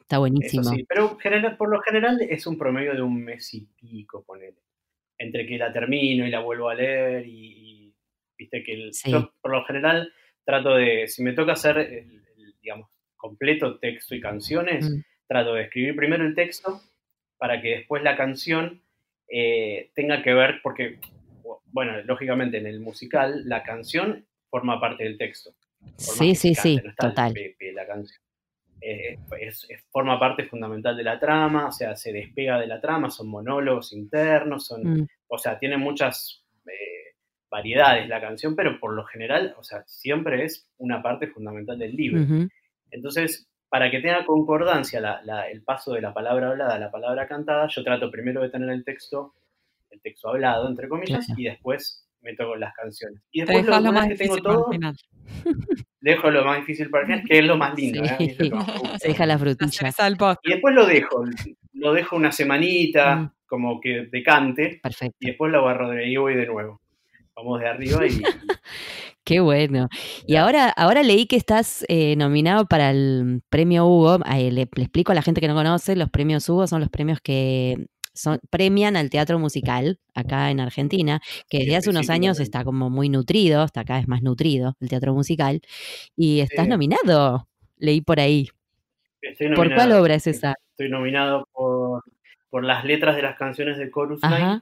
está 0.01 0.19
buenísimo. 0.19 0.65
sí, 0.65 0.85
pero 0.89 1.17
general, 1.19 1.57
por 1.57 1.69
lo 1.71 1.81
general 1.81 2.21
es 2.23 2.47
un 2.47 2.57
promedio 2.57 2.95
de 2.95 3.03
un 3.03 3.23
mes 3.23 3.53
y 3.55 3.67
pico, 3.67 4.25
ponele. 4.25 4.57
Entre 5.19 5.47
que 5.47 5.59
la 5.59 5.73
termino 5.73 6.27
y 6.27 6.31
la 6.31 6.41
vuelvo 6.41 6.69
a 6.71 6.75
leer 6.75 7.27
y, 7.27 7.31
y, 7.89 7.95
viste 8.39 8.63
que 8.63 8.73
el- 8.73 8.93
yo 8.93 9.33
por 9.41 9.53
lo 9.53 9.65
general 9.65 10.13
trato 10.45 10.75
de, 10.75 11.07
si 11.09 11.23
me 11.23 11.33
toca 11.35 11.53
hacer, 11.53 11.79
el, 11.79 12.23
el, 12.37 12.55
digamos, 12.63 12.91
completo 13.17 13.79
texto 13.79 14.15
y 14.15 14.21
canciones, 14.21 14.91
Mm, 14.91 15.01
trato 15.29 15.55
de 15.55 15.63
escribir 15.65 15.97
primero 15.97 16.25
el 16.27 16.35
texto 16.35 16.81
para 17.39 17.61
que 17.61 17.77
después 17.77 18.03
la 18.03 18.17
canción 18.17 18.83
eh, 19.29 19.91
tenga 19.95 20.23
que 20.23 20.35
ver, 20.35 20.61
porque, 20.63 20.99
bueno, 21.67 22.01
lógicamente 22.03 22.59
en 22.59 22.67
el 22.67 22.81
musical 22.81 23.43
la 23.49 23.63
canción 23.63 24.27
forma 24.55 24.79
parte 24.81 25.03
del 25.03 25.19
texto. 25.19 25.51
Sí, 25.97 26.37
sí, 26.37 26.55
sí, 26.55 26.77
no 26.77 26.93
total. 26.97 27.35
la 27.75 27.87
canción. 27.89 28.21
Eh, 28.81 29.19
es- 29.41 29.67
es- 29.69 29.85
forma 29.91 30.17
parte 30.21 30.45
fundamental 30.45 30.97
de 30.97 31.03
la 31.03 31.19
trama, 31.19 31.67
o 31.69 31.73
sea, 31.73 31.97
se 31.97 32.13
despega 32.13 32.61
de 32.61 32.69
la 32.69 32.81
trama, 32.81 33.11
son 33.11 33.27
monólogos 33.29 33.93
internos, 33.93 34.67
son, 34.67 34.83
Mm, 34.85 35.07
o 35.27 35.39
sea, 35.39 35.59
tiene 35.59 35.77
muchas 35.77 36.45
eh, 36.67 37.17
variedades 37.51 38.09
la 38.09 38.21
canción, 38.21 38.55
pero 38.55 38.79
por 38.79 38.95
lo 38.95 39.05
general, 39.05 39.55
o 39.59 39.65
sea, 39.65 39.83
siempre 39.87 40.45
es 40.45 40.71
una 40.79 41.03
parte 41.03 41.27
fundamental 41.27 41.77
del 41.79 41.95
libro. 41.97 42.21
Entonces, 42.93 43.49
para 43.69 43.91
que 43.91 43.99
tenga 44.01 44.25
concordancia 44.25 45.01
la- 45.01 45.21
la- 45.25 45.49
el 45.51 45.63
paso 45.63 45.93
de 45.95 46.01
la 46.01 46.15
palabra 46.15 46.51
hablada 46.51 46.77
a 46.77 46.79
la 46.79 46.91
palabra 46.93 47.27
cantada, 47.27 47.67
yo 47.69 47.83
trato 47.83 48.09
primero 48.11 48.41
de 48.43 48.51
tener 48.51 48.71
el 48.71 48.85
texto, 48.85 49.35
el 49.91 50.01
texto 50.01 50.29
hablado, 50.29 50.69
entre 50.69 50.89
comillas, 50.89 51.27
Claro. 51.27 51.41
y 51.41 51.45
después 51.45 52.09
meto 52.25 52.47
con 52.49 52.59
las 52.59 52.75
canciones. 52.75 53.21
Y 53.31 53.41
después, 53.43 53.65
lo, 53.67 53.81
lo 53.81 53.93
más 53.93 54.09
que 54.09 54.15
tengo 54.17 54.35
difícil 54.35 54.43
para 54.43 54.55
el 54.55 54.61
todo, 54.63 54.73
final. 54.73 54.97
dejo 56.01 56.31
lo 56.31 56.45
más 56.45 56.59
difícil 56.59 56.91
para 56.91 57.03
el 57.03 57.07
final, 57.07 57.25
que 57.29 57.39
es 57.39 57.45
lo 57.45 57.57
más 57.57 57.75
lindo. 57.77 58.03
¿eh? 58.05 58.37
Lo 58.51 58.57
más. 58.57 59.03
Se 59.03 59.09
deja 59.09 59.27
la 59.27 59.35
La 59.35 59.39
frutilla. 59.39 59.93
Y 60.43 60.51
después 60.51 60.75
lo 60.75 60.87
dejo, 60.87 61.25
lo 61.75 61.93
dejo 61.93 62.17
una 62.17 62.33
semanita, 62.33 63.17
Mm. 63.17 63.31
como 63.47 63.81
que 63.81 64.09
decante, 64.11 64.81
Perfecto. 64.83 65.17
y 65.21 65.27
después 65.29 65.53
lo 65.53 65.61
agarro 65.61 65.91
de 65.91 66.05
ahí 66.05 66.13
y 66.13 66.17
voy 66.17 66.35
de 66.35 66.47
nuevo. 66.47 66.81
Vamos 67.37 67.61
de 67.61 67.69
arriba 67.69 68.07
y 68.07 68.11
Qué 69.25 69.41
bueno. 69.41 69.89
Y 70.27 70.37
ahora, 70.37 70.69
ahora 70.69 71.03
leí 71.03 71.27
que 71.27 71.37
estás 71.37 71.85
eh, 71.89 72.15
nominado 72.17 72.67
para 72.67 72.91
el 72.91 73.41
premio 73.49 73.87
Hugo. 73.87 74.19
Ahí 74.27 74.51
le, 74.51 74.69
le 74.75 74.83
explico 74.83 75.13
a 75.13 75.15
la 75.15 75.23
gente 75.23 75.41
que 75.41 75.49
no 75.49 75.55
conoce, 75.55 75.97
los 75.97 76.11
premios 76.11 76.47
Hugo 76.49 76.67
son 76.67 76.81
los 76.81 76.91
premios 76.91 77.21
que 77.23 77.87
son, 78.15 78.41
premian 78.51 78.97
al 78.97 79.11
teatro 79.11 79.39
musical 79.39 79.99
acá 80.15 80.51
en 80.51 80.61
Argentina, 80.61 81.21
que 81.49 81.59
desde 81.59 81.77
hace 81.77 81.91
unos 81.91 82.11
años 82.11 82.41
está 82.41 82.65
como 82.65 82.91
muy 82.91 83.09
nutrido, 83.09 83.63
hasta 83.63 83.81
acá 83.81 83.99
es 83.99 84.09
más 84.09 84.23
nutrido 84.23 84.77
el 84.81 84.89
teatro 84.89 85.15
musical. 85.15 85.61
Y 86.17 86.41
estás 86.41 86.69
nominado, 86.69 87.49
leí 87.77 88.01
por 88.01 88.21
ahí. 88.21 88.49
estoy 89.21 89.55
¿Por 89.55 89.75
cuál 89.75 89.93
obra 89.93 90.15
es 90.15 90.27
esa? 90.27 90.55
Estoy 90.71 90.89
nominado 90.89 91.49
por, 91.53 92.05
por 92.51 92.65
las 92.65 92.85
letras 92.85 93.17
de 93.17 93.23
las 93.23 93.37
canciones 93.37 93.79
de 93.79 93.91
Chorus 93.91 94.23
Line, 94.23 94.61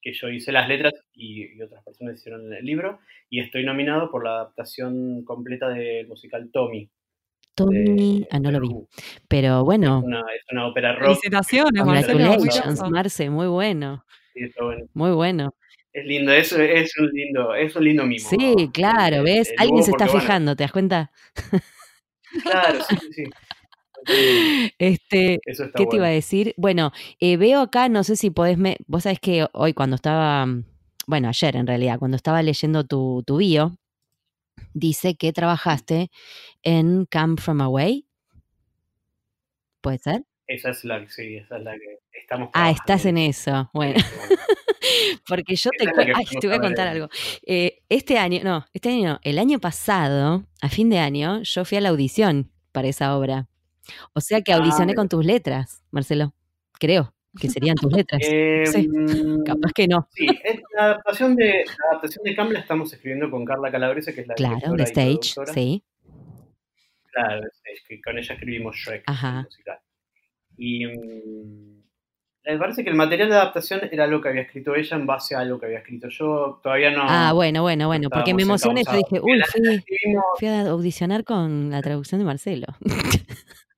que 0.00 0.12
yo 0.12 0.28
hice 0.28 0.52
las 0.52 0.68
letras 0.68 0.92
y, 1.14 1.56
y 1.56 1.62
otras 1.62 1.82
personas 1.84 2.16
hicieron 2.16 2.52
el 2.52 2.64
libro, 2.64 3.00
y 3.30 3.40
estoy 3.40 3.64
nominado 3.64 4.10
por 4.10 4.24
la 4.24 4.32
adaptación 4.32 5.24
completa 5.24 5.68
del 5.68 6.08
musical 6.08 6.50
Tommy. 6.52 6.90
Tommy, 7.54 8.26
ah, 8.30 8.38
no 8.38 8.50
lo 8.50 8.60
vi. 8.60 8.70
Pero 9.28 9.64
bueno, 9.64 9.98
Es 9.98 10.04
una, 10.04 10.20
es 10.20 10.42
una 10.50 10.66
ópera 10.66 10.94
rock. 10.94 11.18
Felicitaciones, 11.20 11.84
Marcelo. 11.84 12.90
Marce, 12.90 13.30
muy 13.30 13.46
bueno, 13.46 14.04
y 14.34 14.44
está 14.44 14.64
bueno. 14.64 14.86
muy 14.94 15.10
bueno. 15.12 15.54
Es 15.92 16.06
lindo, 16.06 16.32
es, 16.32 16.52
es 16.52 16.96
un 16.98 17.10
lindo, 17.10 17.54
es 17.54 17.76
un 17.76 17.84
lindo 17.84 18.04
mimo. 18.06 18.28
Sí, 18.28 18.70
claro, 18.72 19.16
El- 19.18 19.24
¿ves? 19.24 19.50
el 19.50 19.56
Alguien 19.58 19.82
se 19.84 19.90
está 19.90 20.08
fijando, 20.08 20.56
¿te 20.56 20.64
das 20.64 20.72
cuenta? 20.72 21.10
Claro, 22.42 22.80
sí, 22.82 22.96
sí, 22.96 23.12
sí. 23.12 23.24
Este, 24.78 25.38
¿Qué 25.76 25.86
te 25.86 25.96
iba 25.96 26.06
a 26.06 26.10
decir? 26.10 26.54
Bueno, 26.56 26.92
eh, 27.20 27.36
veo 27.36 27.60
acá, 27.60 27.88
no 27.88 28.02
sé 28.02 28.16
si 28.16 28.30
podés, 28.30 28.58
me, 28.58 28.78
vos 28.86 29.04
sabés 29.04 29.20
que 29.20 29.46
hoy 29.52 29.74
cuando 29.74 29.96
estaba, 29.96 30.44
mm, 30.46 30.64
bueno, 31.06 31.28
ayer 31.28 31.54
en 31.56 31.66
realidad, 31.66 31.98
cuando 31.98 32.16
estaba 32.16 32.42
leyendo 32.42 32.84
tu, 32.84 33.22
tu 33.26 33.36
bio, 33.36 33.76
dice 34.74 35.16
que 35.16 35.32
trabajaste 35.32 36.10
en 36.62 37.06
Come 37.06 37.36
From 37.38 37.60
Away. 37.60 38.06
¿Puede 39.80 39.98
ser? 39.98 40.24
Esa 40.46 40.70
es 40.70 40.84
la, 40.84 41.08
sí, 41.08 41.36
esa 41.36 41.56
es 41.56 41.64
la 41.64 41.72
que 41.72 41.98
estamos 42.18 42.50
Ah, 42.52 42.70
estás 42.70 43.04
en 43.06 43.18
eso. 43.18 43.70
Bueno, 43.72 43.94
porque 45.26 45.56
yo 45.56 45.70
te, 45.78 45.86
ay, 46.14 46.24
te 46.40 46.46
voy 46.46 46.56
a 46.56 46.60
contar 46.60 46.88
algo. 46.88 47.08
Eh, 47.46 47.82
este 47.88 48.18
año, 48.18 48.40
no, 48.44 48.64
este 48.72 48.90
año 48.90 49.08
no, 49.14 49.20
el 49.22 49.38
año 49.38 49.60
pasado, 49.60 50.44
a 50.60 50.68
fin 50.68 50.90
de 50.90 50.98
año, 50.98 51.42
yo 51.42 51.64
fui 51.64 51.78
a 51.78 51.80
la 51.80 51.88
audición 51.90 52.52
para 52.72 52.88
esa 52.88 53.16
obra. 53.16 53.48
O 54.14 54.20
sea 54.20 54.42
que 54.42 54.52
Ah, 54.52 54.56
audicioné 54.56 54.94
con 54.94 55.08
tus 55.08 55.24
letras, 55.24 55.82
Marcelo. 55.90 56.34
Creo 56.78 57.14
que 57.40 57.48
serían 57.48 57.76
tus 57.76 57.92
letras. 57.92 58.20
Eh, 58.24 58.64
Sí, 58.66 58.88
Capaz 59.44 59.72
que 59.74 59.88
no. 59.88 60.08
Sí, 60.12 60.26
es 60.44 60.60
la 60.76 60.84
adaptación 60.84 61.34
de 61.36 61.64
la 61.66 61.90
adaptación 61.90 62.24
de 62.24 62.34
Cam 62.36 62.50
la 62.50 62.60
estamos 62.60 62.92
escribiendo 62.92 63.30
con 63.30 63.44
Carla 63.44 63.70
Calabrese, 63.70 64.14
que 64.14 64.22
es 64.22 64.26
la 64.28 64.34
Claro, 64.34 64.72
de 64.74 64.82
y 64.82 64.84
Stage, 64.84 65.34
productora. 65.34 65.52
sí. 65.54 65.82
Claro, 67.12 67.42
Stage, 67.52 67.82
que 67.88 68.00
con 68.02 68.18
ella 68.18 68.34
escribimos 68.34 68.76
Shrek, 68.76 69.02
Ajá. 69.06 69.42
musical. 69.42 69.78
Y 70.56 70.86
mm, 70.86 71.82
me 72.44 72.58
parece 72.58 72.84
que 72.84 72.90
el 72.90 72.96
material 72.96 73.28
de 73.28 73.34
adaptación 73.36 73.80
era 73.90 74.06
lo 74.06 74.20
que 74.20 74.28
había 74.28 74.42
escrito 74.42 74.74
ella 74.74 74.96
en 74.96 75.06
base 75.06 75.34
a 75.34 75.40
algo 75.40 75.58
que 75.58 75.66
había 75.66 75.78
escrito 75.78 76.08
yo. 76.08 76.60
Todavía 76.62 76.90
no. 76.90 77.02
Ah, 77.06 77.32
bueno, 77.32 77.62
bueno, 77.62 77.86
bueno, 77.86 78.10
porque 78.10 78.34
me 78.34 78.42
emocioné, 78.42 78.82
yo 78.84 78.96
dije, 78.96 79.20
uy, 79.22 79.40
fui, 79.50 79.84
fui 80.38 80.48
a 80.48 80.62
audicionar 80.68 81.24
con 81.24 81.70
la 81.70 81.80
traducción 81.82 82.18
de 82.20 82.24
Marcelo. 82.26 82.66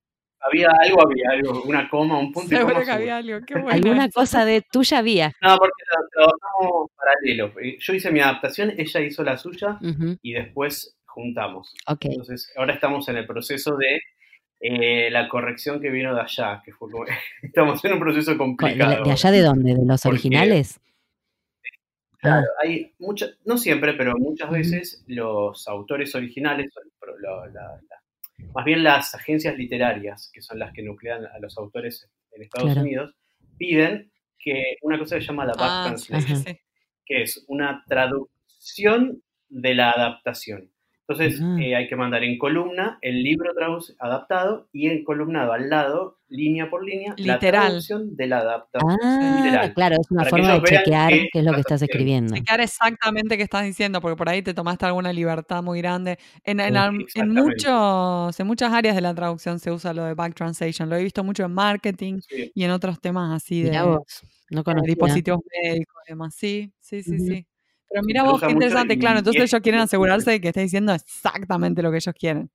había 0.46 0.68
algo, 0.80 1.02
había 1.06 1.30
algo, 1.30 1.62
una 1.64 1.88
coma, 1.88 2.18
un 2.18 2.32
punto 2.32 2.54
y 2.54 2.56
Seguro 2.58 2.74
coma 2.74 2.84
que 2.84 2.90
había 2.92 3.16
seguro. 3.18 3.34
algo. 3.36 3.46
Qué 3.46 3.54
bueno. 3.54 3.70
Alguna 3.70 4.10
cosa 4.10 4.44
de 4.44 4.62
tuya 4.62 4.98
había. 4.98 5.32
No, 5.42 5.56
porque 5.56 5.82
tra- 5.90 6.08
trabajamos 6.12 6.90
paralelo. 6.96 7.52
Yo 7.78 7.92
hice 7.94 8.10
mi 8.12 8.20
adaptación, 8.20 8.72
ella 8.76 9.00
hizo 9.00 9.22
la 9.24 9.36
suya 9.38 9.78
y 10.22 10.32
después 10.32 10.96
juntamos. 11.06 11.72
Ok. 11.86 12.06
Entonces, 12.06 12.52
ahora 12.56 12.74
estamos 12.74 13.08
en 13.08 13.16
el 13.16 13.26
proceso 13.26 13.76
de 13.76 14.00
eh, 14.60 15.10
la 15.10 15.28
corrección 15.28 15.80
que 15.80 15.90
vino 15.90 16.14
de 16.14 16.20
allá, 16.22 16.60
que 16.64 16.72
fue 16.72 16.90
como, 16.90 17.04
estamos 17.42 17.84
en 17.84 17.92
un 17.92 18.00
proceso 18.00 18.32
Co- 18.36 18.44
¿De, 18.44 18.56
complicado. 18.56 19.04
de 19.04 19.10
allá 19.12 19.30
de 19.30 19.40
dónde? 19.42 19.74
¿De 19.74 19.84
los 19.86 20.06
originales? 20.06 20.80
Claro, 22.18 22.46
Ah, 22.46 22.62
hay 22.62 22.94
muchas, 22.98 23.36
no 23.44 23.58
siempre, 23.58 23.92
pero 23.92 24.14
muchas 24.16 24.50
veces 24.50 25.04
los 25.06 25.68
autores 25.68 26.14
originales, 26.14 26.72
la- 27.20 27.46
la- 27.52 27.80
más 28.54 28.64
bien 28.64 28.82
las 28.82 29.14
agencias 29.14 29.56
literarias, 29.56 30.30
que 30.32 30.42
son 30.42 30.58
las 30.58 30.72
que 30.72 30.82
nuclean 30.82 31.24
a 31.26 31.38
los 31.40 31.56
autores 31.58 32.08
en 32.32 32.42
Estados 32.42 32.66
Claro. 32.72 32.80
Unidos, 32.82 33.14
piden 33.58 34.12
que 34.38 34.76
una 34.82 34.98
cosa 34.98 35.16
que 35.16 35.22
se 35.22 35.28
llama 35.28 35.44
la 35.46 35.52
back 35.54 35.60
Ah, 35.70 35.84
translation, 35.88 36.36
sí, 36.38 36.44
sí. 36.50 36.58
que 37.06 37.22
es 37.22 37.44
una 37.48 37.84
traducción 37.88 39.22
de 39.48 39.74
la 39.74 39.90
adaptación. 39.92 40.70
Entonces 41.06 41.38
eh, 41.60 41.76
hay 41.76 41.86
que 41.86 41.96
mandar 41.96 42.24
en 42.24 42.38
columna 42.38 42.98
el 43.02 43.22
libro 43.22 43.52
traduc- 43.54 43.94
adaptado 43.98 44.68
y 44.72 44.88
en 44.88 45.04
columnado 45.04 45.52
al 45.52 45.68
lado, 45.68 46.18
línea 46.28 46.70
por 46.70 46.82
línea, 46.82 47.14
la 47.18 47.34
Literal. 47.34 47.66
traducción 47.66 48.16
de 48.16 48.26
la 48.26 48.38
adaptación. 48.38 48.98
Ah, 49.02 49.34
literal. 49.44 49.74
claro, 49.74 49.96
es 50.00 50.10
una 50.10 50.20
Para 50.22 50.30
forma 50.30 50.54
de 50.54 50.62
chequear 50.62 51.10
qué 51.12 51.28
qué 51.30 51.38
es 51.40 51.44
lo 51.44 51.52
que 51.52 51.60
estás 51.60 51.82
escribiendo. 51.82 52.34
Chequear 52.34 52.60
exactamente 52.62 53.36
qué 53.36 53.42
estás 53.42 53.64
diciendo, 53.64 54.00
porque 54.00 54.16
por 54.16 54.30
ahí 54.30 54.40
te 54.40 54.54
tomaste 54.54 54.86
alguna 54.86 55.12
libertad 55.12 55.62
muy 55.62 55.78
grande. 55.80 56.18
En, 56.42 56.58
en, 56.60 56.74
Sí, 57.08 57.22
muchos, 57.22 58.40
en 58.40 58.46
muchas 58.46 58.72
áreas 58.72 58.94
de 58.94 59.02
la 59.02 59.14
traducción 59.14 59.58
se 59.58 59.70
usa 59.70 59.92
lo 59.92 60.04
de 60.04 60.14
back 60.14 60.34
translation. 60.34 60.88
Lo 60.88 60.96
he 60.96 61.02
visto 61.02 61.22
mucho 61.22 61.44
en 61.44 61.52
marketing 61.52 62.20
Sí. 62.26 62.50
y 62.54 62.64
en 62.64 62.70
otros 62.70 62.98
temas 63.02 63.30
así 63.30 63.62
de, 63.62 63.72
no 63.72 64.62
de 64.62 64.82
dispositivos 64.86 65.40
médicos 65.62 66.02
y 66.06 66.12
demás. 66.12 66.34
Sí, 66.34 66.72
sí, 66.80 67.02
sí, 67.02 67.18
sí. 67.18 67.46
Pero 67.94 68.04
mira 68.06 68.22
vos 68.24 68.40
qué 68.42 68.50
interesante, 68.50 68.98
claro. 68.98 69.18
Entonces 69.20 69.42
es- 69.44 69.52
ellos 69.52 69.62
quieren 69.62 69.80
asegurarse 69.82 70.32
de 70.32 70.40
que 70.40 70.48
estés 70.48 70.64
diciendo 70.64 70.92
exactamente 70.92 71.80
lo 71.80 71.90
que 71.92 71.98
ellos 71.98 72.14
quieren. 72.18 72.50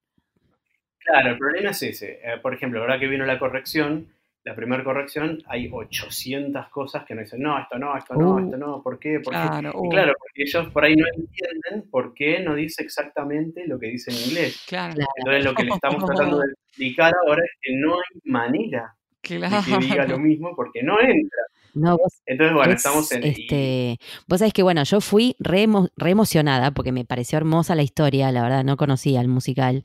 Claro, 1.00 1.30
el 1.32 1.38
problema 1.38 1.70
es 1.72 1.82
ese. 1.82 2.20
Eh, 2.24 2.38
por 2.42 2.54
ejemplo, 2.54 2.82
ahora 2.82 3.00
que 3.00 3.08
vino 3.08 3.26
la 3.26 3.40
corrección, 3.40 4.08
la 4.44 4.54
primera 4.54 4.84
corrección, 4.84 5.42
hay 5.48 5.70
800 5.72 6.68
cosas 6.70 7.06
que 7.06 7.16
no 7.16 7.22
dicen, 7.22 7.42
no, 7.42 7.58
esto 7.60 7.80
no, 7.80 7.98
esto 7.98 8.16
no, 8.16 8.36
Uh. 8.36 8.40
esto 8.40 8.58
no, 8.58 8.84
¿por 8.84 9.00
qué? 9.00 9.20
¿Por 9.20 9.34
qué? 9.34 9.40
Claro, 9.48 9.72
Y 9.74 9.88
uh, 9.88 9.90
claro, 9.90 10.14
porque 10.20 10.44
ellos 10.44 10.68
por 10.72 10.84
ahí 10.84 10.96
no 10.96 11.06
entienden 11.08 11.90
por 11.90 12.14
qué 12.14 12.42
no 12.42 12.54
dice 12.56 12.84
exactamente 12.84 13.66
lo 13.66 13.80
que 13.80 13.88
dice 13.88 14.12
en 14.12 14.18
inglés. 14.30 14.64
claro, 14.68 14.94
Claro. 14.96 15.12
Entonces 15.18 15.46
lo 15.46 15.54
que 15.56 15.64
le 15.64 15.72
estamos 15.72 16.04
tratando 16.06 16.40
de 16.40 16.52
explicar 16.68 17.14
ahora 17.26 17.44
es 17.44 17.52
que 17.62 17.76
no 17.78 17.96
hay 17.96 18.22
manera 18.26 18.94
de 19.24 19.40
que 19.40 19.78
diga 19.80 20.06
lo 20.06 20.20
mismo 20.20 20.56
porque 20.56 20.84
no 20.84 21.00
entra. 21.02 21.44
No, 21.74 21.98
vos, 21.98 22.14
Entonces, 22.26 22.56
bueno, 22.56 22.74
es, 22.74 22.78
estamos 22.78 23.12
en... 23.12 23.24
este, 23.24 24.00
vos 24.28 24.40
sabés 24.40 24.54
que 24.54 24.64
bueno, 24.64 24.84
yo 24.84 25.02
fui 25.02 25.36
re, 25.40 25.64
emo- 25.68 25.90
re 25.98 26.12
emocionada 26.12 26.72
porque 26.72 26.92
me 26.92 27.06
pareció 27.06 27.38
hermosa 27.38 27.76
la 27.76 27.84
historia, 27.84 28.32
la 28.32 28.42
verdad, 28.42 28.64
no 28.64 28.76
conocía 28.78 29.22
el 29.22 29.28
musical. 29.28 29.84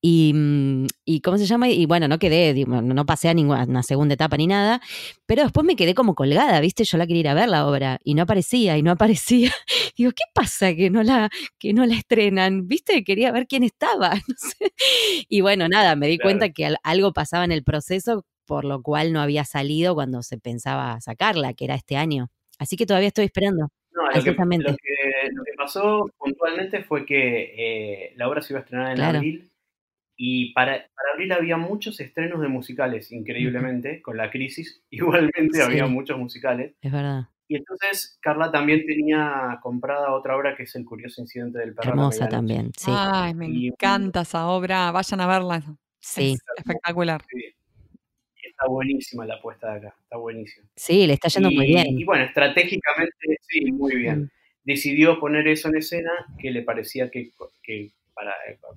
Y, 0.00 0.32
mm, 0.34 0.86
y 1.04 1.20
¿cómo 1.20 1.38
se 1.38 1.46
llama? 1.46 1.68
Y 1.68 1.86
bueno, 1.86 2.08
no 2.08 2.18
quedé, 2.18 2.54
digo, 2.54 2.80
no 2.82 2.94
no 2.94 3.06
pasé 3.06 3.28
a 3.28 3.34
ninguna 3.34 3.82
segunda 3.82 4.14
etapa 4.14 4.36
ni 4.36 4.46
nada, 4.46 4.80
pero 5.26 5.42
después 5.44 5.64
me 5.66 5.76
quedé 5.76 5.94
como 5.94 6.14
colgada, 6.14 6.60
¿viste? 6.60 6.84
Yo 6.84 6.98
la 6.98 7.06
quería 7.06 7.20
ir 7.20 7.28
a 7.28 7.34
ver 7.34 7.48
la 7.48 7.66
obra 7.66 7.98
y 8.04 8.14
no 8.14 8.22
aparecía 8.22 8.76
y 8.78 8.82
no 8.82 8.90
aparecía. 8.92 9.52
Digo, 9.96 10.12
¿qué 10.12 10.24
pasa 10.34 10.74
que 10.74 10.90
no 10.90 11.02
la, 11.02 11.30
que 11.58 11.72
no 11.72 11.86
la 11.86 11.94
estrenan? 11.96 12.68
¿Viste? 12.68 13.04
Quería 13.04 13.32
ver 13.32 13.46
quién 13.46 13.62
estaba, 13.64 14.10
no 14.28 14.34
sé. 14.36 14.72
Y 15.28 15.40
bueno, 15.40 15.68
nada, 15.68 15.96
me 15.96 16.08
di 16.08 16.18
Claro. 16.18 16.28
cuenta 16.30 16.50
que 16.50 16.66
al- 16.66 16.78
algo 16.82 17.12
pasaba 17.12 17.44
en 17.44 17.52
el 17.52 17.64
proceso 17.64 18.24
por 18.52 18.66
lo 18.66 18.82
cual 18.82 19.14
no 19.14 19.20
había 19.22 19.44
salido 19.44 19.94
cuando 19.94 20.22
se 20.22 20.36
pensaba 20.36 21.00
sacarla, 21.00 21.54
que 21.54 21.64
era 21.64 21.74
este 21.74 21.96
año. 21.96 22.28
Así 22.58 22.76
que 22.76 22.84
todavía 22.84 23.08
estoy 23.08 23.24
esperando. 23.24 23.68
No, 23.92 24.02
lo 24.04 24.22
que, 24.22 24.30
lo, 24.30 24.76
que, 24.76 25.30
lo 25.32 25.42
que 25.44 25.52
pasó 25.56 26.04
puntualmente 26.18 26.82
fue 26.84 27.06
que 27.06 27.54
eh, 27.56 28.12
la 28.16 28.28
obra 28.28 28.42
se 28.42 28.52
iba 28.52 28.60
a 28.60 28.62
estrenar 28.64 28.90
en 28.90 28.96
Claro. 28.96 29.18
abril 29.18 29.50
y 30.18 30.52
para, 30.52 30.72
para 30.72 31.12
abril 31.14 31.32
había 31.32 31.56
muchos 31.56 31.98
estrenos 32.00 32.42
de 32.42 32.48
musicales, 32.48 33.10
increíblemente, 33.10 34.02
con 34.02 34.18
la 34.18 34.30
crisis. 34.30 34.82
Igualmente 34.90 35.54
Sí. 35.58 35.62
había 35.62 35.86
muchos 35.86 36.18
musicales. 36.18 36.74
Es 36.82 36.92
verdad. 36.92 37.28
Y 37.48 37.56
entonces 37.56 38.18
Carla 38.20 38.52
también 38.52 38.84
tenía 38.86 39.58
comprada 39.62 40.12
otra 40.12 40.36
obra 40.36 40.54
que 40.56 40.64
es 40.64 40.74
El 40.76 40.84
curioso 40.84 41.22
incidente 41.22 41.58
del 41.58 41.74
perro. 41.74 41.90
Hermosa 41.90 42.28
también, 42.28 42.70
sí. 42.76 42.90
Ay, 42.94 43.32
me 43.32 43.48
Y- 43.48 43.68
encanta 43.68 44.20
esa 44.20 44.46
obra. 44.48 44.90
Vayan 44.92 45.20
a 45.22 45.26
verla. 45.26 45.62
Sí, 46.00 46.32
Es 46.32 46.40
espectacular. 46.58 47.22
Sí. 47.30 47.44
Está 48.62 48.70
buenísima 48.72 49.26
la 49.26 49.34
apuesta 49.34 49.72
de 49.72 49.78
acá, 49.78 49.94
está 50.02 50.16
buenísima. 50.16 50.66
sí, 50.76 51.06
le 51.06 51.14
está 51.14 51.28
yendo 51.28 51.50
muy 51.50 51.64
Y, 51.64 51.68
bien. 51.68 51.86
y 51.98 52.04
bueno, 52.04 52.24
estratégicamente, 52.24 53.38
sí, 53.40 53.72
muy 53.72 53.96
bien. 53.96 54.30
Decidió 54.64 55.18
poner 55.18 55.48
eso 55.48 55.68
en 55.68 55.76
escena 55.78 56.10
que 56.38 56.50
le 56.52 56.62
parecía 56.62 57.10
que, 57.10 57.30
que 57.62 57.90
para, 58.14 58.32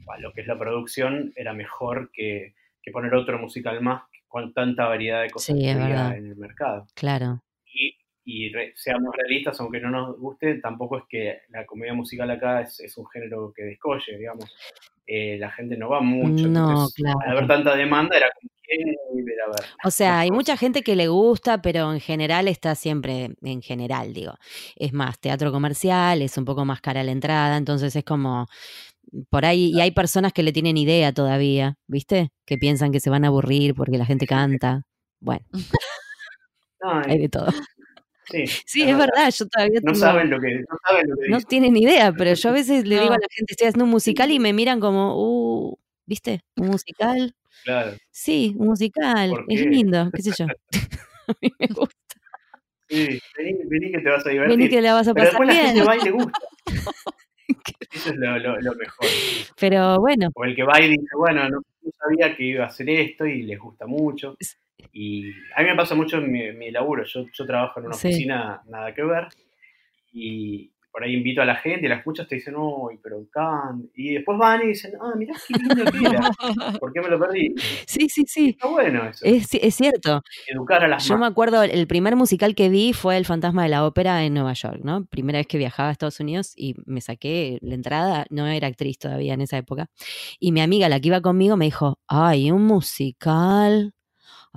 para 0.06 0.20
lo 0.22 0.34
que 0.34 0.42
es 0.42 0.48
la 0.48 0.58
producción 0.58 1.32
era 1.36 1.54
mejor 1.54 2.10
que, 2.12 2.56
que 2.82 2.92
poner 2.92 3.14
otro 3.14 3.38
musical 3.38 3.80
más 3.82 4.04
con 4.28 4.54
tanta 4.54 4.86
variedad 4.88 5.22
de 5.22 5.30
cosas 5.30 5.56
Sí, 5.56 5.62
que 5.62 5.72
había 5.72 6.16
en 6.18 6.26
el 6.26 6.36
mercado. 6.36 6.88
Claro. 6.96 7.42
Y, 7.72 7.96
y 8.26 8.50
re- 8.52 8.74
seamos 8.76 9.16
realistas, 9.16 9.60
aunque 9.60 9.80
no 9.80 9.92
nos 9.92 10.18
guste, 10.18 10.56
tampoco 10.56 10.98
es 10.98 11.04
que 11.08 11.42
la 11.50 11.66
comedia 11.68 11.94
musical 11.94 12.32
acá 12.32 12.62
es, 12.62 12.80
es 12.80 12.98
un 12.98 13.06
género 13.08 13.54
que 13.56 13.64
descolle, 13.64 14.18
digamos. 14.18 14.52
Eh, 15.06 15.38
la 15.38 15.52
gente 15.52 15.78
no 15.78 15.90
va 15.90 16.02
mucho. 16.02 16.48
No, 16.48 16.68
entonces, 16.70 16.96
claro. 16.96 17.20
Al 17.24 17.32
haber 17.38 17.48
tanta 17.48 17.76
demanda, 17.76 18.18
era 18.18 18.28
como, 18.34 18.50
O 19.84 19.91
sea, 19.91 20.20
hay 20.20 20.32
mucha 20.32 20.57
gente 20.57 20.82
que 20.84 20.95
le 20.95 21.07
gusta, 21.07 21.61
pero 21.61 21.91
en 21.93 21.99
general 21.99 22.47
está 22.47 22.76
siempre, 22.76 23.32
en 23.41 23.61
general, 23.61 24.13
digo. 24.13 24.34
Es 24.76 24.93
más, 24.93 25.20
teatro 25.20 25.51
comercial, 25.51 26.22
es 26.22 26.38
un 26.38 26.45
poco 26.45 26.66
más 26.66 26.82
cara 26.82 27.03
la 27.03 27.11
entrada, 27.11 27.57
entonces 27.57 27.95
es 27.95 28.03
como, 28.03 28.47
por 29.30 29.45
ahí, 29.45 29.72
y 29.74 29.82
hay 29.82 29.91
personas 29.91 30.34
que 30.34 30.43
le 30.43 30.51
tienen 30.53 30.78
idea 30.78 31.13
todavía, 31.13 31.76
¿viste? 31.88 32.30
Que 32.45 32.57
piensan 32.57 32.91
que 32.91 32.99
se 32.99 33.09
van 33.09 33.24
a 33.26 33.28
aburrir 33.28 33.76
porque 33.76 33.97
la 33.97 34.05
gente 34.05 34.28
canta. 34.28 34.84
Bueno, 35.20 35.45
No, 36.82 37.01
hay 37.05 37.18
de 37.20 37.30
todo. 37.30 37.47
sí, 38.26 38.45
Sí, 38.66 38.82
es 38.84 38.97
verdad, 38.97 39.32
yo 39.32 39.47
todavía 39.47 39.80
No 39.84 39.91
tengo- 39.93 39.99
saben 40.05 40.30
lo 40.30 40.39
que, 40.39 40.47
no 40.59 40.78
saben 40.88 41.09
lo 41.09 41.16
que 41.18 41.30
no 41.30 41.38
dicen. 41.38 41.47
tienen 41.49 41.78
idea, 41.78 42.11
pero 42.11 42.34
yo 42.34 42.49
a 42.49 42.53
veces 42.53 42.86
le 42.86 42.95
digo 42.99 43.13
a 43.13 43.18
la 43.18 43.28
gente, 43.32 43.53
estoy 43.53 43.68
haciendo 43.68 43.86
un 43.86 43.91
musical 43.91 44.32
y 44.32 44.39
me 44.39 44.53
miran 44.53 44.80
como, 44.80 45.16
uh, 45.18 45.78
¿viste? 46.05 46.41
Un 46.57 46.68
musical. 46.68 47.34
Claro. 47.66 47.91
Sí, 48.11 48.53
musical. 48.57 49.30
¿Por 49.32 49.45
Es 49.49 49.66
lindo, 49.66 50.09
qué 50.16 50.22
sé 50.22 50.32
yo. 50.39 50.45
a 51.28 51.34
mí 51.41 51.49
me 51.59 51.68
gusta. 51.68 51.95
Sí, 52.88 53.20
vení, 53.38 53.57
vení 53.66 53.91
que 53.91 53.99
te 53.99 54.09
vas 54.09 54.26
a 54.26 54.30
divertir. 54.30 54.57
Vení 54.57 54.70
que 54.70 54.82
la 54.82 54.93
vas 54.93 55.07
a 55.07 55.13
Pero 55.13 55.26
pasar 55.26 55.41
después 55.41 55.47
la 55.49 55.55
gente 55.66 55.74
bien. 55.74 55.88
va 55.88 55.97
y 55.97 56.01
le 56.01 56.11
gusta. 56.11 56.39
Eso 57.93 58.09
es 58.09 58.16
lo, 58.18 58.38
lo- 58.39 58.59
lo 58.61 58.76
mejor. 58.76 59.07
Pero 59.59 59.99
bueno, 59.99 60.30
O 60.36 60.43
el 60.45 60.55
que 60.55 60.63
va 60.63 60.80
y 60.82 60.89
dice, 60.89 61.07
bueno, 61.18 61.43
no, 61.49 61.57
no 61.82 61.91
sabía 61.97 62.36
que 62.36 62.43
iba 62.43 62.66
a 62.66 62.68
hacer 62.68 62.89
esto 62.89 63.26
y 63.26 63.43
les 63.43 63.57
gusta 63.59 63.86
mucho. 63.88 64.36
Y 64.93 65.32
a 65.55 65.61
mí 65.63 65.70
me 65.70 65.76
pasa 65.76 65.95
mucho 65.95 66.18
en 66.18 66.32
mi, 66.32 66.51
mi 66.51 66.72
laburo. 66.72 67.03
Yo, 67.05 67.26
yo 67.32 67.45
trabajo 67.45 67.80
en 67.80 67.88
una 67.88 67.95
Sí. 67.95 68.07
oficina 68.09 68.61
nada 68.68 68.93
que 68.93 69.03
ver 69.03 69.28
y 70.13 70.72
por 70.96 71.04
ahí 71.04 71.14
invito 71.14 71.41
a 71.41 71.46
la 71.46 71.56
gente 71.56 71.88
y 71.88 71.89
las 71.89 71.98
escuchas 71.98 72.26
te 72.26 72.36
dicen, 72.36 72.56
uy, 72.56 72.98
pero 73.04 73.18
can. 73.30 73.89
Y 73.96 74.14
después 74.14 74.38
van 74.38 74.62
y 74.64 74.68
dicen, 74.68 74.93
ah, 75.02 75.12
mirá 75.18 75.34
qué 75.46 75.54
lindo 75.60 75.91
que 75.91 76.06
era. 76.08 76.32
¿Por 76.80 76.93
qué 76.93 77.02
me 77.02 77.10
lo 77.10 77.20
perdí? 77.20 77.54
sí, 77.86 78.08
sí, 78.08 78.24
sí. 78.26 78.50
Está 78.52 78.70
bueno 78.70 79.06
eso. 79.10 79.26
Es, 79.26 79.54
es 79.56 79.76
cierto. 79.76 80.22
Educar 80.48 80.86
a 80.86 80.88
las 80.88 81.06
Yo 81.06 81.18
me 81.18 81.26
acuerdo, 81.26 81.64
el 81.64 81.86
primer 81.88 82.16
musical 82.16 82.56
que 82.56 82.70
vi 82.70 82.93
fue 82.93 83.18
El 83.18 83.26
Fantasma 83.26 83.64
de 83.64 83.70
la 83.70 83.86
Ópera 83.86 84.24
en 84.24 84.36
Nueva 84.36 84.54
York, 84.54 84.80
¿no? 84.86 85.06
Primera 85.08 85.38
vez 85.38 85.48
que 85.48 85.58
viajaba 85.58 85.89
a 85.89 85.91
Estados 85.91 86.22
Unidos 86.22 86.54
y 86.56 86.76
me 86.86 87.02
saqué 87.02 87.60
la 87.62 87.76
entrada, 87.76 88.26
no 88.30 88.48
era 88.48 88.68
actriz 88.68 88.98
todavía 88.98 89.34
en 89.34 89.41
esa 89.41 89.58
época. 89.58 89.89
Y 90.39 90.54
mi 90.54 90.62
amiga, 90.62 90.88
la 90.88 91.02
que 91.02 91.10
iba 91.10 91.20
conmigo, 91.20 91.58
me 91.58 91.66
dijo, 91.66 92.00
ay, 92.08 92.52
un 92.52 92.64
musical. 92.64 93.95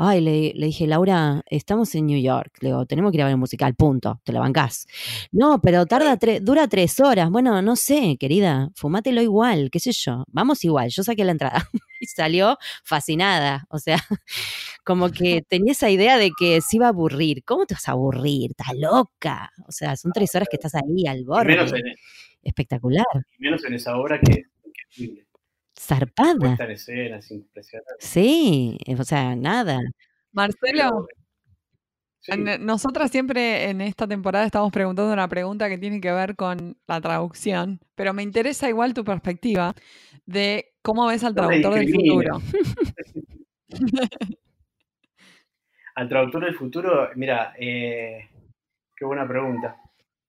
Ay, 0.00 0.20
le, 0.20 0.52
le 0.54 0.66
dije, 0.66 0.86
Laura, 0.86 1.42
estamos 1.46 1.92
en 1.96 2.06
New 2.06 2.20
York. 2.20 2.52
Le 2.60 2.68
digo, 2.68 2.86
tenemos 2.86 3.10
que 3.10 3.16
ir 3.18 3.22
a 3.22 3.24
ver 3.26 3.34
un 3.34 3.40
musical, 3.40 3.74
punto, 3.74 4.20
te 4.24 4.32
la 4.32 4.38
bancás. 4.40 4.86
No, 5.32 5.60
pero 5.60 5.86
tarda 5.86 6.16
tre- 6.18 6.40
dura 6.40 6.68
tres 6.68 7.00
horas. 7.00 7.30
Bueno, 7.30 7.60
no 7.62 7.74
sé, 7.74 8.16
querida, 8.18 8.70
fumátelo 8.76 9.20
igual, 9.22 9.70
qué 9.72 9.80
sé 9.80 9.90
yo. 9.92 10.24
Vamos 10.28 10.62
igual, 10.64 10.88
yo 10.90 11.02
saqué 11.02 11.24
la 11.24 11.32
entrada. 11.32 11.68
y 12.00 12.06
salió 12.06 12.58
fascinada. 12.84 13.64
O 13.70 13.78
sea, 13.78 13.98
como 14.84 15.10
que 15.10 15.42
tenía 15.48 15.72
esa 15.72 15.90
idea 15.90 16.16
de 16.16 16.30
que 16.38 16.60
se 16.60 16.76
iba 16.76 16.86
a 16.86 16.90
aburrir. 16.90 17.42
¿Cómo 17.44 17.66
te 17.66 17.74
vas 17.74 17.88
a 17.88 17.92
aburrir? 17.92 18.52
Estás 18.52 18.76
loca. 18.76 19.50
O 19.66 19.72
sea, 19.72 19.96
son 19.96 20.12
tres 20.12 20.32
horas 20.34 20.48
que 20.50 20.56
estás 20.56 20.74
ahí 20.76 21.06
al 21.08 21.18
Y 21.20 21.24
menos, 21.24 21.70
borde. 21.72 21.80
en, 21.80 21.94
Espectacular. 22.44 23.04
y 23.38 23.42
menos 23.42 23.64
en 23.64 23.74
esa 23.74 23.96
obra 23.96 24.20
que, 24.20 24.44
Zarpada. 25.78 26.56
en 26.58 27.30
impresionante. 27.30 27.92
Sí, 28.00 28.78
eh, 28.86 28.96
o 28.98 29.04
sea, 29.04 29.34
nada. 29.36 29.78
Marcelo, 30.32 31.06
Sí. 32.20 32.32
en- 32.32 32.66
nosotras 32.66 33.10
siempre 33.10 33.70
en 33.70 33.80
esta 33.80 34.06
temporada 34.06 34.44
estamos 34.44 34.72
preguntando 34.72 35.12
una 35.12 35.28
pregunta 35.28 35.68
que 35.68 35.78
tiene 35.78 36.00
que 36.00 36.12
ver 36.12 36.34
con 36.36 36.76
la 36.86 37.00
traducción, 37.00 37.80
pero 37.94 38.12
me 38.12 38.22
interesa 38.22 38.68
igual 38.68 38.92
tu 38.92 39.04
perspectiva 39.04 39.74
de 40.26 40.74
cómo 40.82 41.06
ves 41.06 41.22
al 41.24 41.34
traductor 41.34 41.74
del 41.74 41.90
futuro. 41.90 42.40
Al 45.94 46.08
traductor 46.08 46.44
del 46.44 46.54
futuro, 46.54 47.08
mira, 47.16 47.54
eh, 47.58 48.28
qué 48.96 49.04
buena 49.04 49.26
pregunta. 49.26 49.76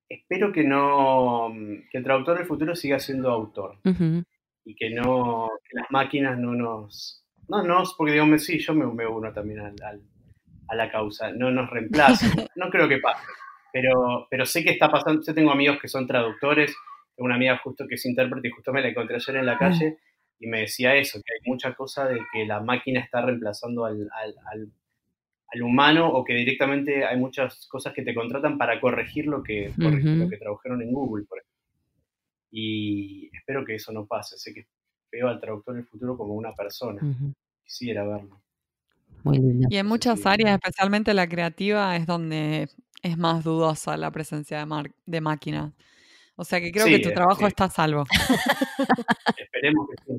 Espero 0.10 0.52
que 0.52 0.64
no, 0.64 1.50
que 1.92 1.98
el 2.00 2.04
traductor 2.04 2.38
del 2.40 2.48
futuro 2.48 2.76
siga 2.76 3.00
siendo 3.00 3.30
autor. 3.30 3.78
Y 4.66 4.76
que 4.76 4.90
no, 4.90 5.50
que 5.64 5.78
las 5.80 5.88
máquinas 5.90 6.38
no 6.38 6.54
nos, 6.54 7.24
no 7.48 7.64
nos, 7.64 7.94
porque 7.96 8.14
digo, 8.14 8.38
sí, 8.38 8.60
yo 8.60 8.74
me, 8.74 8.86
me 8.94 9.08
uno 9.08 9.32
también 9.34 9.60
al- 9.62 9.82
al- 9.84 10.02
a 10.68 10.76
la 10.76 10.92
causa, 10.92 11.32
no 11.32 11.50
nos 11.52 11.70
reemplacen. 11.70 12.30
No 12.56 12.70
creo 12.70 12.88
que 12.88 12.98
pase, 13.00 13.24
pero, 13.74 14.28
pero 14.30 14.46
sé 14.46 14.64
que 14.64 14.72
está 14.72 14.92
pasando, 14.92 15.22
yo 15.26 15.34
tengo 15.34 15.52
amigos 15.52 15.80
que 15.82 15.88
son 15.88 16.06
traductores, 16.06 16.76
tengo 17.16 17.26
una 17.26 17.36
amiga 17.36 17.58
justo 17.58 17.88
que 17.88 17.96
es 17.96 18.06
intérprete 18.06 18.50
y 18.50 18.52
justo 18.52 18.72
me 18.74 18.82
la 18.82 18.90
encontré 18.90 19.16
ayer 19.16 19.36
en 19.38 19.46
la 19.46 19.58
calle 19.58 19.98
y 20.40 20.48
me 20.48 20.60
decía 20.62 20.96
eso, 20.96 21.20
que 21.26 21.34
hay 21.34 21.50
mucha 21.50 21.74
cosa 21.74 22.08
de 22.08 22.20
que 22.32 22.46
la 22.46 22.60
máquina 22.62 23.00
está 23.00 23.22
reemplazando 23.22 23.86
al, 23.86 24.10
al- 24.14 24.36
al- 24.52 24.72
al 25.52 25.62
humano 25.64 26.08
o 26.10 26.24
que 26.24 26.34
directamente 26.34 27.04
hay 27.06 27.18
muchas 27.18 27.68
cosas 27.68 27.92
que 27.94 28.04
te 28.04 28.14
contratan 28.14 28.58
para 28.60 28.80
corregir 28.80 29.26
lo 29.26 29.42
que, 29.42 29.72
corregir 29.82 30.10
lo 30.18 30.30
que 30.30 30.38
tradujeron 30.38 30.82
en 30.84 30.92
Google, 30.94 31.26
por 31.28 31.40
ejemplo. 31.40 31.49
Y 32.52 33.30
espero 33.36 33.66
que 33.66 33.76
eso 33.76 33.92
no 33.92 34.06
pase. 34.06 34.38
Sé 34.38 34.54
que 34.54 34.68
veo 35.12 35.28
al 35.28 35.40
traductor 35.40 35.76
del 35.76 35.86
futuro 35.86 36.18
como 36.18 36.34
una 36.34 36.54
persona. 36.54 37.02
Quisiera 37.64 38.04
verlo. 38.06 38.42
Muy 39.24 39.38
lindo. 39.38 39.68
Y 39.70 39.78
en 39.78 39.86
muchas 39.86 40.20
sí. 40.20 40.28
áreas, 40.28 40.54
especialmente 40.62 41.14
la 41.14 41.28
creativa, 41.28 41.96
es 41.96 42.06
donde 42.06 42.70
es 43.02 43.18
más 43.18 43.44
dudosa 43.44 43.98
la 43.98 44.12
presencia 44.12 44.60
de, 44.60 44.66
mar- 44.66 44.92
de 45.06 45.22
máquinas. 45.22 45.74
O 46.36 46.44
sea 46.46 46.62
que 46.62 46.72
creo 46.72 46.86
Sí, 46.86 46.92
que 46.94 47.00
tu 47.00 47.12
trabajo 47.12 47.42
sí. 47.42 47.46
está 47.48 47.66
a 47.66 47.70
salvo. 47.70 48.06
Esperemos 49.38 49.88
que 49.90 50.18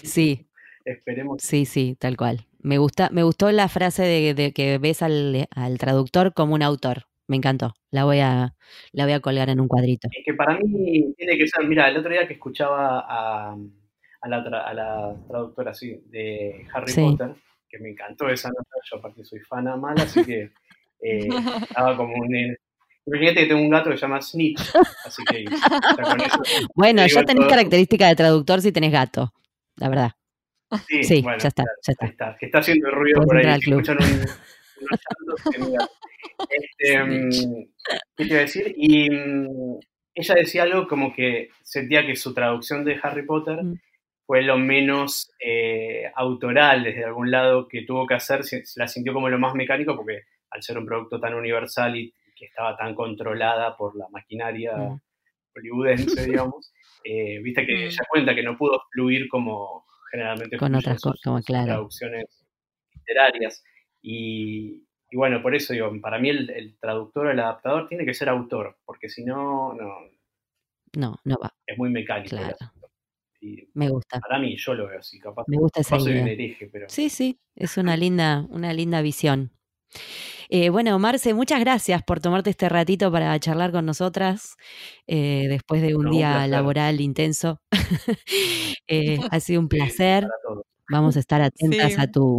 Sí, 0.06 0.48
Esperemos 0.84 1.36
que 1.38 1.46
sí, 1.46 1.64
sí, 1.64 1.96
tal 1.98 2.16
cual. 2.16 2.46
Me 2.60 2.78
gusta, 2.78 3.08
me 3.10 3.22
gustó 3.22 3.50
la 3.52 3.68
frase 3.68 4.02
de, 4.02 4.34
de 4.34 4.52
que 4.52 4.78
ves 4.78 5.02
al, 5.02 5.48
al 5.50 5.78
traductor 5.78 6.34
como 6.34 6.54
un 6.54 6.62
autor. 6.62 7.06
Me 7.32 7.38
encantó. 7.38 7.72
La 7.90 8.04
voy 8.04 8.20
a, 8.20 8.54
la 8.92 9.04
voy 9.04 9.14
a 9.14 9.20
colgar 9.20 9.48
en 9.48 9.58
un 9.58 9.66
cuadrito. 9.66 10.06
Es 10.12 10.22
que 10.22 10.34
para 10.34 10.58
mí 10.58 11.14
tiene 11.16 11.38
que 11.38 11.48
ser, 11.48 11.66
mira, 11.66 11.88
el 11.88 11.96
otro 11.96 12.12
día 12.12 12.26
que 12.28 12.34
escuchaba 12.34 13.06
a, 13.08 13.56
a 14.20 14.28
la, 14.28 14.44
tra- 14.44 14.64
a 14.66 14.74
la 14.74 15.14
traductora 15.26 15.72
sí, 15.72 15.98
de 16.10 16.66
Harry 16.74 16.92
Sí. 16.92 17.00
Potter, 17.00 17.34
que 17.70 17.78
me 17.78 17.88
encantó 17.88 18.28
esa 18.28 18.50
nota, 18.50 18.68
yo 18.90 18.98
aparte 18.98 19.24
soy 19.24 19.38
fana 19.40 19.76
mala, 19.76 20.02
así 20.02 20.22
que 20.26 20.50
eh, 21.00 21.28
estaba 21.62 21.96
como 21.96 22.12
un... 22.16 22.54
Imagínate 23.06 23.40
que 23.40 23.46
tengo 23.46 23.62
un 23.62 23.70
gato 23.70 23.88
que 23.88 23.96
se 23.96 24.02
llama 24.02 24.20
Snitch, 24.20 24.60
así 25.06 25.24
que 25.24 25.44
ya 25.46 26.02
con 26.02 26.20
eso, 26.20 26.38
Bueno, 26.74 27.06
ya 27.06 27.22
tenés 27.24 27.44
todo. 27.44 27.48
característica 27.48 28.08
de 28.08 28.14
traductor 28.16 28.60
si 28.60 28.72
tenés 28.72 28.92
gato. 28.92 29.32
La 29.76 29.88
verdad. 29.88 30.12
sí, 30.86 31.02
Sí, 31.02 31.22
bueno, 31.22 31.38
ya 31.38 31.48
está, 31.48 31.64
ya 31.82 31.92
está. 31.92 32.06
está, 32.06 32.36
que 32.38 32.44
está 32.46 32.58
haciendo 32.58 32.90
ruido 32.90 33.22
por 33.22 33.38
ahí, 33.38 33.58
escuchan 33.58 33.96
un, 33.96 34.04
unos 34.04 35.00
llantos, 35.00 35.42
que 35.50 35.58
mira. 35.58 35.88
Este, 36.48 37.02
mm, 37.02 37.30
¿Qué 38.16 38.24
te 38.24 38.30
iba 38.30 38.38
a 38.38 38.40
decir? 38.42 38.74
Y 38.76 39.10
mm, 39.10 39.78
ella 40.14 40.34
decía 40.34 40.62
algo 40.64 40.86
como 40.86 41.12
que 41.14 41.48
sentía 41.62 42.04
que 42.06 42.16
su 42.16 42.34
traducción 42.34 42.84
de 42.84 42.98
Harry 43.02 43.24
Potter 43.26 43.62
Mm. 43.62 43.74
fue 44.26 44.42
lo 44.42 44.56
menos 44.58 45.30
eh, 45.44 46.10
autoral 46.14 46.84
desde 46.84 47.04
algún 47.04 47.30
lado 47.30 47.66
que 47.68 47.82
tuvo 47.84 48.06
que 48.06 48.14
hacer, 48.14 48.44
se- 48.44 48.62
la 48.76 48.86
sintió 48.88 49.12
como 49.12 49.28
lo 49.28 49.38
más 49.38 49.54
mecánico 49.54 49.96
porque 49.96 50.22
al 50.50 50.62
ser 50.62 50.78
un 50.78 50.86
producto 50.86 51.18
tan 51.20 51.34
universal 51.34 51.96
y 51.96 52.12
que 52.36 52.46
estaba 52.46 52.76
tan 52.76 52.94
controlada 52.94 53.76
por 53.76 53.96
la 53.96 54.06
maquinaria 54.10 54.76
Mm. 54.76 55.00
hollywoodense, 55.54 56.26
digamos, 56.44 56.72
eh, 57.04 57.38
viste 57.42 57.66
que 57.66 57.74
Mm. 57.74 57.78
ella 57.86 58.02
cuenta 58.08 58.34
que 58.34 58.42
no 58.42 58.56
pudo 58.56 58.80
fluir 58.92 59.28
como 59.28 59.84
generalmente 60.10 60.56
Con 60.58 60.74
otras 60.74 61.00
sus- 61.00 61.20
como 61.22 61.40
claro. 61.42 61.66
traducciones 61.66 62.26
literarias. 62.94 63.62
Y, 64.02 64.84
y 65.12 65.16
bueno, 65.16 65.42
por 65.42 65.54
eso 65.54 65.72
digo, 65.74 65.92
para 66.00 66.18
mí 66.18 66.30
el, 66.30 66.50
el 66.50 66.78
traductor 66.80 67.26
o 67.26 67.30
el 67.30 67.40
adaptador 67.40 67.88
tiene 67.88 68.04
que 68.06 68.14
ser 68.14 68.28
autor, 68.30 68.78
porque 68.86 69.08
si 69.10 69.24
no, 69.24 69.74
no 69.74 69.88
No, 70.94 71.16
no 71.24 71.36
va. 71.42 71.50
es 71.66 71.78
muy 71.78 71.90
mecánico. 71.90 72.36
Claro. 72.36 72.56
Y 73.40 73.68
Me 73.74 73.88
gusta. 73.88 74.20
para 74.20 74.38
mí, 74.38 74.56
yo 74.56 74.74
lo 74.74 74.88
veo 74.88 75.00
así, 75.00 75.18
capaz, 75.18 75.44
Me 75.48 75.56
gusta 75.58 75.80
esa 75.80 75.98
idea. 75.98 76.26
hereje, 76.26 76.68
pero 76.72 76.86
Sí, 76.88 77.10
sí, 77.10 77.40
es 77.56 77.76
una 77.76 77.96
linda, 77.96 78.46
una 78.50 78.72
linda 78.72 79.02
visión. 79.02 79.52
Eh, 80.48 80.70
bueno, 80.70 80.98
Marce, 80.98 81.34
muchas 81.34 81.60
gracias 81.60 82.02
por 82.02 82.20
tomarte 82.20 82.50
este 82.50 82.68
ratito 82.68 83.10
para 83.12 83.38
charlar 83.40 83.72
con 83.72 83.86
nosotras 83.86 84.56
eh, 85.06 85.46
después 85.48 85.82
de 85.82 85.96
un 85.96 86.04
No, 86.06 86.10
día 86.10 86.46
laboral 86.46 87.00
intenso. 87.00 87.60
Eh, 88.88 89.18
ha 89.30 89.40
sido 89.40 89.60
un 89.60 89.68
placer. 89.68 90.24
para 90.24 90.34
todos. 90.46 90.64
Vamos 90.92 91.16
a 91.16 91.20
estar 91.20 91.40
atentas 91.40 91.92
Sí. 91.94 92.00
a, 92.00 92.06
tu, 92.06 92.38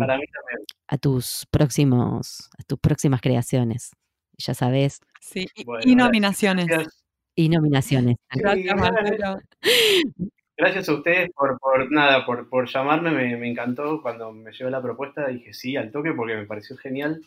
a 0.87 0.97
tus 0.97 1.45
próximos, 1.51 2.49
a 2.57 2.63
tus 2.63 2.79
próximas 2.79 3.19
creaciones. 3.19 3.91
Ya 4.37 4.53
sabes, 4.53 4.99
Sí, 5.19 5.47
y, 5.55 5.63
Bueno, 5.63 5.81
y 5.83 5.91
gracias. 5.91 6.05
nominaciones. 6.05 6.67
Gracias, 6.67 7.03
y 7.35 7.49
nominaciones. 7.49 8.15
Gracias, 8.29 8.73
Sí, 8.73 8.75
Marcelo. 8.79 9.39
gracias 10.57 10.89
a 10.89 10.93
ustedes 10.93 11.29
por, 11.31 11.57
por 11.59 11.91
nada, 11.91 12.25
por, 12.25 12.47
por 12.49 12.67
llamarme, 12.69 13.11
me, 13.11 13.35
me 13.37 13.49
encantó 13.49 14.01
cuando 14.01 14.31
me 14.31 14.51
llegó 14.51 14.69
la 14.69 14.81
propuesta, 14.81 15.27
dije 15.27 15.53
sí 15.53 15.75
al 15.75 15.91
toque 15.91 16.13
porque 16.13 16.35
me 16.35 16.45
pareció 16.45 16.77
genial. 16.77 17.21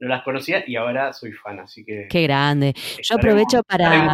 No 0.00 0.08
las 0.08 0.22
conocía 0.22 0.62
y 0.66 0.76
ahora 0.76 1.12
soy 1.12 1.32
fan, 1.32 1.58
así 1.58 1.84
que 1.84 2.06
Qué 2.08 2.22
grande. 2.22 2.74
Yo 3.02 3.16
aprovecho 3.16 3.62
para, 3.64 4.08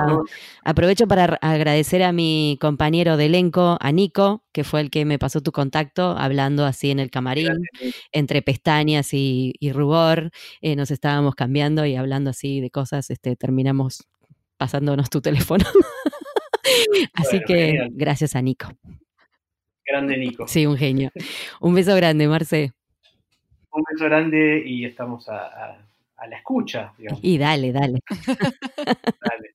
aprovecho 0.65 1.07
para 1.07 1.25
agradecer 1.43 2.03
a 2.03 2.11
mi 2.13 2.57
compañero 2.61 3.17
de 3.19 3.27
elenco, 3.27 3.77
a 3.81 3.93
Nico, 3.93 4.45
que 4.53 4.65
fue 4.65 4.81
el 4.81 4.91
que 4.91 5.05
me 5.05 5.19
pasó 5.19 5.43
tu 5.43 5.53
contacto, 5.53 6.17
hablando 6.17 6.65
así 6.65 6.91
en 6.91 7.01
el 7.01 7.11
camarín, 7.11 7.53
entre 8.13 8.41
pestañas 8.41 9.13
y, 9.13 9.53
y 9.61 9.73
rubor. 9.73 10.31
eh, 10.63 10.75
nos 10.75 10.91
estábamos 10.91 11.35
cambiando 11.35 11.85
y 11.85 11.97
hablando 11.97 12.31
así 12.31 12.61
de 12.63 12.71
cosas, 12.71 13.11
este, 13.11 13.37
terminamos 13.37 14.05
pasándonos 14.57 15.11
tu 15.11 15.21
teléfono. 15.23 15.65
así 17.13 17.37
Bueno, 17.37 17.47
que 17.47 17.55
genial. 17.67 17.91
gracias 17.93 18.35
a 18.37 18.43
Nico. 18.43 18.69
Grande 19.87 20.17
Nico. 20.17 20.49
Sí, 20.49 20.65
un 20.67 20.79
genio. 20.79 21.11
Un 21.61 21.75
beso 21.75 21.95
grande, 21.95 22.27
Marce. 22.27 22.73
Un 23.75 23.83
beso 23.91 24.05
grande 24.05 24.63
y 24.65 24.85
estamos 24.85 25.29
a, 25.29 25.47
a- 25.47 25.79
a 26.17 26.27
la 26.29 26.37
escucha, 26.37 26.93
digamos. 26.97 27.21
Y 27.23 27.37
dale, 27.39 27.73
dale. 27.73 27.99
Dale. 29.21 29.55